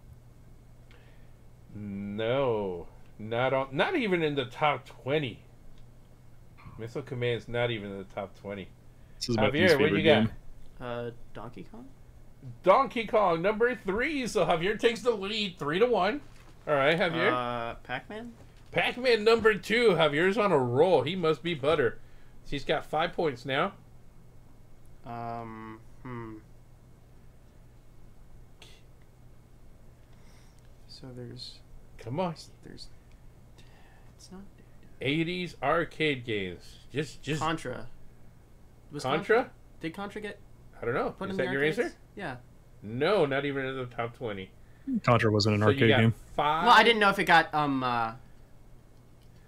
No, 1.74 2.88
not 3.20 3.53
on. 3.53 3.68
Not 3.72 3.95
even 3.95 4.24
in 4.24 4.36
the 4.36 4.45
top 4.45 4.86
twenty. 4.86 5.39
Missile 6.78 7.01
Command's 7.01 7.47
not 7.47 7.72
even 7.72 7.91
in 7.91 7.97
the 7.99 8.03
top 8.16 8.38
twenty. 8.39 8.68
This 9.20 9.30
is 9.30 9.38
my 9.38 9.49
Javier, 9.49 9.70
what 9.72 9.78
favorite 9.78 9.97
you 9.99 10.03
got? 10.03 10.26
game. 10.26 10.32
uh, 10.82 11.09
Donkey 11.34 11.66
Kong. 11.72 11.88
Donkey 12.63 13.05
Kong 13.05 13.41
number 13.41 13.75
three. 13.75 14.27
So 14.27 14.45
Javier 14.45 14.79
takes 14.79 15.01
the 15.01 15.11
lead, 15.11 15.57
three 15.57 15.79
to 15.79 15.85
one. 15.85 16.21
All 16.67 16.73
right, 16.73 16.97
Javier. 16.97 17.31
Uh, 17.31 17.75
Pac-Man. 17.83 18.33
Pac-Man 18.71 19.23
number 19.23 19.53
two. 19.53 19.89
Javier's 19.91 20.37
on 20.37 20.51
a 20.51 20.57
roll. 20.57 21.03
He 21.03 21.15
must 21.15 21.43
be 21.43 21.53
butter. 21.53 21.99
He's 22.47 22.63
got 22.63 22.85
five 22.85 23.13
points 23.13 23.45
now. 23.45 23.73
Um, 25.05 25.79
hmm. 26.03 26.35
So 30.87 31.07
there's, 31.15 31.59
Come 31.99 32.19
on. 32.19 32.35
there's, 32.63 32.87
it's 34.17 34.31
not 34.31 34.41
80s 35.01 35.55
arcade 35.61 36.25
games. 36.25 36.77
Just, 36.91 37.21
just 37.21 37.41
Contra. 37.41 37.87
Was 38.91 39.03
Contra? 39.03 39.51
Did 39.81 39.93
Contra 39.93 40.21
get 40.21 40.39
I 40.89 40.93
don't 40.93 41.05
know. 41.05 41.11
put 41.11 41.29
Is 41.31 41.38
that 41.38 41.51
your 41.51 41.61
arcades? 41.63 41.79
answer? 41.79 41.95
Yeah. 42.15 42.36
No, 42.83 43.25
not 43.25 43.45
even 43.45 43.65
in 43.65 43.75
the 43.75 43.86
top 43.88 44.15
20. 44.17 44.49
Contra 45.03 45.31
wasn't 45.31 45.55
an 45.55 45.61
so 45.61 45.69
you 45.69 45.73
arcade 45.73 45.89
got 45.89 45.99
game. 45.99 46.13
five. 46.36 46.65
Well, 46.65 46.75
I 46.75 46.83
didn't 46.83 46.99
know 46.99 47.09
if 47.09 47.17
it 47.17 47.23
got 47.25 47.51
um. 47.53 47.83
Uh, 47.83 48.11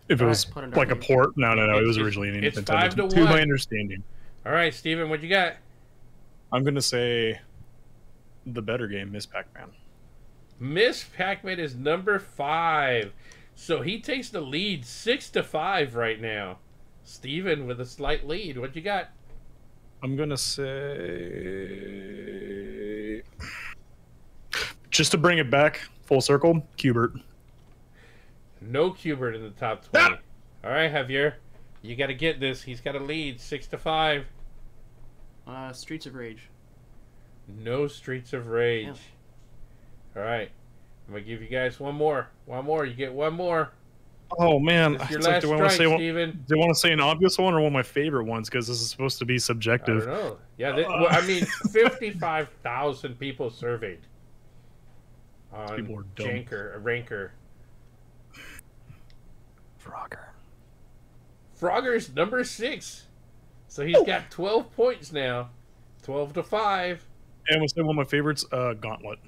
If 0.10 0.20
it 0.20 0.24
Alright, 0.24 0.30
was 0.30 0.46
put 0.46 0.64
it 0.64 0.76
like 0.76 0.90
a 0.90 0.96
port, 0.96 1.38
no, 1.38 1.54
no, 1.54 1.68
no, 1.68 1.78
it 1.78 1.86
was 1.86 1.98
originally 2.00 2.30
an 2.30 2.44
it's 2.44 2.58
Nintendo. 2.60 2.68
five 2.68 2.96
to 2.96 3.08
to 3.08 3.16
one. 3.22 3.26
my 3.26 3.42
understanding, 3.42 4.04
All 4.46 4.52
right, 4.52 4.74
Steven, 4.74 5.10
what 5.10 5.22
you 5.22 5.30
got? 5.30 5.54
I'm 6.52 6.64
gonna 6.64 6.82
say 6.82 7.40
the 8.48 8.62
better 8.62 8.88
game, 8.88 9.12
Miss 9.12 9.26
Pac-Man. 9.28 9.70
Miss 10.60 11.04
Pac-Man 11.04 11.60
is 11.60 11.76
number 11.76 12.18
five. 12.18 13.12
So 13.54 13.82
he 13.82 14.00
takes 14.00 14.30
the 14.30 14.42
lead 14.42 14.86
six 14.86 15.30
to 15.32 15.44
five 15.44 15.94
right 15.96 16.20
now. 16.20 16.58
Steven 17.04 17.68
with 17.68 17.80
a 17.82 17.86
slight 17.86 18.26
lead. 18.28 18.58
What 18.58 18.76
you 18.76 18.82
got? 18.82 19.10
I'm 20.04 20.16
gonna 20.16 20.38
say 20.38 20.68
just 24.92 25.12
to 25.12 25.18
bring 25.18 25.38
it 25.40 25.50
back 25.50 25.82
full 26.06 26.22
circle, 26.22 26.64
Q*bert. 26.78 27.14
No 28.62 28.92
Q*bert 28.92 29.36
in 29.36 29.44
the 29.44 29.50
top 29.52 29.84
20. 29.92 30.16
All 30.64 30.72
right, 30.72 30.92
Javier. 30.92 31.34
You 31.82 31.96
got 31.96 32.08
to 32.08 32.14
get 32.16 32.40
this. 32.40 32.64
He's 32.64 32.82
got 32.82 32.96
a 32.96 33.00
lead 33.00 33.40
six 33.40 33.68
to 33.68 33.78
five. 33.78 34.26
uh, 35.46 35.72
Streets 35.74 36.06
of 36.08 36.16
Rage. 36.16 36.50
No 37.48 37.88
Streets 37.88 38.34
of 38.34 38.48
Rage. 38.48 39.00
All 40.16 40.24
right. 40.24 40.50
I'm 41.08 41.14
going 41.14 41.24
to 41.24 41.30
give 41.30 41.42
you 41.42 41.48
guys 41.48 41.80
one 41.80 41.96
more. 41.96 42.28
One 42.46 42.66
more. 42.66 42.86
You 42.86 42.94
get 42.96 43.14
one 43.14 43.34
more. 43.34 43.72
Oh 44.38 44.60
man, 44.60 44.96
It's 44.96 45.10
your 45.10 45.20
It's 45.20 45.28
like, 45.28 45.34
last 45.36 45.42
do 45.44 45.54
I 45.54 45.56
want 45.58 45.70
to 45.72 45.76
say 45.78 45.88
one, 45.88 45.98
Steven. 46.00 46.44
do 46.48 46.56
I 46.56 46.60
want 46.60 46.70
to 46.72 46.80
say 46.80 46.92
an 46.92 47.00
obvious 47.00 47.38
one 47.38 47.54
or 47.54 47.58
one 47.58 47.68
of 47.68 47.74
my 47.74 47.84
favorite 47.84 48.26
ones? 48.26 48.50
Because 48.50 48.68
this 48.68 48.82
is 48.82 48.90
supposed 48.90 49.20
to 49.20 49.26
be 49.26 49.36
I 49.36 49.38
subjective. 49.38 50.06
don't 50.06 50.14
know. 50.14 50.38
Yeah, 50.58 50.74
th- 50.74 50.88
well, 50.88 51.08
I 51.10 51.26
mean, 51.26 51.46
55,000 51.72 53.18
people 53.20 53.50
surveyed 53.50 54.00
on 55.54 55.76
People 55.76 56.00
are 56.00 56.06
dumb. 56.16 56.28
Janker, 56.28 56.76
uh, 56.76 56.80
Ranker. 56.80 57.32
Frogger. 59.84 60.26
Frogger's 61.60 62.14
number 62.14 62.44
six. 62.44 63.06
So 63.70 63.86
he's 63.86 64.02
got 64.04 64.30
12 64.30 64.76
points 64.76 65.12
now. 65.14 65.50
12 66.04 66.34
to 66.34 66.44
5. 66.44 67.06
And 67.48 67.56
I'm 67.56 67.60
gonna 67.60 67.70
say 67.70 67.82
one 67.82 67.92
of 67.92 67.96
my 67.96 68.04
favorites, 68.04 68.46
uh, 68.52 68.74
Gauntlet. 68.74 69.20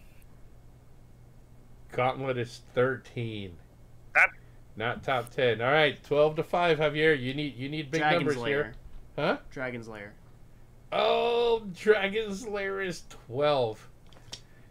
Gauntlet 1.94 2.38
is 2.38 2.62
13. 2.76 3.56
That- 4.80 4.86
Not 4.86 5.04
top 5.04 5.30
10. 5.30 5.62
All 5.62 5.72
right, 5.72 6.02
12 6.04 6.38
to 6.38 6.44
5, 6.44 6.80
Javier. 6.80 7.20
You 7.20 7.34
need 7.34 7.56
you 7.56 7.70
need 7.70 7.92
big 7.92 8.02
Dragon's 8.02 8.20
numbers 8.22 8.38
Lair. 8.38 8.64
here. 8.64 8.74
Huh? 9.18 9.38
Dragon's 9.52 9.88
Lair. 9.88 10.14
Oh, 10.92 11.64
Dragon's 11.76 12.48
Lair 12.48 12.82
is 12.82 13.04
12. 13.28 13.88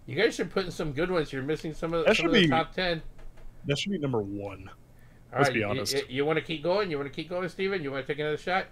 You 0.07 0.17
guys 0.17 0.41
are 0.41 0.47
putting 0.47 0.71
some 0.71 0.93
good 0.93 1.11
ones. 1.11 1.33
You're 1.33 1.43
missing 1.43 1.75
some 1.75 1.93
of, 1.93 2.07
That 2.07 2.17
some 2.17 2.25
should 2.25 2.27
of 2.27 2.33
the 2.33 2.43
be- 2.43 2.49
top 2.49 2.75
10. 2.75 3.03
That 3.67 3.79
should 3.79 3.93
be 3.93 3.99
number 3.99 4.21
one. 4.23 4.71
All 5.33 5.39
Let's 5.41 5.49
right, 5.49 5.55
be 5.55 5.61
you- 5.61 5.67
honest. 5.67 6.09
You, 6.11 6.25
want 6.25 6.39
to 6.39 6.45
keep 6.45 6.63
going? 6.63 6.91
You 6.91 6.97
want 6.97 7.09
to 7.11 7.15
keep 7.15 7.29
going, 7.29 7.49
Steven? 7.51 7.83
You 7.83 7.93
want 7.93 8.07
to 8.07 8.13
take 8.13 8.19
another 8.19 8.39
shot? 8.39 8.67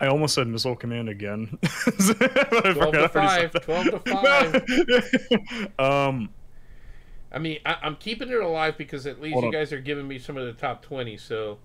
I 0.00 0.06
almost 0.06 0.34
said 0.34 0.46
Missile 0.46 0.76
Command 0.76 1.08
again. 1.08 1.58
12 1.62 1.96
to 1.96 2.74
forgot 2.74 3.16
I 3.16 3.46
already 3.46 3.48
5. 3.48 3.62
12 3.64 3.84
to 3.84 4.00
that. 4.04 5.70
um, 5.84 6.30
I 7.34 7.38
mean, 7.38 7.58
I, 7.66 7.76
I'm 7.82 7.96
keeping 7.96 8.28
it 8.30 8.40
alive 8.40 8.78
because 8.78 9.06
at 9.06 9.20
least 9.20 9.32
Hold 9.34 9.44
you 9.44 9.48
on. 9.48 9.52
guys 9.52 9.72
are 9.72 9.80
giving 9.80 10.06
me 10.06 10.18
some 10.18 10.36
of 10.36 10.46
the 10.46 10.52
top 10.52 10.82
20. 10.82 11.16
So 11.16 11.58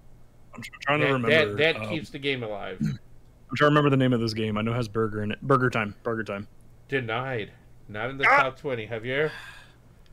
I'm 0.55 0.61
tr- 0.63 0.72
trying 0.82 0.99
that, 1.01 1.07
to 1.07 1.13
remember. 1.13 1.45
that, 1.55 1.57
that 1.76 1.82
um, 1.84 1.89
keeps 1.89 2.09
the 2.09 2.20
game 2.20 2.41
alive. 2.43 2.80
I'm 2.82 3.55
trying 3.55 3.70
to 3.70 3.76
remember 3.76 3.89
the 3.91 3.97
name 3.97 4.11
of 4.13 4.20
this 4.20 4.34
game. 4.34 4.57
I 4.57 4.61
know 4.61 4.72
it 4.72 4.76
has 4.76 4.88
burger 4.88 5.22
in 5.24 5.32
it. 5.32 5.41
Burger 5.41 5.70
time. 5.70 5.95
Burger 6.03 6.24
time. 6.24 6.47
Denied. 6.88 7.51
Not 7.88 8.09
in 8.09 8.17
the 8.17 8.26
Ah! 8.28 8.43
top 8.43 8.57
20. 8.57 8.88
Javier? 8.88 9.32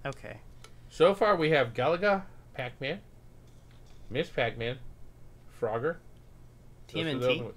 Okay. 0.04 0.38
So 0.88 1.14
far, 1.14 1.36
we 1.36 1.50
have 1.50 1.74
Galaga, 1.74 2.22
Pac 2.54 2.80
Man, 2.80 3.00
Miss 4.08 4.30
Pac 4.30 4.56
Man, 4.56 4.78
Frogger. 5.60 5.96
Those 6.92 7.04
are 7.06 7.18
the 7.18 7.26
TMNT? 7.26 7.52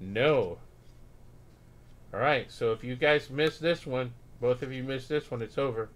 No. 0.00 0.58
All 2.14 2.20
right, 2.20 2.50
so 2.50 2.72
if 2.72 2.82
you 2.82 2.96
guys 2.96 3.28
miss 3.30 3.58
this 3.58 3.86
one, 3.86 4.12
both 4.40 4.62
of 4.62 4.72
you 4.72 4.82
miss 4.82 5.06
this 5.08 5.30
one, 5.30 5.42
it's 5.42 5.58
over. 5.58 5.90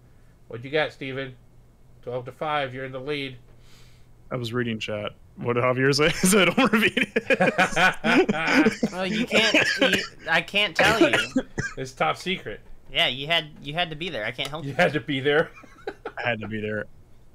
What 0.48 0.64
you 0.64 0.70
got, 0.70 0.92
Steven? 0.92 1.34
12 2.02 2.26
to 2.26 2.32
5, 2.32 2.74
you're 2.74 2.84
in 2.84 2.92
the 2.92 3.00
lead. 3.00 3.36
I 4.30 4.36
was 4.36 4.52
reading 4.52 4.78
chat. 4.78 5.12
What 5.36 5.54
did 5.54 5.64
Javier 5.64 5.94
say? 5.94 6.10
so 6.28 6.44
don't 6.44 6.72
repeat 6.72 7.08
it. 7.16 8.82
Well, 8.92 9.06
you 9.06 9.26
can't. 9.26 9.66
you, 9.80 10.04
I 10.28 10.40
can't 10.42 10.76
tell 10.76 11.10
you. 11.10 11.18
it's 11.76 11.92
top 11.92 12.16
secret. 12.16 12.60
Yeah, 12.92 13.08
you 13.08 13.26
had 13.26 13.48
you 13.62 13.74
had 13.74 13.90
to 13.90 13.96
be 13.96 14.08
there. 14.10 14.24
I 14.24 14.30
can't 14.30 14.48
help 14.48 14.64
You 14.64 14.70
you. 14.70 14.76
had 14.76 14.92
to 14.92 15.00
be 15.00 15.18
there. 15.20 15.50
I 16.18 16.28
had 16.28 16.40
to 16.40 16.46
be 16.48 16.60
there. 16.60 16.84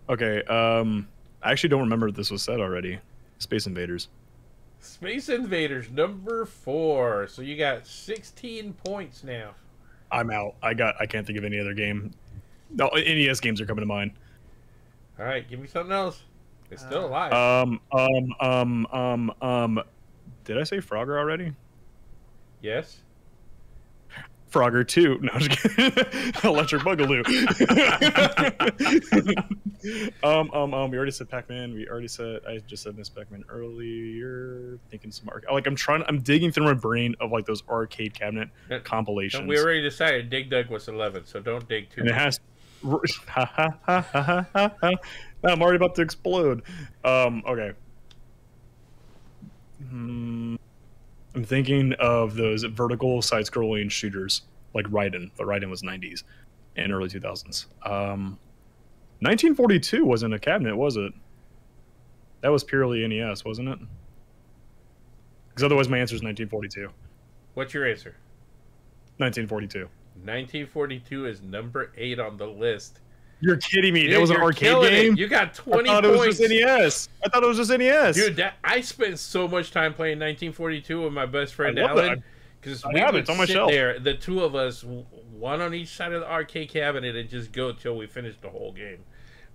Okay. 0.08 0.42
Um, 0.44 1.08
I 1.44 1.52
actually 1.52 1.70
don't 1.70 1.82
remember 1.82 2.08
if 2.08 2.16
this 2.16 2.32
was 2.32 2.42
said 2.42 2.60
already. 2.62 3.00
Space 3.40 3.68
Invaders. 3.68 4.08
Space 4.80 5.28
Invaders 5.28 5.90
number 5.92 6.46
four. 6.46 7.28
So 7.28 7.42
you 7.42 7.58
got 7.58 7.86
16 7.86 8.74
points 8.86 9.24
now. 9.24 9.52
I'm 10.12 10.32
out. 10.32 10.56
I 10.64 10.74
got. 10.74 10.96
I 11.02 11.06
can't 11.06 11.28
think 11.28 11.38
of 11.38 11.44
any 11.44 11.60
other 11.60 11.74
game. 11.74 12.14
No, 12.72 12.90
NES 12.96 13.40
games 13.40 13.60
are 13.62 13.66
coming 13.66 13.82
to 13.82 13.88
mind. 13.88 14.12
All 15.20 15.26
right, 15.26 15.48
give 15.50 15.60
me 15.60 15.68
something 15.68 15.92
else. 15.92 16.22
It's 16.72 16.84
still 16.84 17.06
Uh, 17.06 17.08
alive. 17.08 17.34
Um, 17.34 17.82
um, 17.92 18.36
um, 18.40 18.88
um, 18.92 19.34
um. 19.42 19.84
Did 20.46 20.58
I 20.60 20.64
say 20.64 20.78
Frogger 20.78 21.18
already? 21.18 21.54
yes. 22.62 23.02
Frogger 24.52 24.88
2. 24.88 25.20
No, 25.22 25.30
I'm 25.32 25.40
just 25.42 25.62
kidding. 25.62 26.34
Electric 26.44 26.82
Bugaloo. 26.82 27.24
um, 30.24 30.50
um, 30.52 30.74
um, 30.74 30.90
we 30.90 30.98
already 30.98 31.12
said 31.12 31.30
Pac-Man. 31.30 31.72
We 31.74 31.88
already 31.88 32.08
said, 32.08 32.40
I 32.48 32.58
just 32.58 32.82
said 32.82 32.98
Miss 32.98 33.10
Pac-Man 33.10 33.44
earlier. 33.48 34.80
Thinking 34.90 35.12
some, 35.12 35.30
arc- 35.30 35.46
like, 35.52 35.68
I'm 35.68 35.76
trying, 35.76 36.04
I'm 36.08 36.22
digging 36.22 36.52
through 36.52 36.66
my 36.66 36.74
brain 36.74 37.16
of, 37.20 37.32
like, 37.32 37.46
those 37.46 37.62
arcade 37.70 38.16
cabinet 38.16 38.50
Yeah, 38.72 38.80
compilations. 38.80 39.42
And 39.42 39.48
we 39.50 39.60
already 39.60 39.84
decided 39.84 40.32
Dig 40.32 40.50
Dug 40.50 40.70
was 40.70 40.88
11, 40.88 41.28
so 41.28 41.40
don't 41.40 41.68
dig 41.70 41.92
too 41.92 42.02
and 42.02 42.10
it 42.10 42.14
much. 42.14 42.20
has, 42.22 42.40
I'm 45.44 45.62
already 45.62 45.78
about 45.78 45.96
to 45.96 46.02
explode. 46.02 46.64
Um, 47.04 47.44
okay. 47.48 47.72
Hmm. 49.88 50.56
I'm 51.36 51.44
thinking 51.44 51.94
of 52.00 52.36
those 52.36 52.64
vertical 52.64 53.22
side-scrolling 53.22 53.92
shooters 53.92 54.42
like 54.74 54.86
Raiden, 54.88 55.32
but 55.38 55.48
Raiden 55.48 55.70
was 55.70 55.84
90s 55.84 56.24
and 56.76 56.92
early 56.92 57.10
2000s. 57.10 57.66
Um, 57.86 58.38
1942 59.22 60.06
wasn't 60.06 60.34
a 60.34 60.40
cabinet, 60.40 60.76
was 60.76 60.98
it? 60.98 61.14
That 62.42 62.50
was 62.50 62.64
purely 62.64 63.06
NES, 63.08 63.44
wasn't 63.44 63.70
it? 63.70 63.80
Because 65.50 65.64
otherwise, 65.64 65.90
my 65.90 65.98
answer 65.98 66.16
is 66.16 66.24
1942. 66.24 66.90
What's 67.54 67.74
your 67.74 67.86
answer? 67.86 68.16
1942. 69.18 69.90
1942 70.24 71.26
is 71.28 71.42
number 71.42 71.92
eight 71.98 72.20
on 72.20 72.38
the 72.38 72.48
list. 72.48 73.00
You're 73.42 73.58
kidding 73.58 73.94
me? 73.94 74.04
Dude, 74.04 74.14
that 74.14 74.22
was 74.22 74.32
an 74.32 74.38
arcade 74.38 74.60
killing 74.70 74.94
it. 74.94 75.02
game. 75.02 75.16
You 75.16 75.28
got 75.28 75.54
20 75.54 75.90
I 75.90 75.94
20 75.94 76.02
thought 76.02 76.06
it 76.06 76.12
was 76.12 76.20
points. 76.20 76.38
just 76.40 76.50
NES. 76.52 77.10
I 77.26 77.30
thought 77.30 77.44
it 77.44 77.48
was 77.48 77.58
just 77.58 77.72
NES. 77.72 78.16
Dude, 78.16 78.36
that, 78.36 78.56
I 78.64 78.82
spent 78.82 79.18
so 79.18 79.48
much 79.48 79.72
time 79.72 79.94
playing 79.94 80.20
1942 80.20 81.04
with 81.04 81.14
my 81.14 81.26
best 81.26 81.54
friend. 81.56 81.80
Alan. 81.80 82.22
Because 82.60 82.84
we 82.94 83.00
have 83.00 83.10
it. 83.10 83.14
would 83.14 83.20
It's 83.22 83.30
on 83.30 83.38
my 83.38 83.46
sit 83.46 83.54
shelf. 83.54 83.72
there, 83.72 83.98
the 84.00 84.14
two 84.14 84.44
of 84.44 84.54
us, 84.56 84.84
one 85.32 85.62
on 85.62 85.74
each 85.74 85.88
side 85.96 86.12
of 86.12 86.20
the 86.20 86.30
arcade 86.30 86.68
cabinet, 86.70 87.16
and 87.16 87.30
just 87.30 87.54
go 87.54 87.72
till 87.72 87.96
we 87.96 88.06
finished 88.08 88.42
the 88.42 88.50
whole 88.50 88.74
game. 88.74 88.98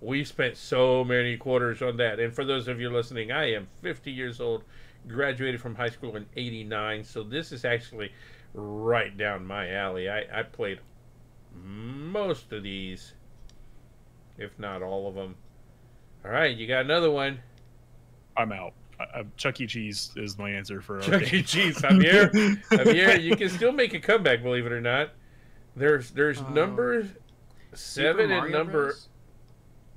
We 0.01 0.23
spent 0.23 0.57
so 0.57 1.03
many 1.03 1.37
quarters 1.37 1.83
on 1.83 1.97
that. 1.97 2.19
And 2.19 2.33
for 2.33 2.43
those 2.43 2.67
of 2.67 2.81
you 2.81 2.89
listening, 2.89 3.31
I 3.31 3.51
am 3.53 3.67
50 3.83 4.11
years 4.11 4.41
old, 4.41 4.63
graduated 5.07 5.61
from 5.61 5.75
high 5.75 5.89
school 5.89 6.15
in 6.15 6.25
89, 6.35 7.03
so 7.03 7.21
this 7.21 7.51
is 7.51 7.63
actually 7.65 8.11
right 8.55 9.15
down 9.17 9.45
my 9.45 9.69
alley. 9.71 10.09
I, 10.09 10.23
I 10.39 10.43
played 10.43 10.79
most 11.53 12.51
of 12.51 12.63
these, 12.63 13.13
if 14.37 14.57
not 14.57 14.81
all 14.81 15.07
of 15.07 15.15
them. 15.15 15.35
All 16.23 16.31
right, 16.31 16.55
you 16.55 16.65
got 16.67 16.85
another 16.85 17.11
one. 17.11 17.39
I'm 18.35 18.51
out. 18.51 18.73
I, 18.99 19.19
I, 19.19 19.25
Chuck 19.37 19.59
E. 19.61 19.67
Cheese 19.67 20.11
is 20.15 20.37
my 20.37 20.49
answer 20.49 20.81
for 20.81 20.99
Chuck 21.01 21.13
arcade. 21.15 21.33
E. 21.33 21.43
Cheese. 21.43 21.83
I'm 21.83 21.99
here. 22.01 22.31
I'm 22.71 22.85
here. 22.87 23.15
you 23.17 23.35
can 23.35 23.49
still 23.49 23.71
make 23.71 23.93
a 23.93 23.99
comeback, 23.99 24.41
believe 24.41 24.65
it 24.65 24.71
or 24.71 24.81
not. 24.81 25.11
There's 25.75 26.11
there's 26.11 26.39
Um, 26.39 26.53
number 26.53 27.05
seven 27.73 28.31
and 28.31 28.51
number 28.51 28.85
Bros? 28.87 29.09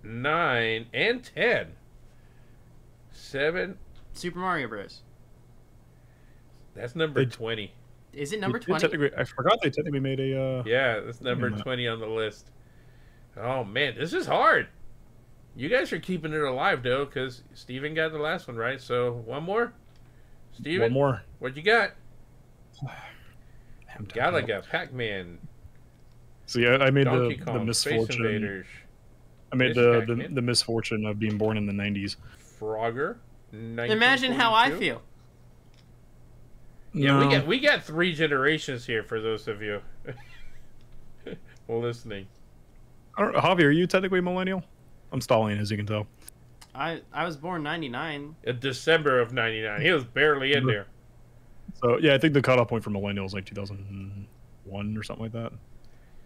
nine 0.02 0.86
and 0.92 1.22
ten. 1.34 1.68
Seven. 3.12 3.78
Super 4.12 4.40
Mario 4.40 4.68
Bros. 4.68 5.02
That's 6.74 6.94
number 6.96 7.24
They- 7.24 7.30
twenty. 7.30 7.72
Is 8.12 8.32
it 8.32 8.40
number 8.40 8.59
twenty? 8.59 9.11
I 9.16 9.24
forgot 9.24 9.61
they 9.62 9.70
technically 9.70 10.00
made 10.00 10.20
a. 10.20 10.40
Uh, 10.40 10.62
Yeah, 10.66 10.94
it's 10.96 11.20
number 11.20 11.50
twenty 11.50 11.86
on 11.86 12.00
the 12.00 12.06
list. 12.06 12.50
Oh 13.36 13.64
man, 13.64 13.94
this 13.98 14.12
is 14.12 14.26
hard. 14.26 14.68
You 15.56 15.68
guys 15.68 15.92
are 15.92 15.98
keeping 15.98 16.32
it 16.32 16.40
alive 16.40 16.82
though, 16.82 17.04
because 17.04 17.42
Steven 17.54 17.94
got 17.94 18.12
the 18.12 18.18
last 18.18 18.46
one 18.48 18.56
right. 18.56 18.80
So 18.80 19.12
one 19.26 19.42
more. 19.42 19.72
Steven, 20.52 20.82
One 20.86 20.92
more. 20.92 21.22
what 21.38 21.56
you 21.56 21.62
got? 21.62 21.92
I'm 23.96 24.06
tapping. 24.06 24.46
Galaga, 24.46 24.66
Pac-Man, 24.68 25.38
So 26.46 26.59
yeah, 26.59 26.78
I 26.80 26.90
made 26.90 27.04
Donkey 27.04 27.36
the, 27.36 27.44
Kong, 27.44 27.59
the 27.59 27.64
misfortune. 27.64 28.24
Invaders, 28.26 28.66
I 29.52 29.56
made 29.56 29.74
the, 29.74 30.04
the 30.06 30.28
the 30.34 30.42
misfortune 30.42 31.04
of 31.06 31.18
being 31.18 31.38
born 31.38 31.56
in 31.56 31.66
the 31.66 31.72
90s. 31.72 32.16
Frogger. 32.61 33.16
Imagine 33.52 34.32
how 34.32 34.52
I 34.52 34.70
feel. 34.70 35.02
Yeah, 36.95 37.18
we 37.18 37.24
No. 37.24 37.30
got 37.30 37.47
we 37.47 37.61
got 37.61 37.82
three 37.84 38.14
generations 38.14 38.86
here 38.86 39.03
for 39.03 39.20
those 39.20 39.47
of 39.49 39.61
you 39.62 39.80
listening. 41.68 42.26
I 43.16 43.22
don't- 43.22 43.34
Javi, 43.36 43.64
are 43.64 43.70
you 43.70 43.86
technically 43.86 44.20
a 44.20 44.22
millennial? 44.22 44.62
I'm 45.12 45.20
stalling, 45.20 45.59
as 45.59 45.70
you 45.70 45.76
can 45.76 45.86
tell. 45.86 46.07
I 46.74 47.01
I 47.12 47.24
was 47.24 47.36
born 47.36 47.62
'99. 47.62 48.36
December 48.61 49.20
of 49.20 49.32
'99, 49.32 49.80
he 49.80 49.91
was 49.91 50.05
barely 50.05 50.53
in 50.55 50.66
there. 50.66 50.86
So 51.82 51.99
yeah, 51.99 52.14
I 52.14 52.18
think 52.18 52.34
the 52.34 52.43
cutoff 52.43 52.68
point 52.68 52.84
for 52.84 52.91
millennials 52.91 53.26
is 53.26 53.34
like 53.34 53.45
2001 53.45 54.97
or 54.97 55.03
something 55.03 55.22
like 55.24 55.32
that. 55.32 55.53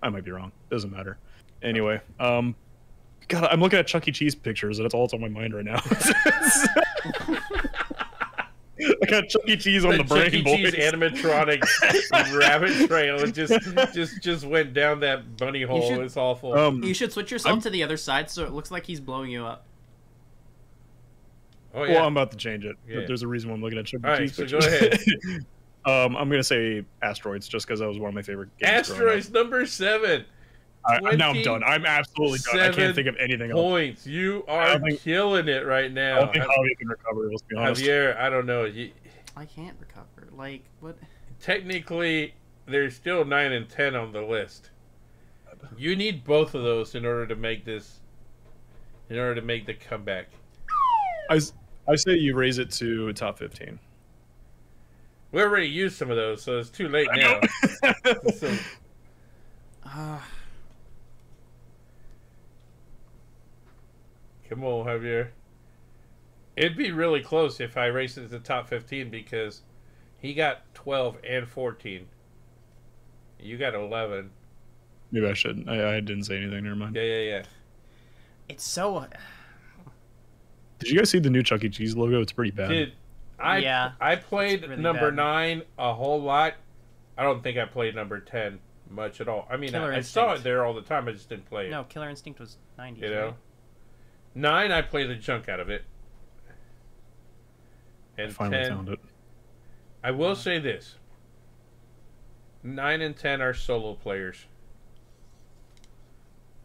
I 0.02 0.08
might 0.10 0.24
be 0.24 0.30
wrong. 0.30 0.52
Doesn't 0.70 0.90
matter. 0.92 1.18
Anyway, 1.62 2.00
um, 2.20 2.54
God, 3.28 3.44
I'm 3.50 3.60
looking 3.60 3.78
at 3.78 3.86
Chuck 3.86 4.06
E. 4.08 4.12
Cheese 4.12 4.34
pictures, 4.34 4.78
and 4.78 4.84
that's 4.84 4.94
all 4.94 5.02
that's 5.06 5.14
on 5.14 5.20
my 5.20 5.28
mind 5.28 5.54
right 5.54 5.64
now. 5.64 5.80
I 9.12 9.20
got 9.20 9.28
Chuck 9.28 9.42
E. 9.46 9.56
Cheese 9.56 9.84
on 9.84 9.92
the, 9.92 9.98
The 9.98 10.04
brain, 10.04 10.24
Chuck 10.24 10.34
E. 10.34 10.42
boys. 10.42 10.72
Cheese 10.72 10.74
animatronic 10.92 12.38
rabbit 12.38 12.88
trail 12.88 13.16
it 13.20 13.32
just 13.32 13.52
just 13.94 14.22
just 14.22 14.46
went 14.46 14.72
down 14.74 15.00
that 15.00 15.36
bunny 15.36 15.62
hole. 15.62 15.88
should- 15.88 16.00
It's 16.00 16.16
awful. 16.16 16.54
um, 16.54 16.82
You 16.82 16.94
should 16.94 17.12
switch 17.12 17.30
yourself 17.30 17.52
I'm- 17.54 17.60
to 17.62 17.70
the 17.70 17.82
other 17.82 17.96
side 17.96 18.30
so 18.30 18.44
it 18.44 18.52
looks 18.52 18.70
like 18.70 18.86
he's 18.86 19.00
blowing 19.00 19.30
you 19.30 19.44
up. 19.44 19.64
oh 21.74 21.84
yeah. 21.84 21.94
Well, 21.94 22.06
I'm 22.06 22.12
about 22.16 22.30
to 22.32 22.36
change 22.36 22.64
it. 22.64 22.76
Yeah. 22.88 22.96
But 23.00 23.06
there's 23.06 23.22
a 23.22 23.28
reason 23.28 23.50
why 23.50 23.56
I'm 23.56 23.62
looking 23.62 23.78
at 23.78 23.86
Chuck 23.86 24.00
E. 24.02 24.04
All 24.04 24.10
right, 24.12 24.20
Cheese 24.20 24.36
so 24.36 24.46
go 24.46 24.60
pictures. 24.60 25.44
um, 25.84 26.16
I'm 26.16 26.28
gonna 26.28 26.42
say 26.42 26.84
asteroids, 27.02 27.48
just 27.48 27.66
because 27.66 27.80
that 27.80 27.88
was 27.88 27.98
one 27.98 28.08
of 28.08 28.14
my 28.14 28.22
favorite 28.22 28.50
games. 28.58 28.88
Asteroids 28.90 29.30
number 29.30 29.66
seven. 29.66 30.24
I, 30.84 30.96
I'm 30.96 31.16
now 31.16 31.30
I'm 31.30 31.42
done. 31.42 31.62
I'm 31.62 31.86
absolutely 31.86 32.40
done. 32.40 32.58
I 32.60 32.72
can't 32.72 32.92
think 32.94 33.06
of 33.06 33.14
anything 33.16 33.52
else. 33.52 33.60
Points. 33.60 34.04
You 34.04 34.44
are 34.48 34.80
think- 34.80 35.00
killing 35.00 35.46
it 35.46 35.64
right 35.64 35.92
now. 35.92 36.16
I 36.16 36.18
now. 36.18 36.24
don't 36.24 36.32
think 36.32 36.44
Javi 36.44 36.78
can 36.78 36.88
recover. 36.88 37.28
Let's 37.30 37.42
be 37.42 37.56
honest. 37.56 37.82
Javier, 37.82 38.16
I 38.18 38.28
don't 38.28 38.46
know. 38.46 38.64
You, 38.64 38.90
I 39.36 39.44
can't 39.44 39.76
recover. 39.80 40.28
Like 40.36 40.64
what? 40.80 40.96
technically 41.40 42.34
there's 42.66 42.94
still 42.94 43.24
9 43.24 43.52
and 43.52 43.68
10 43.68 43.96
on 43.96 44.12
the 44.12 44.22
list 44.22 44.70
you 45.76 45.96
need 45.96 46.22
both 46.24 46.54
of 46.54 46.62
those 46.62 46.94
in 46.94 47.04
order 47.04 47.26
to 47.26 47.34
make 47.34 47.64
this 47.64 48.00
in 49.10 49.18
order 49.18 49.34
to 49.34 49.42
make 49.42 49.66
the 49.66 49.74
comeback 49.74 50.28
I 51.30 51.40
I 51.88 51.96
say 51.96 52.12
you 52.14 52.34
raise 52.36 52.58
it 52.58 52.70
to 52.72 53.12
top 53.12 53.38
15. 53.38 53.78
we 55.32 55.42
already 55.42 55.68
used 55.68 55.96
some 55.96 56.10
of 56.10 56.16
those 56.16 56.42
so 56.42 56.58
it's 56.58 56.70
too 56.70 56.88
late 56.88 57.08
I 57.12 57.16
now 57.16 57.40
so, 58.36 58.54
Uh, 59.84 60.18
come 64.48 64.62
on 64.64 64.86
javier 64.86 65.28
it'd 66.56 66.76
be 66.76 66.90
really 66.90 67.20
close 67.20 67.60
if 67.60 67.76
i 67.76 67.86
raced 67.86 68.18
it 68.18 68.22
to 68.22 68.28
the 68.28 68.38
top 68.38 68.68
15 68.68 69.10
because 69.10 69.62
he 70.18 70.34
got 70.34 70.62
12 70.74 71.16
and 71.28 71.48
14 71.48 72.06
you 73.40 73.58
got 73.58 73.74
11 73.74 74.30
Maybe 75.10 75.26
I 75.26 75.34
shouldn't. 75.34 75.68
I, 75.68 75.96
I 75.96 76.00
didn't 76.00 76.24
say 76.24 76.38
anything. 76.38 76.64
Never 76.64 76.74
mind. 76.74 76.96
yeah 76.96 77.02
yeah 77.02 77.18
yeah 77.18 77.42
it's 78.48 78.64
so. 78.64 78.96
Uh, 78.96 79.06
Did 80.78 80.90
you 80.90 80.98
guys 80.98 81.10
see 81.10 81.18
the 81.18 81.30
new 81.30 81.42
Chuck 81.42 81.64
E. 81.64 81.68
Cheese 81.68 81.96
logo? 81.96 82.20
It's 82.20 82.32
pretty 82.32 82.50
bad. 82.50 82.68
Did 82.68 82.92
I? 83.38 83.58
Yeah, 83.58 83.92
I 84.00 84.16
played 84.16 84.62
really 84.62 84.82
number 84.82 85.10
bad. 85.10 85.16
nine 85.16 85.62
a 85.78 85.94
whole 85.94 86.20
lot. 86.20 86.54
I 87.16 87.22
don't 87.22 87.42
think 87.42 87.58
I 87.58 87.64
played 87.66 87.94
number 87.94 88.20
ten 88.20 88.58
much 88.90 89.20
at 89.20 89.28
all. 89.28 89.46
I 89.50 89.56
mean, 89.56 89.74
I, 89.74 89.96
I 89.96 90.00
saw 90.00 90.34
it 90.34 90.42
there 90.42 90.64
all 90.64 90.74
the 90.74 90.82
time. 90.82 91.08
I 91.08 91.12
just 91.12 91.28
didn't 91.28 91.46
play 91.46 91.66
it. 91.66 91.70
No, 91.70 91.84
Killer 91.84 92.10
Instinct 92.10 92.40
was 92.40 92.56
'90s. 92.78 92.98
you 92.98 93.10
know, 93.10 93.24
right? 93.26 93.34
nine 94.34 94.72
I 94.72 94.82
played 94.82 95.08
the 95.08 95.14
junk 95.14 95.48
out 95.48 95.60
of 95.60 95.70
it, 95.70 95.84
I 98.18 98.22
and 98.22 98.32
finally 98.32 98.62
ten. 98.62 98.70
found 98.70 98.88
it. 98.88 99.00
I 100.04 100.10
will 100.10 100.34
say 100.36 100.58
this: 100.58 100.96
nine 102.62 103.00
and 103.00 103.16
ten 103.16 103.40
are 103.40 103.54
solo 103.54 103.94
players. 103.94 104.46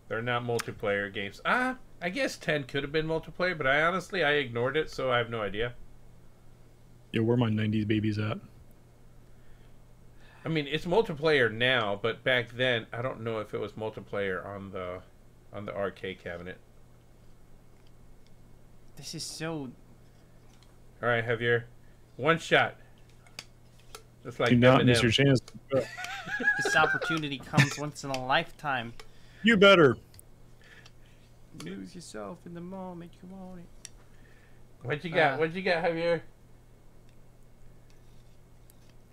They're 0.07 0.21
not 0.21 0.43
multiplayer 0.43 1.13
games. 1.13 1.41
Ah, 1.45 1.77
I 2.01 2.09
guess 2.09 2.37
ten 2.37 2.63
could 2.63 2.83
have 2.83 2.91
been 2.91 3.07
multiplayer, 3.07 3.57
but 3.57 3.67
I 3.67 3.81
honestly 3.81 4.23
I 4.23 4.33
ignored 4.33 4.77
it, 4.77 4.89
so 4.89 5.11
I 5.11 5.17
have 5.17 5.29
no 5.29 5.41
idea. 5.41 5.73
Yeah, 7.11 7.21
where 7.21 7.37
my 7.37 7.49
90s 7.49 7.87
babies 7.87 8.19
at? 8.19 8.37
I 10.45 10.49
mean, 10.49 10.67
it's 10.67 10.85
multiplayer 10.85 11.51
now, 11.51 11.99
but 12.01 12.23
back 12.23 12.51
then, 12.51 12.85
I 12.93 13.01
don't 13.01 13.21
know 13.21 13.39
if 13.39 13.53
it 13.53 13.59
was 13.59 13.73
multiplayer 13.73 14.45
on 14.45 14.71
the 14.71 15.01
on 15.51 15.65
the 15.65 15.75
arcade 15.75 16.23
cabinet. 16.23 16.57
This 18.95 19.13
is 19.13 19.23
so. 19.23 19.71
All 21.01 21.09
right, 21.09 21.25
Javier, 21.25 21.63
One 22.15 22.39
shot. 22.39 22.75
Just 24.23 24.39
like 24.39 24.49
Do 24.49 24.55
not 24.55 24.83
miss 24.85 24.99
Eminem. 24.99 25.03
your 25.03 25.11
chance. 25.11 25.39
This 26.61 26.75
opportunity 26.75 27.37
comes 27.39 27.79
once 27.79 28.03
in 28.03 28.09
a 28.09 28.25
lifetime. 28.25 28.91
You 29.43 29.55
better. 29.55 29.95
Lose 31.63 31.95
yourself 31.95 32.37
in 32.45 32.53
the 32.53 32.59
moment 32.61 33.11
you 33.23 33.29
want 33.33 33.59
it. 33.59 33.89
What 34.83 35.03
you 35.05 35.09
got? 35.09 35.33
Uh, 35.33 35.37
what 35.37 35.53
you 35.53 35.61
got, 35.61 35.83
Javier? 35.85 36.21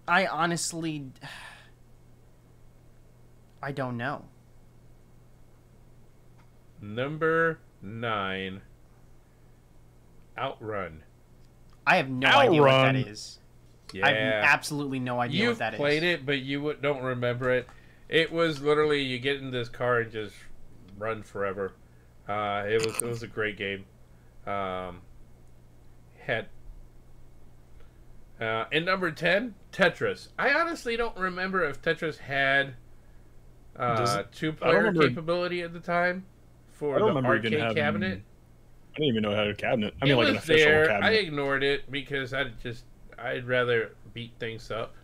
I 0.09 0.27
honestly, 0.27 1.07
I 3.63 3.71
don't 3.71 3.97
know. 3.97 4.25
Number 6.83 7.61
nine. 7.81 8.61
Outrun. 10.37 11.03
I 11.87 11.97
have 11.97 12.09
no 12.09 12.29
idea 12.29 12.61
what 12.61 12.71
that 12.71 12.97
is. 12.97 13.39
Yeah. 13.93 14.07
I 14.07 14.11
have 14.11 14.45
absolutely 14.45 14.99
no 14.99 15.21
idea 15.21 15.43
You've 15.43 15.51
what 15.53 15.59
that 15.61 15.75
is. 15.75 15.79
played 15.79 16.03
it, 16.03 16.27
but 16.27 16.41
you 16.41 16.75
don't 16.81 17.03
remember 17.03 17.51
it. 17.51 17.69
It 18.09 18.33
was 18.33 18.61
literally 18.61 19.03
you 19.03 19.19
get 19.19 19.37
in 19.37 19.51
this 19.51 19.69
car 19.69 20.01
and 20.01 20.11
just 20.13 20.35
run 20.99 21.23
forever. 21.23 21.73
Uh, 22.29 22.65
it 22.67 22.85
was 22.85 22.97
it 23.03 23.07
was 23.07 23.23
a 23.23 23.27
great 23.27 23.57
game. 23.57 23.85
Um, 24.47 25.01
had 26.19 26.49
uh, 28.41 28.65
and 28.73 28.85
number 28.85 29.11
ten, 29.11 29.55
Tetris. 29.73 30.29
I 30.39 30.53
honestly 30.55 30.97
don't 30.97 31.17
remember 31.17 31.65
if 31.65 31.81
Tetris 31.81 32.19
had 32.19 32.75
uh, 33.77 34.25
two 34.33 34.53
player 34.53 34.79
remember- 34.79 35.09
capability 35.09 35.63
at 35.63 35.73
the 35.73 35.81
time 35.81 36.25
for 36.73 36.99
the 36.99 37.05
remember 37.05 37.37
even 37.37 37.53
arcade 37.55 37.61
having. 37.61 37.77
cabinet. 37.77 38.23
I 38.95 38.99
didn't 39.01 39.09
even 39.09 39.23
know 39.23 39.35
how 39.35 39.45
to 39.45 39.55
cabinet. 39.55 39.95
I 40.01 40.05
mean, 40.05 40.15
it 40.15 40.17
like 40.17 40.29
an 40.29 40.35
was 40.35 40.43
official 40.45 40.67
there. 40.71 40.87
cabinet. 40.87 41.07
I 41.09 41.13
ignored 41.15 41.63
it 41.65 41.91
because 41.91 42.33
I 42.35 42.45
just 42.63 42.85
I'd 43.19 43.47
rather 43.47 43.93
beat 44.13 44.33
things 44.39 44.71
up. 44.71 44.95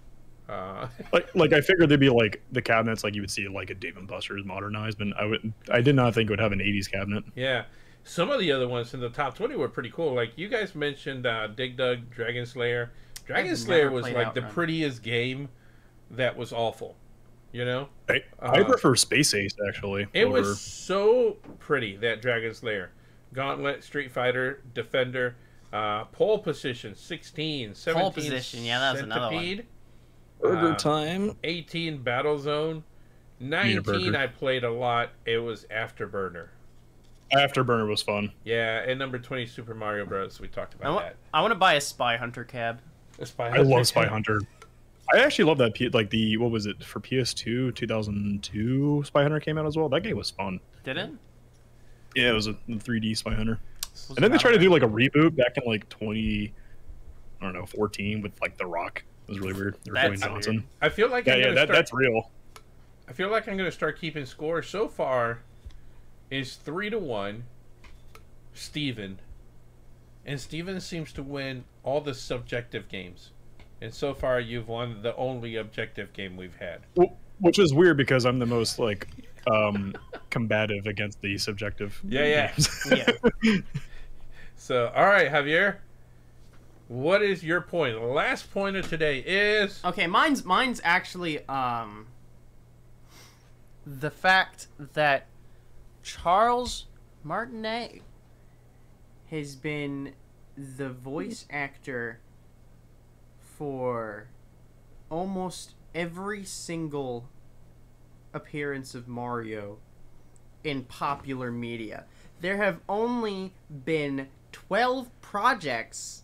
Uh, 0.49 0.89
Like, 1.13 1.35
like 1.35 1.53
I 1.53 1.61
figured 1.61 1.89
they'd 1.89 1.99
be 2.01 2.09
like 2.09 2.43
the 2.53 2.63
cabinets, 2.63 3.03
like 3.05 3.15
you 3.15 3.21
would 3.23 3.31
see 3.31 3.49
like 3.49 3.71
a 3.71 3.75
Dave 3.75 3.97
and 3.97 4.07
Buster's 4.09 4.45
modernized, 4.45 4.99
but 4.99 5.09
I 5.19 5.25
would, 5.25 5.53
I 5.71 5.81
did 5.81 5.95
not 5.97 6.15
think 6.15 6.29
it 6.29 6.33
would 6.33 6.41
have 6.41 6.53
an 6.53 6.59
'80s 6.61 6.91
cabinet. 6.91 7.25
Yeah. 7.35 7.65
Some 8.03 8.31
of 8.31 8.41
the 8.41 8.51
other 8.51 8.67
ones 8.67 8.95
in 8.95 9.01
the 9.01 9.11
top 9.11 9.37
20 9.37 9.57
were 9.57 9.69
pretty 9.69 9.91
cool. 9.91 10.15
Like 10.15 10.33
you 10.37 10.49
guys 10.49 10.75
mentioned 10.75 11.27
uh, 11.27 11.49
Dig 11.49 11.77
Dug, 11.77 12.11
Dragon's 12.11 12.57
Lair. 12.57 12.93
Dragon 13.27 13.51
I've 13.53 13.59
Slayer 13.59 13.91
was 13.91 14.05
like 14.07 14.35
the 14.35 14.41
Outrun. 14.41 14.53
prettiest 14.55 15.03
game 15.03 15.49
that 16.13 16.37
was 16.37 16.53
awful. 16.53 16.97
You 17.53 17.65
know? 17.65 17.89
I, 18.09 18.23
I 18.41 18.61
Uh, 18.61 18.65
prefer 18.65 18.97
Space 18.97 19.35
Ace 19.35 19.55
actually. 19.69 20.07
It 20.15 20.25
over- 20.25 20.39
was 20.41 20.61
so 20.61 21.37
pretty, 21.59 21.97
that 21.99 22.23
Dragon's 22.23 22.63
Lair. 22.63 22.91
Gauntlet, 23.33 23.85
Street 23.85 24.11
Fighter, 24.11 24.63
Defender, 24.75 25.37
uh, 25.73 26.05
pole 26.07 26.39
position 26.39 26.95
16, 26.95 27.75
17 27.75 28.13
position, 28.13 28.65
yeah, 28.65 28.79
that 28.81 28.93
was 28.93 29.03
another 29.03 29.35
one. 29.35 29.45
Centipede, 29.45 29.67
Burger 30.41 30.73
uh, 30.73 30.77
Time. 30.77 31.37
18 31.45 32.03
Battle 32.03 32.39
Zone, 32.39 32.83
19. 33.39 34.17
I 34.17 34.27
played 34.27 34.65
a 34.65 34.71
lot. 34.71 35.11
It 35.25 35.39
was 35.39 35.67
Afterburner. 35.71 36.49
Afterburner 37.33 37.89
was 37.89 38.03
fun. 38.03 38.33
Yeah, 38.45 38.81
and 38.81 38.99
number 38.99 39.19
20 39.19 39.47
Super 39.47 39.75
Mario 39.75 40.05
Bros. 40.05 40.41
We 40.41 40.49
talked 40.49 40.75
I 40.75 40.79
about 40.79 40.95
want, 40.95 41.07
that. 41.07 41.17
I 41.33 41.41
want 41.41 41.53
to 41.53 41.59
buy 41.59 41.75
a 41.75 41.81
Spy 41.81 42.17
Hunter 42.17 42.45
cab. 42.45 42.81
Spy 43.23 43.47
I 43.47 43.51
Hunter. 43.51 43.65
love 43.65 43.87
Spy 43.87 44.07
Hunter. 44.07 44.41
I 45.13 45.19
actually 45.19 45.45
love 45.45 45.59
that. 45.59 45.75
P- 45.75 45.89
like 45.89 46.11
the 46.11 46.37
what 46.37 46.51
was 46.51 46.67
it 46.67 46.83
for 46.83 47.01
PS2 47.01 47.75
2002? 47.75 49.03
Spy 49.05 49.23
Hunter 49.23 49.41
came 49.41 49.59
out 49.59 49.67
as 49.67 49.77
well. 49.77 49.89
That 49.89 50.03
game 50.03 50.17
was 50.17 50.31
fun. 50.31 50.61
Did 50.85 50.97
it? 50.97 51.11
Yeah, 52.15 52.31
it 52.31 52.35
was 52.35 52.47
a 52.47 52.55
3D 52.69 53.17
Spy 53.17 53.35
Hunter. 53.35 53.59
And 54.09 54.19
then 54.19 54.31
they 54.33 54.39
tried 54.39 54.53
to 54.53 54.59
do 54.59 54.71
like 54.71 54.83
a 54.83 54.89
reboot 54.89 55.37
back 55.37 55.57
in 55.57 55.63
like 55.71 55.89
20, 55.89 56.53
I 57.41 57.45
don't 57.45 57.53
know, 57.55 57.67
14 57.67 58.23
with 58.23 58.33
like 58.41 58.57
The 58.57 58.67
Rock. 58.67 59.03
It 59.29 59.31
was 59.33 59.41
really 59.41 59.53
weird. 59.53 59.77
They 59.85 59.91
were 59.93 59.95
That's 59.95 60.23
Dwayne 60.23 60.47
weird. 60.47 60.63
I 60.81 60.89
feel 60.89 61.09
like 61.09 61.27
Yeah, 61.27 61.35
I'm 61.35 61.41
yeah, 61.41 61.47
that, 61.51 61.55
start, 61.67 61.69
that's 61.69 61.93
real. 61.93 62.31
I 63.09 63.13
feel 63.13 63.31
like 63.31 63.49
I'm 63.49 63.57
gonna 63.57 63.71
start 63.71 64.01
keeping 64.01 64.25
score. 64.27 64.63
So 64.63 64.89
far, 64.89 65.41
is 66.31 66.57
three 66.57 66.91
to 66.91 66.99
one. 66.99 67.45
Steven. 68.55 69.19
And 70.27 70.41
Steven 70.41 70.81
seems 70.81 71.13
to 71.15 71.23
win 71.23 71.65
all 71.83 72.01
the 72.01 72.15
subjective 72.15 72.89
games. 72.89 73.31
And 73.81 73.93
so 73.95 74.13
far, 74.13 74.39
you've 74.41 74.69
won 74.69 75.03
the 75.03 75.17
only 75.17 75.57
objective 75.57 76.13
game 76.13 76.37
we've 76.37 76.57
had. 76.57 76.81
Wh- 76.99 77.13
Which 77.43 77.59
is 77.59 77.73
weird 77.73 77.97
because 77.97 78.27
I'm 78.27 78.39
the 78.39 78.47
most 78.47 78.79
like 78.79 79.09
um 79.47 79.95
combative 80.31 80.87
against 80.87 81.21
the 81.21 81.39
subjective. 81.39 82.01
Yeah, 82.07 82.25
yeah. 82.25 82.53
Yeah. 83.43 83.61
So, 84.57 84.93
all 84.95 85.07
right, 85.07 85.31
Javier. 85.31 85.79
What 86.89 87.23
is 87.23 87.43
your 87.43 87.61
point? 87.61 87.99
The 87.99 88.07
last 88.07 88.53
point 88.53 88.77
of 88.77 88.89
today 88.89 89.21
is 89.21 89.81
Okay, 89.85 90.07
mine's 90.07 90.45
mine's 90.45 90.81
actually 90.85 91.47
um 91.49 92.09
the 93.87 94.11
fact 94.11 94.67
that 94.79 95.27
Charles 96.03 96.87
Martinet 97.25 98.03
has 99.31 99.55
been 99.55 100.15
the 100.57 100.91
voice 100.91 101.47
actor 101.51 102.21
for 103.41 104.29
almost 105.11 105.75
every 105.95 106.45
single 106.45 107.29
appearance 108.35 108.95
of 108.95 109.09
Mario 109.09 109.79
in 110.65 110.85
popular 110.85 111.51
media. 111.51 112.05
There 112.41 112.57
have 112.57 112.81
only 112.89 113.55
been 113.85 114.29
12 114.53 115.09
projects 115.21 116.23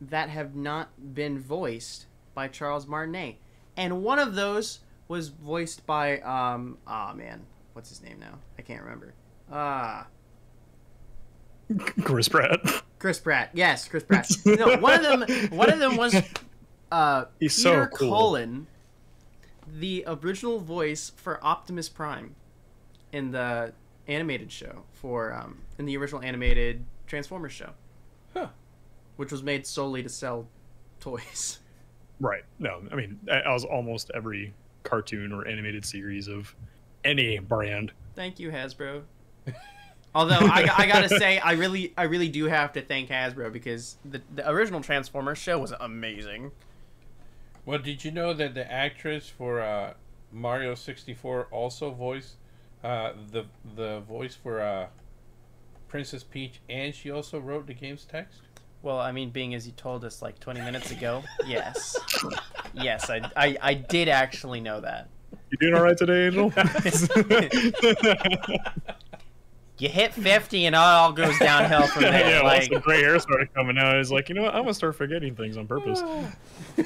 that 0.00 0.28
have 0.28 0.54
not 0.54 1.14
been 1.14 1.38
voiced 1.38 2.06
by 2.34 2.48
Charles 2.48 2.86
Martinet. 2.86 3.36
And 3.76 4.02
one 4.02 4.18
of 4.18 4.34
those 4.34 4.80
was 5.08 5.28
voiced 5.28 5.86
by 5.86 6.20
um 6.20 6.78
ah 6.86 7.12
man, 7.14 7.42
what's 7.72 7.88
his 7.88 8.02
name 8.02 8.18
now? 8.20 8.38
I 8.58 8.62
can't 8.62 8.82
remember. 8.82 9.14
Ah, 9.50 10.06
Chris 12.02 12.28
Pratt. 12.28 12.60
Chris 12.98 13.18
Pratt. 13.18 13.50
Yes, 13.54 13.88
Chris 13.88 14.02
Pratt. 14.02 14.30
No, 14.44 14.76
one 14.78 15.04
of 15.04 15.20
them 15.20 15.48
one 15.56 15.72
of 15.72 15.78
them 15.78 15.96
was 15.96 16.14
uh 16.92 17.24
He's 17.40 17.54
so 17.54 17.70
Peter 17.70 17.90
cool. 17.94 18.10
Cullen, 18.10 18.66
the 19.72 20.04
original 20.06 20.60
voice 20.60 21.12
for 21.16 21.44
Optimus 21.44 21.88
Prime 21.88 22.34
in 23.12 23.30
the 23.30 23.72
animated 24.06 24.50
show 24.50 24.84
for 24.92 25.32
um 25.32 25.58
in 25.78 25.84
the 25.84 25.96
original 25.96 26.22
animated 26.22 26.84
Transformers 27.06 27.52
show. 27.52 27.70
Huh. 28.34 28.48
Which 29.16 29.32
was 29.32 29.42
made 29.42 29.66
solely 29.66 30.02
to 30.02 30.08
sell 30.08 30.46
toys. 31.00 31.58
Right. 32.20 32.42
No, 32.58 32.82
I 32.90 32.96
mean, 32.96 33.18
I 33.30 33.52
was 33.52 33.64
almost 33.64 34.10
every 34.14 34.52
cartoon 34.82 35.32
or 35.32 35.46
animated 35.46 35.84
series 35.84 36.26
of 36.28 36.54
any 37.04 37.38
brand. 37.38 37.92
Thank 38.16 38.40
you, 38.40 38.50
Hasbro. 38.50 39.02
Although 40.14 40.40
I, 40.40 40.68
I 40.76 40.86
gotta 40.86 41.08
say, 41.08 41.38
I 41.38 41.52
really, 41.52 41.92
I 41.96 42.04
really 42.04 42.28
do 42.28 42.46
have 42.46 42.72
to 42.72 42.82
thank 42.82 43.10
Hasbro 43.10 43.52
because 43.52 43.98
the, 44.04 44.20
the 44.34 44.50
original 44.50 44.80
Transformers 44.80 45.38
show 45.38 45.58
was 45.58 45.72
amazing. 45.78 46.50
Well, 47.68 47.78
did 47.78 48.02
you 48.02 48.10
know 48.10 48.32
that 48.32 48.54
the 48.54 48.72
actress 48.72 49.28
for 49.28 49.60
uh, 49.60 49.92
Mario 50.32 50.74
64 50.74 51.48
also 51.50 51.90
voiced 51.90 52.36
uh, 52.82 53.12
the 53.30 53.44
the 53.76 54.00
voice 54.08 54.34
for 54.34 54.62
uh, 54.62 54.86
Princess 55.86 56.24
Peach, 56.24 56.62
and 56.70 56.94
she 56.94 57.10
also 57.10 57.38
wrote 57.38 57.66
the 57.66 57.74
game's 57.74 58.06
text? 58.06 58.40
Well, 58.80 58.98
I 58.98 59.12
mean, 59.12 59.28
being 59.28 59.54
as 59.54 59.66
you 59.66 59.74
told 59.74 60.02
us 60.06 60.22
like 60.22 60.40
20 60.40 60.62
minutes 60.62 60.92
ago, 60.92 61.22
yes, 61.46 61.94
yes, 62.72 63.10
I, 63.10 63.20
I, 63.36 63.58
I 63.60 63.74
did 63.74 64.08
actually 64.08 64.62
know 64.62 64.80
that. 64.80 65.10
You 65.50 65.58
doing 65.58 65.74
all 65.74 65.82
right 65.82 65.98
today, 65.98 66.28
Angel? 66.28 66.50
You 69.80 69.88
hit 69.88 70.12
50 70.12 70.66
and 70.66 70.74
it 70.74 70.78
all 70.78 71.12
goes 71.12 71.38
downhill 71.38 71.86
from 71.86 72.02
there. 72.10 72.28
yeah, 72.28 72.42
once 72.42 72.68
like, 72.68 72.70
the 72.70 72.80
gray 72.80 73.00
hair 73.00 73.16
started 73.20 73.54
coming 73.54 73.78
out, 73.78 73.94
I 73.94 73.98
was 73.98 74.10
like, 74.10 74.28
you 74.28 74.34
know 74.34 74.42
what? 74.42 74.54
I'm 74.54 74.62
gonna 74.62 74.74
start 74.74 74.96
forgetting 74.96 75.36
things 75.36 75.56
on 75.56 75.68
purpose. 75.68 76.02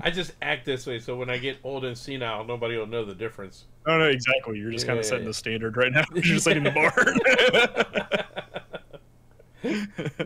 I 0.00 0.10
just 0.10 0.32
act 0.40 0.64
this 0.64 0.86
way, 0.86 0.98
so 0.98 1.14
when 1.14 1.28
I 1.28 1.36
get 1.36 1.58
old 1.62 1.84
and 1.84 1.96
senile, 1.96 2.44
nobody 2.44 2.78
will 2.78 2.86
know 2.86 3.04
the 3.04 3.14
difference. 3.14 3.66
No, 3.86 3.98
no, 3.98 4.06
exactly. 4.06 4.58
You're 4.58 4.70
just 4.70 4.86
kind 4.86 4.98
of 4.98 5.04
yeah, 5.04 5.10
setting 5.10 5.24
yeah. 5.24 5.30
the 5.30 5.34
standard 5.34 5.76
right 5.76 5.92
now. 5.92 6.04
You're 6.14 6.22
just 6.22 6.44
setting 6.44 6.62
the 6.62 6.70
bar. 6.70 6.92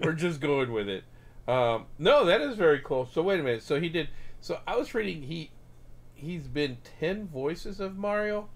We're 0.04 0.12
just 0.12 0.40
going 0.40 0.72
with 0.72 0.88
it. 0.88 1.02
Um, 1.48 1.86
no, 1.98 2.24
that 2.24 2.40
is 2.40 2.56
very 2.56 2.80
cool. 2.84 3.08
So 3.12 3.22
wait 3.22 3.40
a 3.40 3.42
minute. 3.42 3.64
So 3.64 3.80
he 3.80 3.88
did. 3.88 4.08
So 4.40 4.60
I 4.66 4.76
was 4.76 4.94
reading. 4.94 5.22
He 5.22 5.50
he's 6.14 6.46
been 6.46 6.78
ten 7.00 7.26
voices 7.26 7.80
of 7.80 7.96
Mario. 7.96 8.48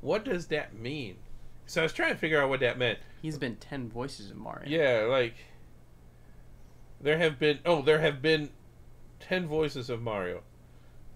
What 0.00 0.24
does 0.24 0.46
that 0.46 0.78
mean? 0.78 1.16
So 1.68 1.82
I 1.82 1.84
was 1.84 1.92
trying 1.92 2.12
to 2.12 2.18
figure 2.18 2.40
out 2.42 2.48
what 2.48 2.60
that 2.60 2.78
meant. 2.78 2.98
he's 3.22 3.38
been 3.38 3.56
10 3.56 3.88
voices 3.90 4.30
of 4.30 4.36
Mario. 4.36 4.68
Yeah, 4.68 5.06
like 5.08 5.34
there 7.00 7.18
have 7.18 7.38
been. 7.38 7.60
Oh, 7.64 7.82
there 7.82 8.00
have 8.00 8.20
been 8.20 8.50
ten 9.20 9.46
voices 9.46 9.88
of 9.90 10.02
Mario, 10.02 10.42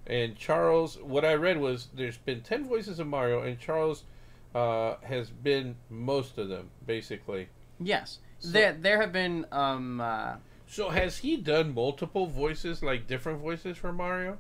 and 0.07 0.37
Charles. 0.37 0.97
What 0.99 1.25
I 1.25 1.35
read 1.35 1.59
was 1.59 1.89
there's 1.95 2.19
been 2.19 2.43
ten 2.43 2.65
voices 2.65 2.99
of 3.01 3.07
Mario, 3.07 3.43
and 3.43 3.59
Charles 3.59 4.05
uh, 4.55 4.97
has 5.03 5.31
been 5.31 5.75
most 5.91 6.39
of 6.39 6.49
them, 6.49 6.71
basically. 6.87 7.49
Yes. 7.81 8.19
So- 8.39 8.51
there, 8.51 8.73
there 8.75 9.01
have 9.01 9.13
been, 9.13 9.47
um, 9.53 10.01
uh, 10.01 10.35
So 10.67 10.91
has 10.91 11.19
he 11.19 11.37
done 11.37 11.75
multiple 11.75 12.27
voices, 12.27 12.83
like 12.83 13.07
different 13.07 13.41
voices 13.41 13.77
for 13.79 13.93
Mario? 13.93 14.39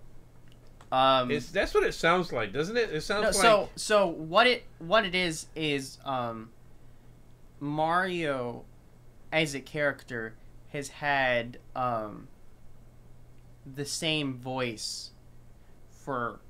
Um, 0.93 1.31
It's 1.31 1.51
that's 1.51 1.73
what 1.73 1.85
it 1.85 1.95
sounds 1.95 2.33
like, 2.33 2.53
doesn't 2.53 2.77
it? 2.77 2.91
It 2.91 3.01
sounds 3.01 3.23
no, 3.23 3.29
like 3.29 3.35
so 3.35 3.69
so 3.77 4.07
what 4.07 4.47
it 4.47 4.65
what 4.79 5.07
it 5.07 5.15
is 5.15 5.47
is 5.57 5.97
um, 6.05 6.51
Mario, 7.61 8.65
as 9.33 9.55
a 9.55 9.61
character, 9.61 10.35
has 10.71 10.89
had 10.89 11.57
um, 11.75 12.29
the 13.75 13.87
same 13.87 14.35
voice 14.35 15.13
for 15.91 16.41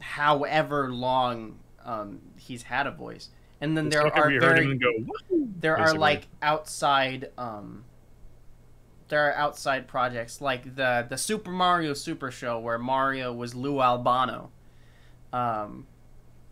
however 0.00 0.92
long 0.92 1.60
um, 1.84 2.20
he's 2.36 2.64
had 2.64 2.88
a 2.88 2.90
voice, 2.90 3.28
and 3.60 3.76
then 3.76 3.86
It's 3.86 3.94
there 3.94 4.04
like 4.04 4.16
are 4.16 4.28
we 4.28 4.34
heard 4.34 4.58
him 4.58 4.64
very 4.64 4.78
go, 4.78 4.90
"Woo!" 5.30 5.48
there 5.60 5.78
are 5.78 5.94
like 5.94 6.26
outside 6.42 7.30
um 7.38 7.84
there 9.08 9.28
are 9.28 9.34
outside 9.34 9.86
projects 9.86 10.40
like 10.40 10.76
the 10.76 11.06
the 11.08 11.16
Super 11.16 11.50
Mario 11.50 11.94
Super 11.94 12.30
Show 12.30 12.58
where 12.58 12.78
Mario 12.78 13.32
was 13.32 13.54
Lou 13.54 13.80
Albano 13.80 14.50
um 15.32 15.86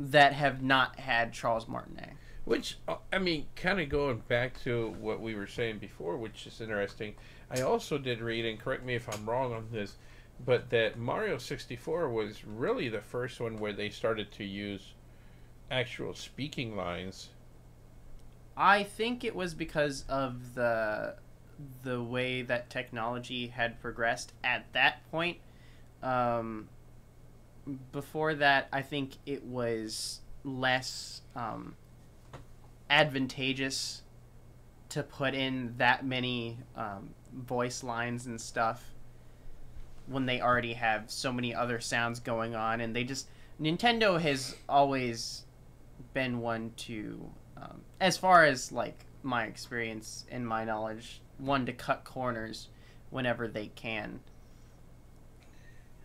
that 0.00 0.32
have 0.32 0.62
not 0.62 0.98
had 0.98 1.32
Charles 1.32 1.68
Martinet. 1.68 2.10
Which 2.44 2.78
uh, 2.88 2.96
I 3.12 3.18
mean, 3.18 3.46
kind 3.54 3.80
of 3.80 3.88
going 3.88 4.22
back 4.28 4.60
to 4.64 4.94
what 5.00 5.20
we 5.20 5.34
were 5.34 5.46
saying 5.46 5.78
before, 5.78 6.16
which 6.16 6.46
is 6.46 6.60
interesting. 6.60 7.14
I 7.50 7.60
also 7.60 7.98
did 7.98 8.20
read, 8.20 8.44
and 8.44 8.58
correct 8.58 8.84
me 8.84 8.94
if 8.94 9.08
I'm 9.12 9.28
wrong 9.28 9.52
on 9.52 9.68
this, 9.70 9.96
but 10.44 10.70
that 10.70 10.98
Mario 10.98 11.38
64 11.38 12.08
was 12.08 12.44
really 12.44 12.88
the 12.88 13.00
first 13.00 13.40
one 13.40 13.58
where 13.58 13.72
they 13.72 13.90
started 13.90 14.32
to 14.32 14.44
use 14.44 14.94
actual 15.70 16.14
speaking 16.14 16.74
lines. 16.76 17.28
I 18.56 18.82
think 18.82 19.22
it 19.24 19.36
was 19.36 19.54
because 19.54 20.04
of 20.08 20.54
the 20.54 21.14
the 21.82 22.02
way 22.02 22.42
that 22.42 22.70
technology 22.70 23.48
had 23.48 23.80
progressed 23.80 24.32
at 24.42 24.72
that 24.72 25.08
point. 25.10 25.38
Um, 26.02 26.68
before 27.92 28.34
that, 28.34 28.68
I 28.72 28.82
think 28.82 29.16
it 29.26 29.44
was 29.44 30.20
less 30.44 31.22
um, 31.36 31.76
advantageous 32.90 34.02
to 34.90 35.02
put 35.02 35.34
in 35.34 35.74
that 35.78 36.04
many 36.04 36.58
um, 36.76 37.14
voice 37.32 37.82
lines 37.82 38.26
and 38.26 38.40
stuff 38.40 38.84
when 40.06 40.26
they 40.26 40.40
already 40.40 40.74
have 40.74 41.10
so 41.10 41.32
many 41.32 41.54
other 41.54 41.80
sounds 41.80 42.20
going 42.20 42.54
on, 42.54 42.80
and 42.80 42.94
they 42.94 43.04
just 43.04 43.28
Nintendo 43.60 44.20
has 44.20 44.54
always 44.68 45.44
been 46.12 46.40
one 46.40 46.72
to 46.76 47.30
um, 47.56 47.80
as 48.00 48.18
far 48.18 48.44
as 48.44 48.72
like 48.72 49.06
my 49.22 49.44
experience 49.44 50.26
and 50.30 50.46
my 50.46 50.64
knowledge 50.64 51.21
one 51.38 51.66
to 51.66 51.72
cut 51.72 52.04
corners 52.04 52.68
whenever 53.10 53.48
they 53.48 53.68
can. 53.68 54.20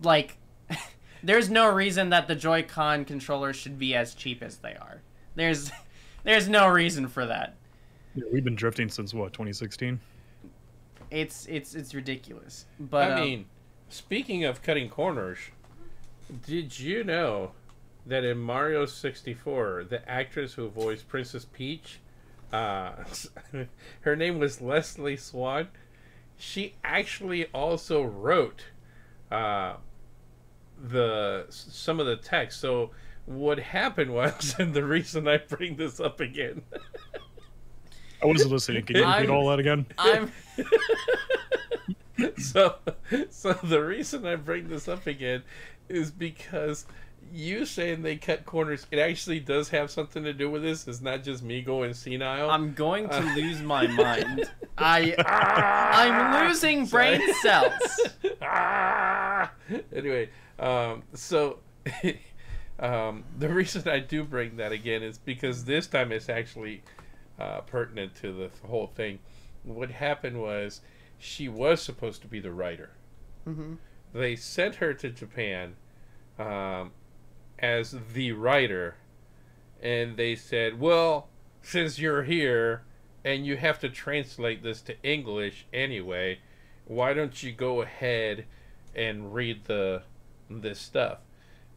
Like 0.01 0.37
there's 1.23 1.49
no 1.49 1.69
reason 1.69 2.09
that 2.09 2.27
the 2.27 2.35
joy-con 2.35 3.05
controllers 3.05 3.55
should 3.55 3.79
be 3.79 3.95
as 3.95 4.13
cheap 4.13 4.41
as 4.41 4.57
they 4.57 4.75
are. 4.75 5.01
There's 5.35 5.71
there's 6.23 6.47
no 6.47 6.67
reason 6.67 7.07
for 7.07 7.25
that. 7.25 7.55
Yeah, 8.15 8.25
we've 8.31 8.43
been 8.43 8.55
drifting 8.55 8.89
since 8.89 9.13
what 9.13 9.33
2016. 9.33 9.99
it's 11.11 11.45
it's 11.47 11.75
it's 11.75 11.93
ridiculous. 11.93 12.65
But 12.79 13.11
I 13.11 13.13
um, 13.13 13.21
mean, 13.21 13.45
speaking 13.89 14.43
of 14.43 14.61
cutting 14.61 14.89
corners, 14.89 15.39
did 16.45 16.77
you 16.79 17.03
know 17.03 17.51
that 18.07 18.23
in 18.23 18.37
Mario 18.37 18.85
64, 18.85 19.85
the 19.89 20.09
actress 20.09 20.53
who 20.53 20.69
voiced 20.69 21.07
Princess 21.07 21.45
Peach, 21.45 21.99
uh, 22.51 22.91
her 24.01 24.15
name 24.15 24.39
was 24.39 24.61
Leslie 24.61 25.17
Swan. 25.17 25.67
She 26.37 26.75
actually 26.83 27.45
also 27.47 28.03
wrote 28.03 28.65
uh, 29.31 29.75
the 30.81 31.45
some 31.49 31.99
of 31.99 32.05
the 32.05 32.15
text. 32.15 32.59
So 32.59 32.91
what 33.25 33.59
happened 33.59 34.13
was, 34.13 34.55
and 34.59 34.73
the 34.73 34.83
reason 34.83 35.27
I 35.27 35.37
bring 35.37 35.75
this 35.75 35.99
up 35.99 36.19
again. 36.19 36.61
I 38.21 38.25
wasn't 38.25 38.51
listening. 38.51 38.83
Can 38.83 38.95
you 38.97 39.01
repeat 39.05 39.29
I'm- 39.29 39.31
all 39.31 39.49
that 39.49 39.59
again? 39.59 39.85
i'm 39.97 40.31
so 42.37 42.75
so 43.29 43.53
the 43.53 43.83
reason 43.83 44.25
I 44.25 44.35
bring 44.35 44.69
this 44.69 44.87
up 44.87 45.05
again 45.07 45.43
is 45.87 46.11
because 46.11 46.85
you 47.33 47.65
saying 47.65 48.01
they 48.01 48.15
cut 48.17 48.45
corners, 48.45 48.85
it 48.91 48.99
actually 48.99 49.39
does 49.39 49.69
have 49.69 49.89
something 49.91 50.23
to 50.23 50.33
do 50.33 50.49
with 50.49 50.61
this. 50.61 50.87
It's 50.87 51.01
not 51.01 51.23
just 51.23 51.43
me 51.43 51.61
going 51.61 51.93
senile. 51.93 52.49
i'm 52.49 52.73
going 52.73 53.07
to 53.09 53.19
lose 53.35 53.61
my 53.61 53.87
mind 54.05 54.49
i 54.77 55.13
i'm 55.93 56.47
losing 56.47 56.85
brain 56.85 57.21
cells 57.41 57.99
Ah! 58.41 59.51
anyway, 59.93 60.29
um, 60.59 61.03
so 61.13 61.59
um, 62.79 63.23
the 63.37 63.49
reason 63.49 63.87
I 63.87 63.99
do 63.99 64.23
bring 64.23 64.57
that 64.57 64.71
again 64.71 65.03
is 65.03 65.17
because 65.17 65.65
this 65.65 65.87
time 65.87 66.11
it's 66.11 66.29
actually 66.29 66.83
uh, 67.39 67.61
pertinent 67.61 68.15
to 68.21 68.31
the 68.31 68.49
whole 68.67 68.87
thing. 68.87 69.19
What 69.63 69.91
happened 69.91 70.41
was 70.41 70.81
she 71.17 71.47
was 71.49 71.81
supposed 71.81 72.21
to 72.21 72.27
be 72.27 72.39
the 72.39 72.51
writer. 72.51 72.91
hmm 73.43 73.75
They 74.13 74.35
sent 74.35 74.75
her 74.75 74.93
to 74.95 75.09
Japan 75.09 75.75
um, 76.39 76.91
as 77.59 77.95
the 78.13 78.31
writer, 78.31 78.95
and 79.81 80.17
they 80.17 80.35
said, 80.35 80.79
"Well, 80.79 81.29
since 81.61 81.99
you're 81.99 82.23
here 82.23 82.83
and 83.23 83.45
you 83.45 83.57
have 83.57 83.79
to 83.79 83.89
translate 83.89 84.63
this 84.63 84.81
to 84.83 84.95
English 85.03 85.65
anyway, 85.73 86.39
why 86.85 87.13
don't 87.13 87.41
you 87.43 87.51
go 87.51 87.81
ahead 87.81 88.45
and 88.95 89.33
read 89.33 89.65
the 89.65 90.03
this 90.49 90.79
stuff?" 90.79 91.19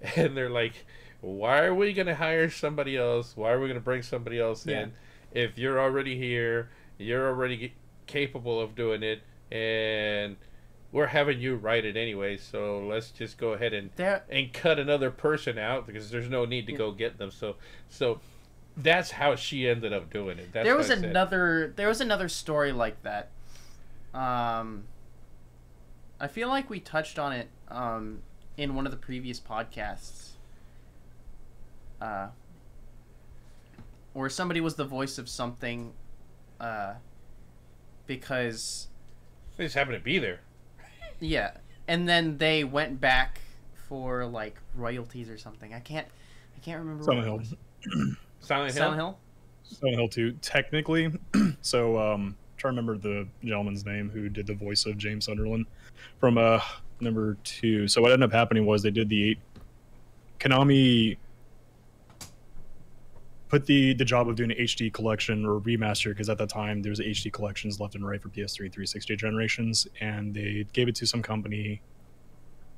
And 0.17 0.37
they're 0.37 0.49
like, 0.51 0.85
"Why 1.21 1.63
are 1.65 1.75
we 1.75 1.93
gonna 1.93 2.15
hire 2.15 2.49
somebody 2.51 2.97
else? 2.97 3.37
Why 3.37 3.53
are 3.53 3.61
we 3.61 3.69
gonna 3.69 3.81
bring 3.81 4.03
somebody 4.03 4.39
else 4.39 4.67
Yeah. 4.67 4.83
in 4.85 4.93
if 5.33 5.59
you're 5.59 5.79
already 5.81 6.17
here? 6.17 6.71
You're 6.99 7.29
already 7.29 7.75
capable 8.07 8.61
of 8.61 8.75
doing 8.75 9.03
it, 9.03 9.23
and." 9.51 10.37
We're 10.93 11.07
having 11.07 11.41
you 11.41 11.55
write 11.55 11.85
it 11.85 11.97
anyway, 11.97 12.37
so 12.37 12.85
let's 12.85 13.11
just 13.11 13.39
go 13.39 13.53
ahead 13.53 13.73
and 13.73 13.91
there 13.97 14.25
and 14.29 14.53
cut 14.53 14.79
another 14.79 15.11
person 15.11 15.57
out 15.57 15.87
because 15.87 16.11
there's 16.11 16.29
no 16.29 16.45
need 16.45 16.67
to 16.67 16.73
go 16.73 16.91
get 16.91 17.17
them. 17.19 17.31
So, 17.31 17.57
so 17.89 18.21
that's 18.77 19.13
how 19.13 19.37
she 19.37 19.69
ended 19.69 19.93
up 19.93 20.11
doing 20.11 20.39
it. 20.39 20.53
That's 20.53 20.65
there 20.65 20.77
was 20.77 20.91
another 20.91 21.73
there 21.77 21.89
was 21.89 22.01
another 22.01 22.29
story 22.29 22.73
like 22.73 23.03
that 23.03 23.31
um 24.13 24.83
i 26.19 26.27
feel 26.27 26.49
like 26.49 26.69
we 26.69 26.81
touched 26.81 27.17
on 27.17 27.33
it 27.33 27.49
um 27.69 28.21
in 28.57 28.75
one 28.75 28.85
of 28.85 28.91
the 28.91 28.99
previous 28.99 29.39
podcasts 29.39 30.31
uh 32.01 32.27
where 34.13 34.29
somebody 34.29 34.61
was 34.61 34.75
the 34.75 34.85
voice 34.85 35.17
of 35.17 35.29
something 35.29 35.93
uh 36.59 36.95
because 38.09 38.89
They 39.57 39.65
just 39.67 39.77
happened 39.77 39.97
to 39.97 40.03
be 40.03 40.19
there. 40.19 40.41
Yeah 41.21 41.53
and 41.89 42.09
then 42.09 42.39
they 42.39 42.65
went 42.65 43.01
back 43.01 43.41
for 43.89 44.27
like 44.27 44.57
royalties 44.75 45.29
or 45.29 45.39
something 45.39 45.73
i 45.75 45.81
can't 45.81 46.07
i 46.57 46.61
can't 46.61 46.79
remember 46.79 47.05
Silent 47.05 47.25
Hill. 47.25 47.43
Silent 48.41 48.73
Hill. 48.73 48.83
Silent 48.83 48.97
Hill 48.97 49.19
Silent 49.63 49.97
Hill 49.97 50.09
2, 50.09 50.33
technically. 50.43 51.13
so, 51.61 51.97
um, 51.97 52.37
trying 52.57 52.75
to 52.75 52.81
remember 52.81 52.99
the 52.99 53.27
gentleman's 53.45 53.87
name 53.87 54.11
who 54.11 54.29
did 54.29 54.47
the 54.47 54.55
voice 54.55 54.85
of 54.85 54.99
James 54.99 55.27
Sunderland 55.27 55.67
from 56.19 56.37
uh 56.39 56.61
number 57.01 57.37
two. 57.45 57.89
So 57.89 58.03
what 58.03 58.13
ended 58.13 58.29
up 58.29 58.33
happening 58.33 58.67
was 58.67 58.83
they 58.83 58.91
did 58.91 59.09
the 59.09 59.31
eight. 59.31 59.39
Konami 60.39 61.17
put 63.51 63.67
the 63.67 63.93
the 63.95 64.05
job 64.05 64.29
of 64.29 64.37
doing 64.37 64.53
an 64.53 64.57
HD 64.59 64.91
collection 64.93 65.45
or 65.45 65.61
remaster 65.61 66.11
because 66.11 66.31
at 66.31 66.39
that 66.39 66.49
time 66.49 66.81
there 66.81 66.91
was 66.91 67.01
HD 67.01 67.31
collections 67.33 67.81
left 67.81 67.95
and 67.97 68.07
right 68.07 68.23
for 68.23 68.29
PS3 68.31 68.57
360 68.73 69.17
generations, 69.17 69.87
and 70.01 70.33
they 70.33 70.65
gave 70.73 70.89
it 70.89 70.95
to 70.97 71.07
some 71.07 71.21
company. 71.23 71.83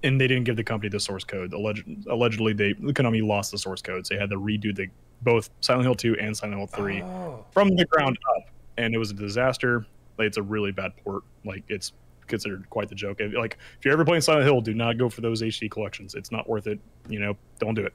And 0.05 0.21
they 0.21 0.27
didn't 0.27 0.45
give 0.45 0.57
the 0.57 0.65
company 0.65 0.89
the 0.89 0.99
source 0.99 1.23
code. 1.23 1.53
Alleged, 1.53 1.85
allegedly, 2.11 2.53
they 2.55 2.75
Konami 2.75 3.25
lost 3.25 3.53
the 3.53 3.59
source 3.59 3.81
code, 3.81 4.05
so 4.05 4.15
they 4.15 4.21
had 4.21 4.31
to 4.31 4.37
redo 4.37 4.75
the 4.75 4.89
both 5.21 5.49
Silent 5.61 5.85
Hill 5.85 5.95
2 5.95 6.17
and 6.21 6.37
Silent 6.37 6.59
Hill 6.59 6.67
3 6.67 7.03
Oh. 7.03 7.45
from 7.53 7.69
the 7.77 7.85
ground 7.85 8.19
up, 8.37 8.47
and 8.79 8.93
it 8.93 8.99
was 8.99 9.13
a 9.13 9.15
disaster. 9.15 9.87
Like 10.19 10.27
it's 10.27 10.39
a 10.39 10.43
really 10.43 10.73
bad 10.73 10.91
port. 11.05 11.23
Like 11.45 11.63
it's 11.69 11.93
considered 12.27 12.69
quite 12.71 12.89
the 12.89 12.97
joke. 12.97 13.21
Like 13.37 13.59
if 13.79 13.85
you're 13.85 13.93
ever 13.95 14.05
playing 14.05 14.23
Silent 14.23 14.45
Hill, 14.45 14.61
do 14.61 14.75
not 14.75 14.99
go 14.99 15.09
for 15.09 15.21
those 15.21 15.41
HD 15.43 15.71
collections. 15.71 16.17
It's 16.17 16.33
not 16.33 16.49
worth 16.49 16.67
it. 16.67 16.81
You 17.09 17.21
know, 17.21 17.37
don't 17.61 17.75
do 17.75 17.85
it. 17.85 17.93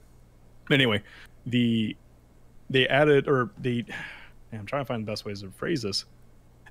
Anyway, 0.70 1.02
the 1.44 1.94
they 2.70 2.86
added 2.88 3.28
or 3.28 3.50
they 3.58 3.84
I'm 4.52 4.64
trying 4.66 4.82
to 4.82 4.86
find 4.86 5.02
the 5.06 5.10
best 5.10 5.24
ways 5.24 5.42
to 5.42 5.50
phrase 5.50 5.82
this. 5.82 6.04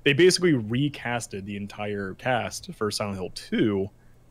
They 0.04 0.12
basically 0.12 0.52
recasted 0.52 1.44
the 1.44 1.56
entire 1.56 2.14
cast 2.14 2.72
for 2.74 2.90
Silent 2.90 3.16
Hill 3.18 3.30
2 3.34 3.88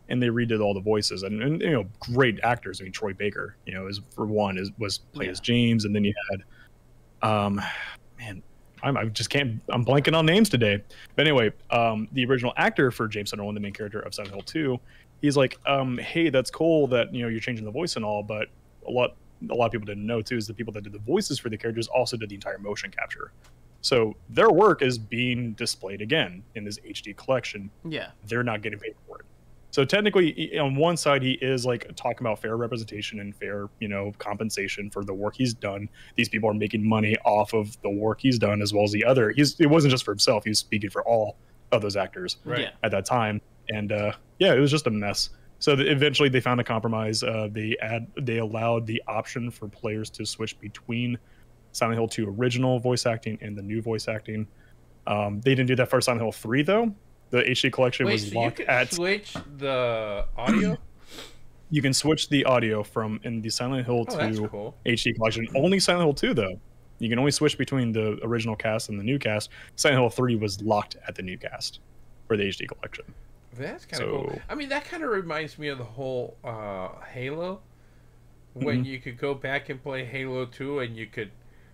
and 0.10 0.22
they 0.22 0.28
redid 0.28 0.62
all 0.62 0.74
the 0.74 0.80
voices 0.82 1.24
and, 1.24 1.42
and 1.42 1.62
you 1.62 1.72
know 1.72 1.86
great 2.00 2.40
actors. 2.44 2.82
I 2.82 2.86
mean 2.86 2.94
Troy 2.94 3.14
Baker, 3.14 3.56
you 3.66 3.74
know, 3.74 3.88
is 3.88 4.02
for 4.14 4.26
one 4.26 4.58
is 4.58 4.72
was 4.78 4.98
played 4.98 5.26
Yeah. 5.28 5.32
as 5.32 5.40
James 5.40 5.86
and 5.86 5.96
then 5.96 6.04
you 6.04 6.14
had 6.32 7.30
um 7.30 7.62
man 8.18 8.42
I'm, 8.84 8.96
I 8.96 9.06
just 9.06 9.32
can't. 9.32 9.60
I'm 9.70 9.84
blanking 9.84 10.16
on 10.16 10.28
names 10.28 10.50
today. 10.50 10.84
But 11.16 11.26
anyway, 11.26 11.52
um, 11.72 12.08
the 12.12 12.24
original 12.28 12.54
actor 12.58 12.92
for 12.92 13.08
James 13.08 13.32
Sunderland, 13.32 13.58
the 13.58 13.60
main 13.62 13.74
character 13.74 14.02
of 14.02 14.14
Silent 14.14 14.36
Hill 14.36 14.44
2, 14.44 14.80
he's 15.20 15.36
like, 15.36 15.58
um, 15.66 15.98
"Hey, 15.98 16.30
that's 16.30 16.52
cool 16.52 16.86
that 16.90 17.12
you 17.12 17.24
know 17.24 17.28
you're 17.28 17.40
changing 17.40 17.66
the 17.66 17.72
voice 17.72 17.96
and 17.96 18.06
all, 18.06 18.22
but 18.22 18.50
a 18.88 18.92
lot 18.92 19.16
a 19.50 19.54
lot 19.54 19.66
of 19.68 19.72
people 19.72 19.86
didn't 19.86 20.06
know 20.06 20.22
too 20.22 20.38
is 20.38 20.48
the 20.48 20.54
people 20.54 20.74
that 20.74 20.84
did 20.84 20.94
the 20.94 21.00
voices 21.00 21.40
for 21.40 21.50
the 21.50 21.58
characters 21.58 21.88
also 21.88 22.18
did 22.18 22.30
the 22.30 22.36
entire 22.36 22.58
motion 22.58 22.92
capture. 22.92 23.32
So 23.82 24.16
their 24.30 24.50
work 24.52 24.82
is 24.82 24.98
being 24.98 25.54
displayed 25.54 26.02
again 26.02 26.44
in 26.56 26.64
this 26.64 26.80
HD 26.80 27.16
collection. 27.16 27.70
Yeah. 27.88 28.10
They're 28.26 28.44
not 28.44 28.62
getting 28.62 28.80
paid 28.80 28.96
for 29.08 29.20
it. 29.20 29.26
So 29.72 29.86
technically, 29.86 30.58
on 30.58 30.76
one 30.76 30.98
side, 30.98 31.22
he 31.22 31.34
is 31.34 31.66
like 31.66 31.94
talking 31.96 32.22
about 32.26 32.42
fair 32.42 32.58
representation 32.58 33.20
and 33.20 33.36
fair, 33.36 33.68
you 33.80 33.88
know, 33.88 34.12
compensation 34.18 34.90
for 34.90 35.04
the 35.04 35.14
work 35.14 35.36
he's 35.36 35.54
done. 35.54 35.88
These 36.16 36.30
people 36.30 36.50
are 36.50 36.54
making 36.56 36.88
money 36.88 37.16
off 37.26 37.54
of 37.54 37.80
the 37.84 37.90
work 37.90 38.20
he's 38.22 38.40
done, 38.40 38.62
as 38.64 38.74
well 38.74 38.86
as 38.86 38.92
the 38.92 39.06
other. 39.06 39.30
He's 39.32 39.60
it 39.60 39.68
wasn't 39.68 39.92
just 39.92 40.04
for 40.06 40.12
himself; 40.12 40.46
he 40.46 40.50
was 40.50 40.58
speaking 40.60 40.90
for 40.90 41.04
all 41.08 41.36
of 41.72 41.82
those 41.84 41.96
actors 41.96 42.38
Right. 42.46 42.62
Yeah. 42.62 42.70
at 42.82 42.92
that 42.92 43.06
time. 43.06 43.40
And 43.70 43.92
uh, 43.92 44.14
yeah, 44.40 44.54
it 44.54 44.60
was 44.60 44.72
just 44.72 44.88
a 44.88 44.90
mess. 44.90 45.30
So 45.60 45.74
eventually, 45.74 46.30
they 46.30 46.40
found 46.40 46.60
a 46.60 46.64
compromise. 46.64 47.24
Uh, 47.24 47.48
they 47.52 47.76
add 47.82 48.08
they 48.22 48.38
allowed 48.38 48.86
the 48.86 49.02
option 49.08 49.50
for 49.50 49.68
players 49.68 50.10
to 50.12 50.26
switch 50.26 50.60
between 50.60 51.18
Silent 51.72 51.98
Hill 51.98 52.08
2 52.08 52.30
original 52.40 52.80
voice 52.80 53.06
acting 53.06 53.38
and 53.42 53.58
the 53.58 53.62
new 53.64 53.82
voice 53.82 54.08
acting. 54.08 54.48
Um, 55.08 55.42
they 55.42 55.52
didn't 55.56 55.68
do 55.68 55.76
that 55.78 55.90
for 55.90 56.00
Silent 56.02 56.22
Hill 56.22 56.32
3 56.32 56.62
though. 56.64 56.94
The 57.30 57.44
HD 57.44 57.72
collection 57.72 58.06
Wait, 58.06 58.14
was 58.14 58.22
so 58.24 58.30
you 58.30 58.36
locked 58.40 58.58
can 58.58 58.70
at. 58.70 58.94
switch 58.94 59.36
the 59.58 60.26
audio? 60.38 60.78
You 61.70 61.82
can 61.82 61.94
switch 61.94 62.30
the 62.30 62.46
audio 62.46 62.82
from 62.82 63.20
in 63.24 63.42
the 63.42 63.50
Silent 63.50 63.86
Hill 63.86 64.06
Oh, 64.08 64.32
2 64.32 64.48
cool. 64.48 64.78
HD 64.86 65.14
collection. 65.14 65.48
Only 65.54 65.80
Silent 65.82 66.06
Hill 66.06 66.14
2 66.14 66.34
though. 66.34 66.62
You 67.00 67.10
can 67.10 67.20
only 67.20 67.32
switch 67.32 67.58
between 67.58 67.92
the 67.92 68.18
original 68.24 68.56
cast 68.56 68.88
and 68.88 68.98
the 68.98 69.04
new 69.04 69.20
cast. 69.20 69.50
Silent 69.76 70.00
Hill 70.00 70.10
3 70.10 70.36
was 70.38 70.62
locked 70.62 70.96
at 71.06 71.16
the 71.16 71.22
new 71.24 71.38
cast 71.38 71.82
for 72.26 72.38
the 72.38 72.44
HD 72.44 72.70
collection. 72.70 73.04
That's 73.58 73.86
kind 73.86 74.04
of 74.04 74.10
cool. 74.10 74.42
I 74.50 74.56
mean, 74.56 74.70
that 74.70 74.86
kind 74.86 75.04
of 75.04 75.10
reminds 75.10 75.58
me 75.58 75.68
of 75.70 75.78
the 75.78 75.84
whole 75.84 76.38
uh, 76.44 76.90
Halo, 77.12 77.62
when 78.54 78.84
Mhm. 78.84 78.88
you 78.88 79.00
could 79.00 79.18
go 79.18 79.34
back 79.34 79.70
and 79.70 79.82
play 79.82 80.04
Halo 80.06 80.46
2 80.46 80.80
and 80.80 80.96
you 80.96 81.06
could 81.08 81.32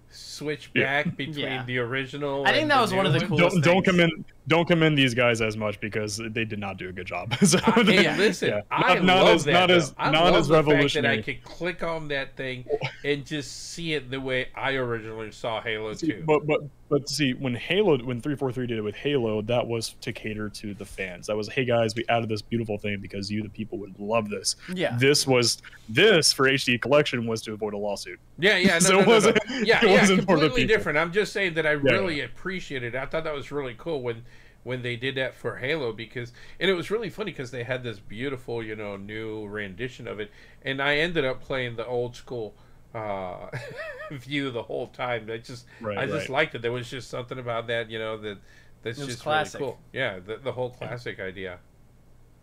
switch 0.09 0.69
Yeah. 0.73 1.03
back 1.03 1.15
between 1.17 1.37
Yeah. 1.39 1.63
the 1.65 1.79
original. 1.79 2.45
I 2.45 2.51
think 2.51 2.63
and 2.63 2.71
that 2.71 2.81
was 2.81 2.93
one 2.93 3.05
of 3.05 3.13
the 3.13 3.19
new 3.19 3.27
coolest 3.27 3.55
don't 3.55 3.63
don't 3.63 3.73
things. 3.83 3.97
commend 3.97 4.25
don't 4.47 4.67
commend 4.67 4.97
these 4.97 5.13
guys 5.13 5.41
as 5.41 5.55
much 5.55 5.79
because 5.79 6.17
they 6.31 6.43
did 6.45 6.59
not 6.59 6.77
do 6.77 6.89
a 6.89 6.91
good 6.91 7.07
job. 7.07 7.33
so, 7.43 7.59
I, 7.65 7.83
hey, 7.83 8.03
Yeah. 8.03 8.17
listen, 8.17 8.49
Yeah. 8.49 8.61
I 8.71 8.95
Not- 8.95 9.03
not 9.05 9.23
love 9.23 9.35
as- 9.35 9.43
that. 9.45 9.51
not 9.53 9.67
though. 9.69 9.75
as- 9.75 9.95
I 9.97 10.11
not 10.11 10.23
love 10.25 10.35
as 10.35 10.47
the 10.49 10.63
fact 10.63 10.93
that 10.95 11.05
I 11.05 11.21
could 11.21 11.43
click 11.43 11.83
on 11.83 12.09
that 12.09 12.35
thing 12.35 12.65
and 13.05 13.25
just 13.25 13.71
see 13.71 13.93
it 13.93 14.11
the 14.11 14.19
way 14.19 14.47
I 14.55 14.73
originally 14.73 15.31
saw 15.31 15.61
Halo 15.61 15.93
See, 15.93 16.07
2. 16.07 16.23
but 16.25 16.45
but 16.45 16.61
but 16.89 17.09
see 17.09 17.33
when 17.33 17.55
Halo 17.55 17.97
when 17.97 18.21
343 18.21 18.67
did 18.67 18.77
it 18.77 18.81
with 18.81 18.95
Halo, 18.95 19.41
that 19.43 19.65
was 19.65 19.95
to 20.01 20.11
cater 20.13 20.49
to 20.49 20.73
the 20.73 20.85
fans. 20.85 21.27
That 21.27 21.37
was 21.37 21.47
hey 21.49 21.65
guys, 21.65 21.95
we 21.95 22.03
added 22.09 22.29
this 22.29 22.41
beautiful 22.41 22.77
thing 22.77 22.99
because 22.99 23.31
you 23.31 23.41
the 23.43 23.49
people 23.49 23.77
would 23.79 23.97
love 23.99 24.29
this. 24.29 24.55
Yeah. 24.73 24.95
This 24.99 25.25
was 25.25 25.61
this 25.89 26.31
for 26.33 26.47
HD 26.49 26.79
collection 26.79 27.25
was 27.25 27.41
to 27.43 27.53
avoid 27.53 27.73
a 27.73 27.77
lawsuit. 27.77 28.19
Yeah, 28.37 28.57
yeah, 28.57 28.73
no, 28.73 28.79
So 28.79 28.93
no, 28.93 28.99
it 28.99 29.01
no, 29.01 29.05
no. 29.07 29.11
wasn't- 29.15 29.37
yeah, 29.65 29.83
it 29.83 29.89
yeah, 29.89 29.99
wasn't 30.01 30.27
completely 30.27 30.65
different. 30.65 30.97
I'm 30.97 31.11
just 31.13 31.31
saying 31.33 31.53
that 31.55 31.65
I 31.65 31.71
Yeah. 31.71 31.77
really 31.93 32.21
appreciated 32.21 32.93
it. 32.93 32.97
I 32.97 33.05
thought 33.05 33.23
that 33.23 33.33
was 33.33 33.51
really 33.51 33.75
cool 33.77 34.01
when 34.01 34.23
when 34.63 34.81
they 34.81 34.95
did 34.95 35.15
that 35.15 35.35
for 35.35 35.57
Halo 35.57 35.91
because 35.91 36.31
and 36.59 36.69
it 36.69 36.73
was 36.73 36.89
really 36.89 37.09
funny 37.09 37.31
because 37.31 37.51
they 37.51 37.63
had 37.63 37.83
this 37.83 37.99
beautiful, 37.99 38.63
you 38.63 38.75
know, 38.75 38.97
new 38.97 39.45
rendition 39.47 40.07
of 40.07 40.19
it, 40.19 40.31
and 40.63 40.81
I 40.81 40.97
ended 40.97 41.25
up 41.25 41.41
playing 41.41 41.75
the 41.75 41.85
old 41.85 42.15
school 42.15 42.55
uh 42.95 43.49
view 44.11 44.51
the 44.51 44.63
whole 44.63 44.87
time. 44.87 45.29
I 45.31 45.37
just 45.37 45.65
Right, 45.81 45.97
I 45.97 46.05
just 46.05 46.29
right. 46.29 46.29
liked 46.29 46.55
it. 46.55 46.61
There 46.61 46.71
was 46.71 46.89
just 46.89 47.09
something 47.09 47.39
about 47.39 47.67
that, 47.67 47.89
you 47.89 47.99
know, 47.99 48.17
that 48.17 48.37
that's 48.83 48.99
just 48.99 49.21
classic. 49.21 49.59
really 49.59 49.73
cool. 49.73 49.79
Yeah, 49.93 50.19
the, 50.19 50.37
the 50.37 50.51
whole 50.51 50.69
classic 50.69 51.19
idea. 51.19 51.59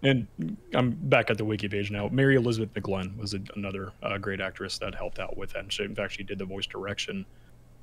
And 0.03 0.27
I'm 0.75 0.93
back 0.93 1.31
at 1.31 1.37
the 1.37 1.45
wiki 1.45 1.69
page 1.69 1.91
now. 1.91 2.09
Mary 2.09 2.37
Elizabeth 2.37 2.73
McGlynn 2.73 3.19
was 3.19 3.35
a, 3.35 3.41
another 3.55 3.93
uh, 4.03 4.17
great 4.17 4.41
actress 4.41 4.79
that 4.79 4.95
helped 4.95 5.19
out 5.19 5.37
with 5.37 5.53
that. 5.53 5.65
And 5.65 5.73
she, 5.73 5.85
in 5.85 5.95
fact, 5.95 6.15
she 6.15 6.23
did 6.23 6.39
the 6.39 6.47
voice 6.47 6.67
direction 6.67 7.27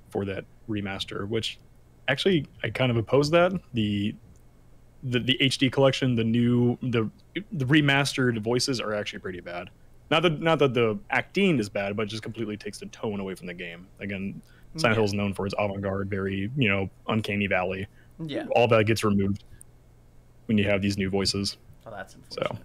for 0.10 0.26
that 0.26 0.46
remaster, 0.68 1.28
which 1.28 1.60
actually 2.08 2.48
I 2.64 2.70
kind 2.70 2.90
of 2.90 2.98
oppose 2.98 3.30
that. 3.32 3.54
The 3.74 4.16
the, 5.04 5.20
the 5.20 5.38
HD 5.42 5.72
collection, 5.72 6.16
the 6.16 6.24
new 6.24 6.78
the 6.82 7.10
the 7.52 7.66
remastered 7.66 8.40
voices 8.42 8.80
are 8.80 8.94
actually 8.94 9.20
pretty 9.20 9.40
bad. 9.42 9.70
Not 10.10 10.24
that 10.24 10.42
not 10.42 10.60
that 10.60 10.74
the 10.74 10.98
acting 11.10 11.60
is 11.60 11.70
bad, 11.70 11.96
but 11.96 12.04
it 12.04 12.08
just 12.08 12.24
completely 12.24 12.58
takes 12.58 12.80
the 12.80 12.88
tone 12.88 13.20
away 13.20 13.36
from 13.36 13.48
the 13.48 13.54
game. 13.54 13.88
Again, 14.00 14.42
mm, 14.76 14.80
Silent 14.80 14.96
Yeah. 14.96 15.02
Hill 15.02 15.06
is 15.06 15.14
known 15.14 15.34
for 15.34 15.46
its 15.46 15.56
avant-garde, 15.58 16.10
very 16.10 16.50
you 16.58 16.70
know 16.70 16.90
uncanny 17.08 17.48
valley. 17.48 17.88
Yeah. 18.26 18.46
All 18.56 18.68
that 18.70 18.86
gets 18.86 19.04
removed 19.04 19.44
when 20.48 20.58
you 20.58 20.64
have 20.66 20.82
these 20.82 20.98
new 20.98 21.10
voices. 21.10 21.58
Oh, 21.86 21.92
that's 21.92 22.16
unfortunate. 22.16 22.62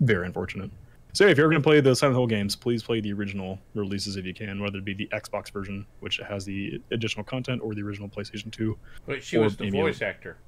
Very 0.00 0.26
unfortunate. 0.26 0.70
So 1.12 1.26
if 1.26 1.36
you're 1.36 1.48
going 1.48 1.60
to 1.60 1.66
play 1.66 1.80
the 1.80 1.94
Silent 1.94 2.16
Hill 2.16 2.26
games, 2.28 2.54
please 2.54 2.84
play 2.84 3.00
the 3.00 3.12
original 3.12 3.58
releases 3.74 4.16
if 4.16 4.24
you 4.24 4.32
can, 4.32 4.60
whether 4.62 4.78
it 4.78 4.84
be 4.84 4.94
the 4.94 5.08
Xbox 5.08 5.52
version, 5.52 5.84
which 5.98 6.18
has 6.18 6.44
the 6.44 6.80
additional 6.92 7.24
content, 7.24 7.60
or 7.62 7.74
the 7.74 7.82
original 7.82 8.08
PlayStation 8.08 8.50
2. 8.52 8.78
But 9.06 9.22
she 9.22 9.36
was 9.36 9.56
the 9.56 9.64
maybe 9.64 9.78
voice 9.78 10.02
actor. 10.02 10.38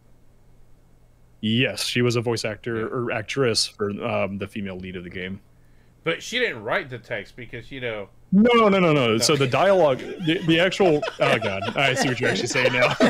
Yes, 1.42 1.84
she 1.84 2.00
was 2.02 2.16
a 2.16 2.20
voice 2.22 2.44
actor 2.44 2.76
Yeah. 2.76 2.84
or 2.84 3.10
actress 3.12 3.66
for 3.66 3.90
um, 4.04 4.38
the 4.38 4.46
female 4.46 4.76
lead 4.78 4.96
of 4.96 5.02
the 5.04 5.10
game. 5.10 5.40
But 6.04 6.22
she 6.22 6.38
didn't 6.38 6.62
write 6.62 6.88
the 6.88 6.98
text 6.98 7.36
because 7.36 7.70
you 7.70 7.80
know 7.80 8.08
No, 8.32 8.68
no, 8.68 8.78
no, 8.80 8.92
no. 8.92 9.18
So 9.18 9.36
the 9.36 9.46
dialogue, 9.46 9.98
the, 9.98 10.40
the 10.46 10.58
actual. 10.60 11.02
Oh 11.20 11.38
god, 11.38 11.76
I 11.76 11.94
see 11.94 12.08
what 12.08 12.18
you're 12.20 12.30
actually 12.30 12.46
saying 12.48 12.72
now. 12.72 12.94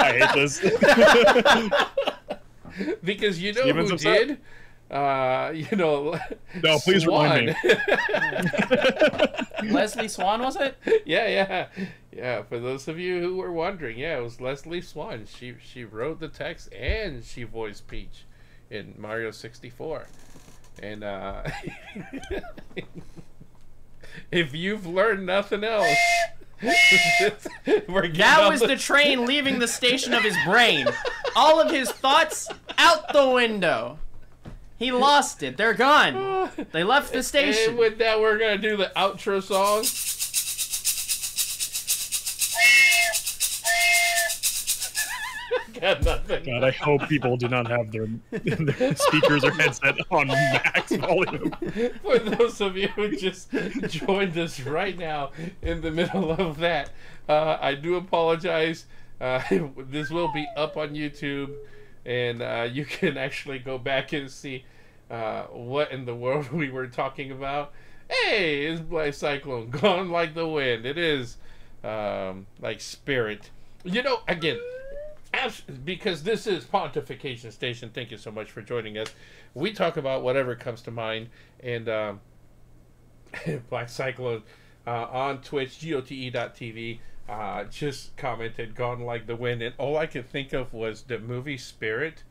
I 0.00 0.18
hate 0.20 0.34
this. 0.34 0.60
because 3.04 3.40
you 3.40 3.52
know 3.52 3.62
Steven's 3.62 3.88
who 3.90 3.94
upset? 3.94 4.28
did. 4.28 4.38
Uh, 4.90 5.52
you 5.54 5.76
know, 5.76 6.18
No, 6.62 6.78
please 6.78 7.06
remind 7.06 7.54
Swan. 7.60 7.76
Leslie 9.64 10.08
Swan 10.08 10.40
was 10.40 10.56
it? 10.56 10.76
yeah, 11.06 11.26
yeah, 11.28 11.66
yeah. 12.10 12.42
For 12.42 12.58
those 12.58 12.88
of 12.88 12.98
you 12.98 13.20
who 13.20 13.36
were 13.36 13.52
wondering, 13.52 13.98
yeah, 13.98 14.18
it 14.18 14.22
was 14.22 14.40
Leslie 14.40 14.80
Swan. 14.80 15.26
She 15.26 15.54
she 15.62 15.84
wrote 15.84 16.20
the 16.20 16.28
text 16.28 16.72
and 16.72 17.22
she 17.22 17.42
voiced 17.42 17.86
Peach 17.86 18.24
in 18.70 18.94
Mario 18.96 19.30
sixty 19.30 19.68
four. 19.68 20.06
And 20.82 21.04
uh, 21.04 21.42
if 24.30 24.54
you've 24.54 24.86
learned 24.86 25.26
nothing 25.26 25.64
else, 25.64 25.96
we're 26.62 28.08
That 28.08 28.40
on 28.40 28.52
was 28.52 28.60
the 28.60 28.76
train 28.76 29.26
leaving 29.26 29.58
the 29.58 29.68
station 29.68 30.14
of 30.14 30.22
his 30.22 30.36
brain. 30.46 30.86
All 31.36 31.60
of 31.60 31.70
his 31.70 31.90
thoughts 31.90 32.48
out 32.78 33.12
the 33.12 33.28
window. 33.28 33.98
He 34.78 34.92
lost 34.92 35.42
it. 35.42 35.56
They're 35.56 35.74
gone. 35.74 36.50
They 36.72 36.82
left 36.82 37.12
the 37.12 37.22
station. 37.22 37.70
And 37.70 37.78
with 37.78 37.98
that, 37.98 38.20
we're 38.20 38.38
gonna 38.38 38.58
do 38.58 38.76
the 38.76 38.90
outro 38.96 39.42
song. 39.42 39.84
Got 45.80 46.02
nothing. 46.02 46.44
God, 46.44 46.64
I 46.64 46.70
hope 46.72 47.08
people 47.08 47.36
do 47.36 47.48
not 47.48 47.68
have 47.68 47.92
their, 47.92 48.06
their 48.30 48.96
speakers 48.96 49.44
or 49.44 49.52
headset 49.52 49.96
on 50.10 50.26
max 50.28 50.92
volume. 50.96 51.54
For 52.02 52.18
those 52.18 52.60
of 52.60 52.76
you 52.76 52.88
who 52.88 53.14
just 53.16 53.50
joined 53.86 54.36
us 54.36 54.60
right 54.60 54.98
now 54.98 55.30
in 55.62 55.80
the 55.80 55.90
middle 55.90 56.32
of 56.32 56.58
that, 56.58 56.90
uh, 57.28 57.58
I 57.60 57.74
do 57.74 57.96
apologize. 57.96 58.86
Uh, 59.20 59.42
this 59.76 60.10
will 60.10 60.32
be 60.32 60.46
up 60.56 60.76
on 60.76 60.90
YouTube, 60.90 61.54
and 62.08 62.40
uh, 62.42 62.66
you 62.72 62.84
can 62.86 63.16
actually 63.16 63.60
go 63.60 63.78
back 63.78 64.12
and 64.12 64.28
see 64.28 64.64
uh, 65.10 65.42
what 65.44 65.92
in 65.92 66.06
the 66.06 66.14
world 66.14 66.50
we 66.52 66.70
were 66.70 66.88
talking 66.88 67.30
about. 67.30 67.72
Hey, 68.08 68.64
it's 68.64 68.80
Black 68.80 69.12
Cyclone 69.12 69.70
gone 69.70 70.10
like 70.10 70.34
the 70.34 70.48
wind. 70.48 70.86
It 70.86 70.98
is 70.98 71.36
um, 71.84 72.46
like 72.60 72.80
spirit. 72.80 73.50
You 73.84 74.02
know, 74.02 74.20
again, 74.26 74.58
because 75.84 76.22
this 76.22 76.46
is 76.46 76.64
Pontification 76.64 77.52
Station. 77.52 77.90
Thank 77.92 78.10
you 78.10 78.16
so 78.16 78.30
much 78.30 78.50
for 78.50 78.62
joining 78.62 78.96
us. 78.96 79.08
We 79.54 79.72
talk 79.72 79.98
about 79.98 80.22
whatever 80.22 80.54
comes 80.56 80.80
to 80.82 80.90
mind, 80.90 81.28
and 81.60 81.88
um, 81.88 82.20
Black 83.68 83.88
Cyclone 83.88 84.42
uh, 84.86 85.06
on 85.10 85.42
Twitch, 85.42 85.80
gote.tv, 85.80 86.98
uh, 87.28 87.64
just 87.64 88.16
commented, 88.16 88.74
"Gone 88.74 89.00
like 89.00 89.26
the 89.26 89.36
wind," 89.36 89.62
and 89.62 89.74
all 89.78 89.96
I 89.96 90.06
could 90.06 90.28
think 90.28 90.52
of 90.52 90.72
was 90.72 91.02
the 91.02 91.18
movie 91.18 91.58
Spirit. 91.58 92.24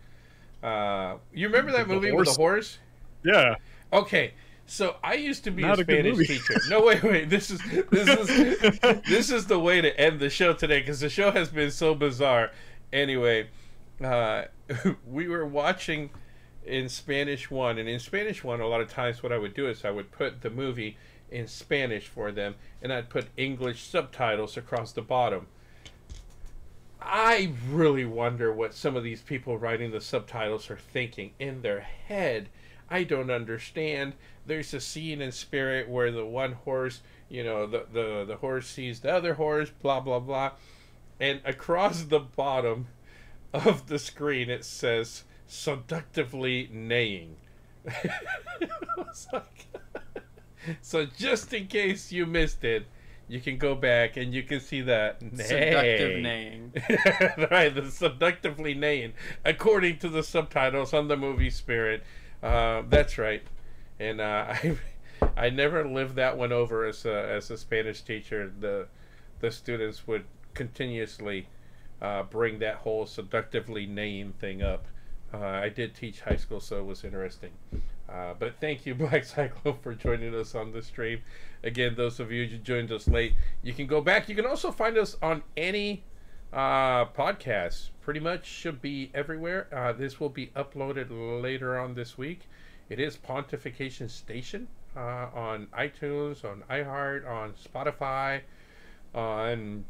Uh, 0.64 1.18
you 1.34 1.48
remember 1.48 1.72
that 1.72 1.88
The 1.88 1.94
movie 1.94 2.12
with 2.12 2.26
the 2.26 2.32
horse? 2.34 2.38
horse? 2.38 2.78
Yeah. 3.24 3.56
Okay, 3.94 4.34
so 4.66 4.98
I 5.04 5.14
used 5.16 5.44
to 5.46 5.52
be 5.52 5.62
Not 5.62 5.78
a 5.80 5.82
a 5.82 5.84
Spanish 5.84 6.28
teacher. 6.28 6.56
No, 6.70 6.82
wait, 6.82 7.04
wait. 7.04 7.30
This 7.30 7.52
is 7.52 7.62
this 7.92 8.08
is 8.30 8.80
this 9.08 9.30
is 9.30 9.46
the 9.48 9.60
way 9.60 9.82
to 9.82 9.98
end 10.00 10.20
the 10.20 10.30
show 10.30 10.54
today 10.54 10.80
because 10.80 11.00
the 11.00 11.10
show 11.10 11.32
has 11.32 11.50
been 11.50 11.72
so 11.72 11.94
bizarre. 11.96 12.52
Anyway, 12.92 13.48
uh, 14.04 14.46
we 15.08 15.28
were 15.28 15.46
watching 15.46 16.10
in 16.66 16.90
Spanish 16.90 17.50
one, 17.50 17.78
and 17.78 17.88
in 17.88 18.00
Spanish 18.00 18.44
one, 18.44 18.60
a 18.60 18.68
lot 18.68 18.82
of 18.82 18.90
times 18.90 19.24
what 19.24 19.32
I 19.32 19.38
would 19.38 19.54
do 19.54 19.70
is 19.70 19.86
I 19.86 19.92
would 19.92 20.12
put 20.12 20.42
the 20.42 20.50
movie 20.50 20.98
in 21.32 21.48
Spanish 21.48 22.08
for 22.08 22.32
them, 22.32 22.56
and 22.82 22.92
I'd 22.94 23.10
put 23.10 23.28
English 23.38 23.84
subtitles 23.84 24.58
across 24.58 24.92
the 24.92 25.02
bottom. 25.02 25.48
I 27.02 27.54
really 27.70 28.06
wonder 28.06 28.52
what 28.52 28.74
some 28.74 28.96
of 28.96 29.04
these 29.04 29.22
people 29.22 29.58
writing 29.58 29.92
the 29.92 30.02
subtitles 30.02 30.70
are 30.70 30.78
thinking 30.78 31.32
in 31.40 31.62
their 31.62 31.82
head. 31.82 32.50
I 32.90 33.04
don't 33.04 33.30
understand. 33.30 34.14
There's 34.46 34.74
a 34.74 34.80
scene 34.80 35.22
in 35.22 35.32
Spirit 35.32 35.90
where 35.90 36.12
the 36.12 36.26
one 36.26 36.54
horse, 36.54 37.02
you 37.30 37.44
know, 37.44 37.68
the, 37.68 37.86
the, 37.92 38.26
the 38.26 38.38
horse 38.38 38.68
sees 38.68 39.02
the 39.02 39.14
other 39.14 39.36
horse, 39.36 39.70
blah, 39.70 40.00
blah, 40.00 40.20
blah. 40.20 40.52
And 41.20 41.42
across 41.46 42.04
the 42.04 42.20
bottom 42.20 42.88
of 43.54 43.88
the 43.88 44.00
screen, 44.00 44.50
it 44.50 44.66
says 44.66 45.24
seductively 45.48 46.70
neighing. 46.72 47.36
It's 49.00 49.28
like- 49.32 49.68
so, 50.82 51.06
just 51.06 51.54
in 51.54 51.68
case 51.68 52.12
you 52.12 52.26
missed 52.26 52.64
it, 52.64 52.86
you 53.28 53.42
can 53.42 53.58
go 53.58 53.76
back 53.76 54.18
and 54.18 54.34
you 54.34 54.44
can 54.44 54.60
see 54.60 54.82
that 54.82 55.20
Seductive 55.20 56.22
neighing. 56.22 56.74
right, 57.52 57.74
the 57.74 57.90
seductively 57.92 58.74
neighing, 58.74 59.14
according 59.44 59.98
to 60.00 60.10
the 60.10 60.24
subtitles 60.24 60.94
on 60.94 61.08
the 61.08 61.18
movie 61.18 61.50
Spirit. 61.50 62.04
Uh, 62.42 62.84
that's 62.88 63.18
right, 63.18 63.44
and 64.00 64.22
uh, 64.22 64.46
I, 64.54 64.78
I 65.36 65.50
never 65.50 65.88
lived 65.88 66.16
that 66.16 66.38
one 66.38 66.52
over 66.52 66.86
as 66.86 67.06
a, 67.06 67.30
as 67.30 67.52
a 67.52 67.58
Spanish 67.58 68.02
teacher. 68.02 68.52
The, 68.60 68.88
the 69.40 69.52
students 69.52 70.08
would 70.08 70.26
continuously 70.54 71.48
uh, 72.02 72.24
bring 72.24 72.60
that 72.60 72.76
whole 72.76 73.06
seductively 73.06 73.86
neighing 73.86 74.34
thing 74.34 74.62
up. 74.62 74.86
Uh, 75.34 75.40
I 75.40 75.70
did 75.70 75.96
teach 75.96 76.22
high 76.22 76.38
school, 76.38 76.60
so 76.60 76.78
it 76.78 76.86
was 76.86 77.04
interesting. 77.04 77.52
Uh, 78.10 78.34
but 78.38 78.56
thank 78.60 78.86
you, 78.86 78.96
Black 78.96 79.24
Cyclone, 79.24 79.78
for 79.82 79.94
joining 79.94 80.34
us 80.36 80.56
on 80.56 80.72
the 80.72 80.82
stream. 80.82 81.22
Again, 81.64 81.96
those 81.96 82.20
of 82.20 82.32
you 82.32 82.46
who 82.46 82.58
joined 82.58 82.92
us 82.92 83.08
late, 83.08 83.34
you 83.64 83.74
can 83.74 83.88
go 83.88 84.02
back. 84.02 84.30
You 84.30 84.36
can 84.36 84.46
also 84.46 84.72
find 84.72 84.98
us 84.98 85.18
on 85.22 85.44
any 85.56 86.04
uh, 86.54 87.06
podcast. 87.06 87.90
Pretty 88.02 88.20
much 88.20 88.46
should 88.46 88.82
be 88.82 89.12
everywhere. 89.14 89.68
Uh, 89.74 89.92
this 89.92 90.20
will 90.20 90.30
be 90.30 90.48
uploaded 90.56 91.08
later 91.42 91.78
on 91.78 91.94
this 91.94 92.18
week. 92.18 92.48
It 92.90 93.00
is 93.00 93.18
Pontification 93.18 94.10
Station 94.10 94.68
uh, 94.96 95.28
on 95.34 95.68
iTunes, 95.78 96.46
on 96.46 96.64
iHeart, 96.70 97.30
on 97.30 97.54
Spotify, 97.54 98.42
on 99.14 99.84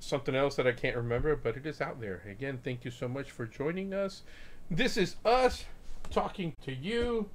something 0.00 0.34
else 0.34 0.56
that 0.56 0.66
I 0.66 0.72
can't 0.72 0.96
remember, 0.96 1.36
but 1.36 1.56
it 1.56 1.66
is 1.66 1.80
out 1.80 2.00
there. 2.00 2.22
Again, 2.28 2.58
thank 2.64 2.84
you 2.84 2.90
so 2.90 3.06
much 3.06 3.30
for 3.30 3.46
joining 3.46 3.94
us. 3.94 4.22
This 4.70 4.96
is 4.96 5.16
us 5.24 5.64
talking 6.10 6.54
to 6.62 6.72
you, 6.72 7.28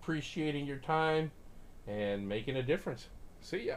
appreciating 0.00 0.66
your 0.66 0.78
time, 0.78 1.30
and 1.86 2.28
making 2.28 2.56
a 2.56 2.62
difference. 2.62 3.08
See 3.40 3.66
ya. 3.66 3.76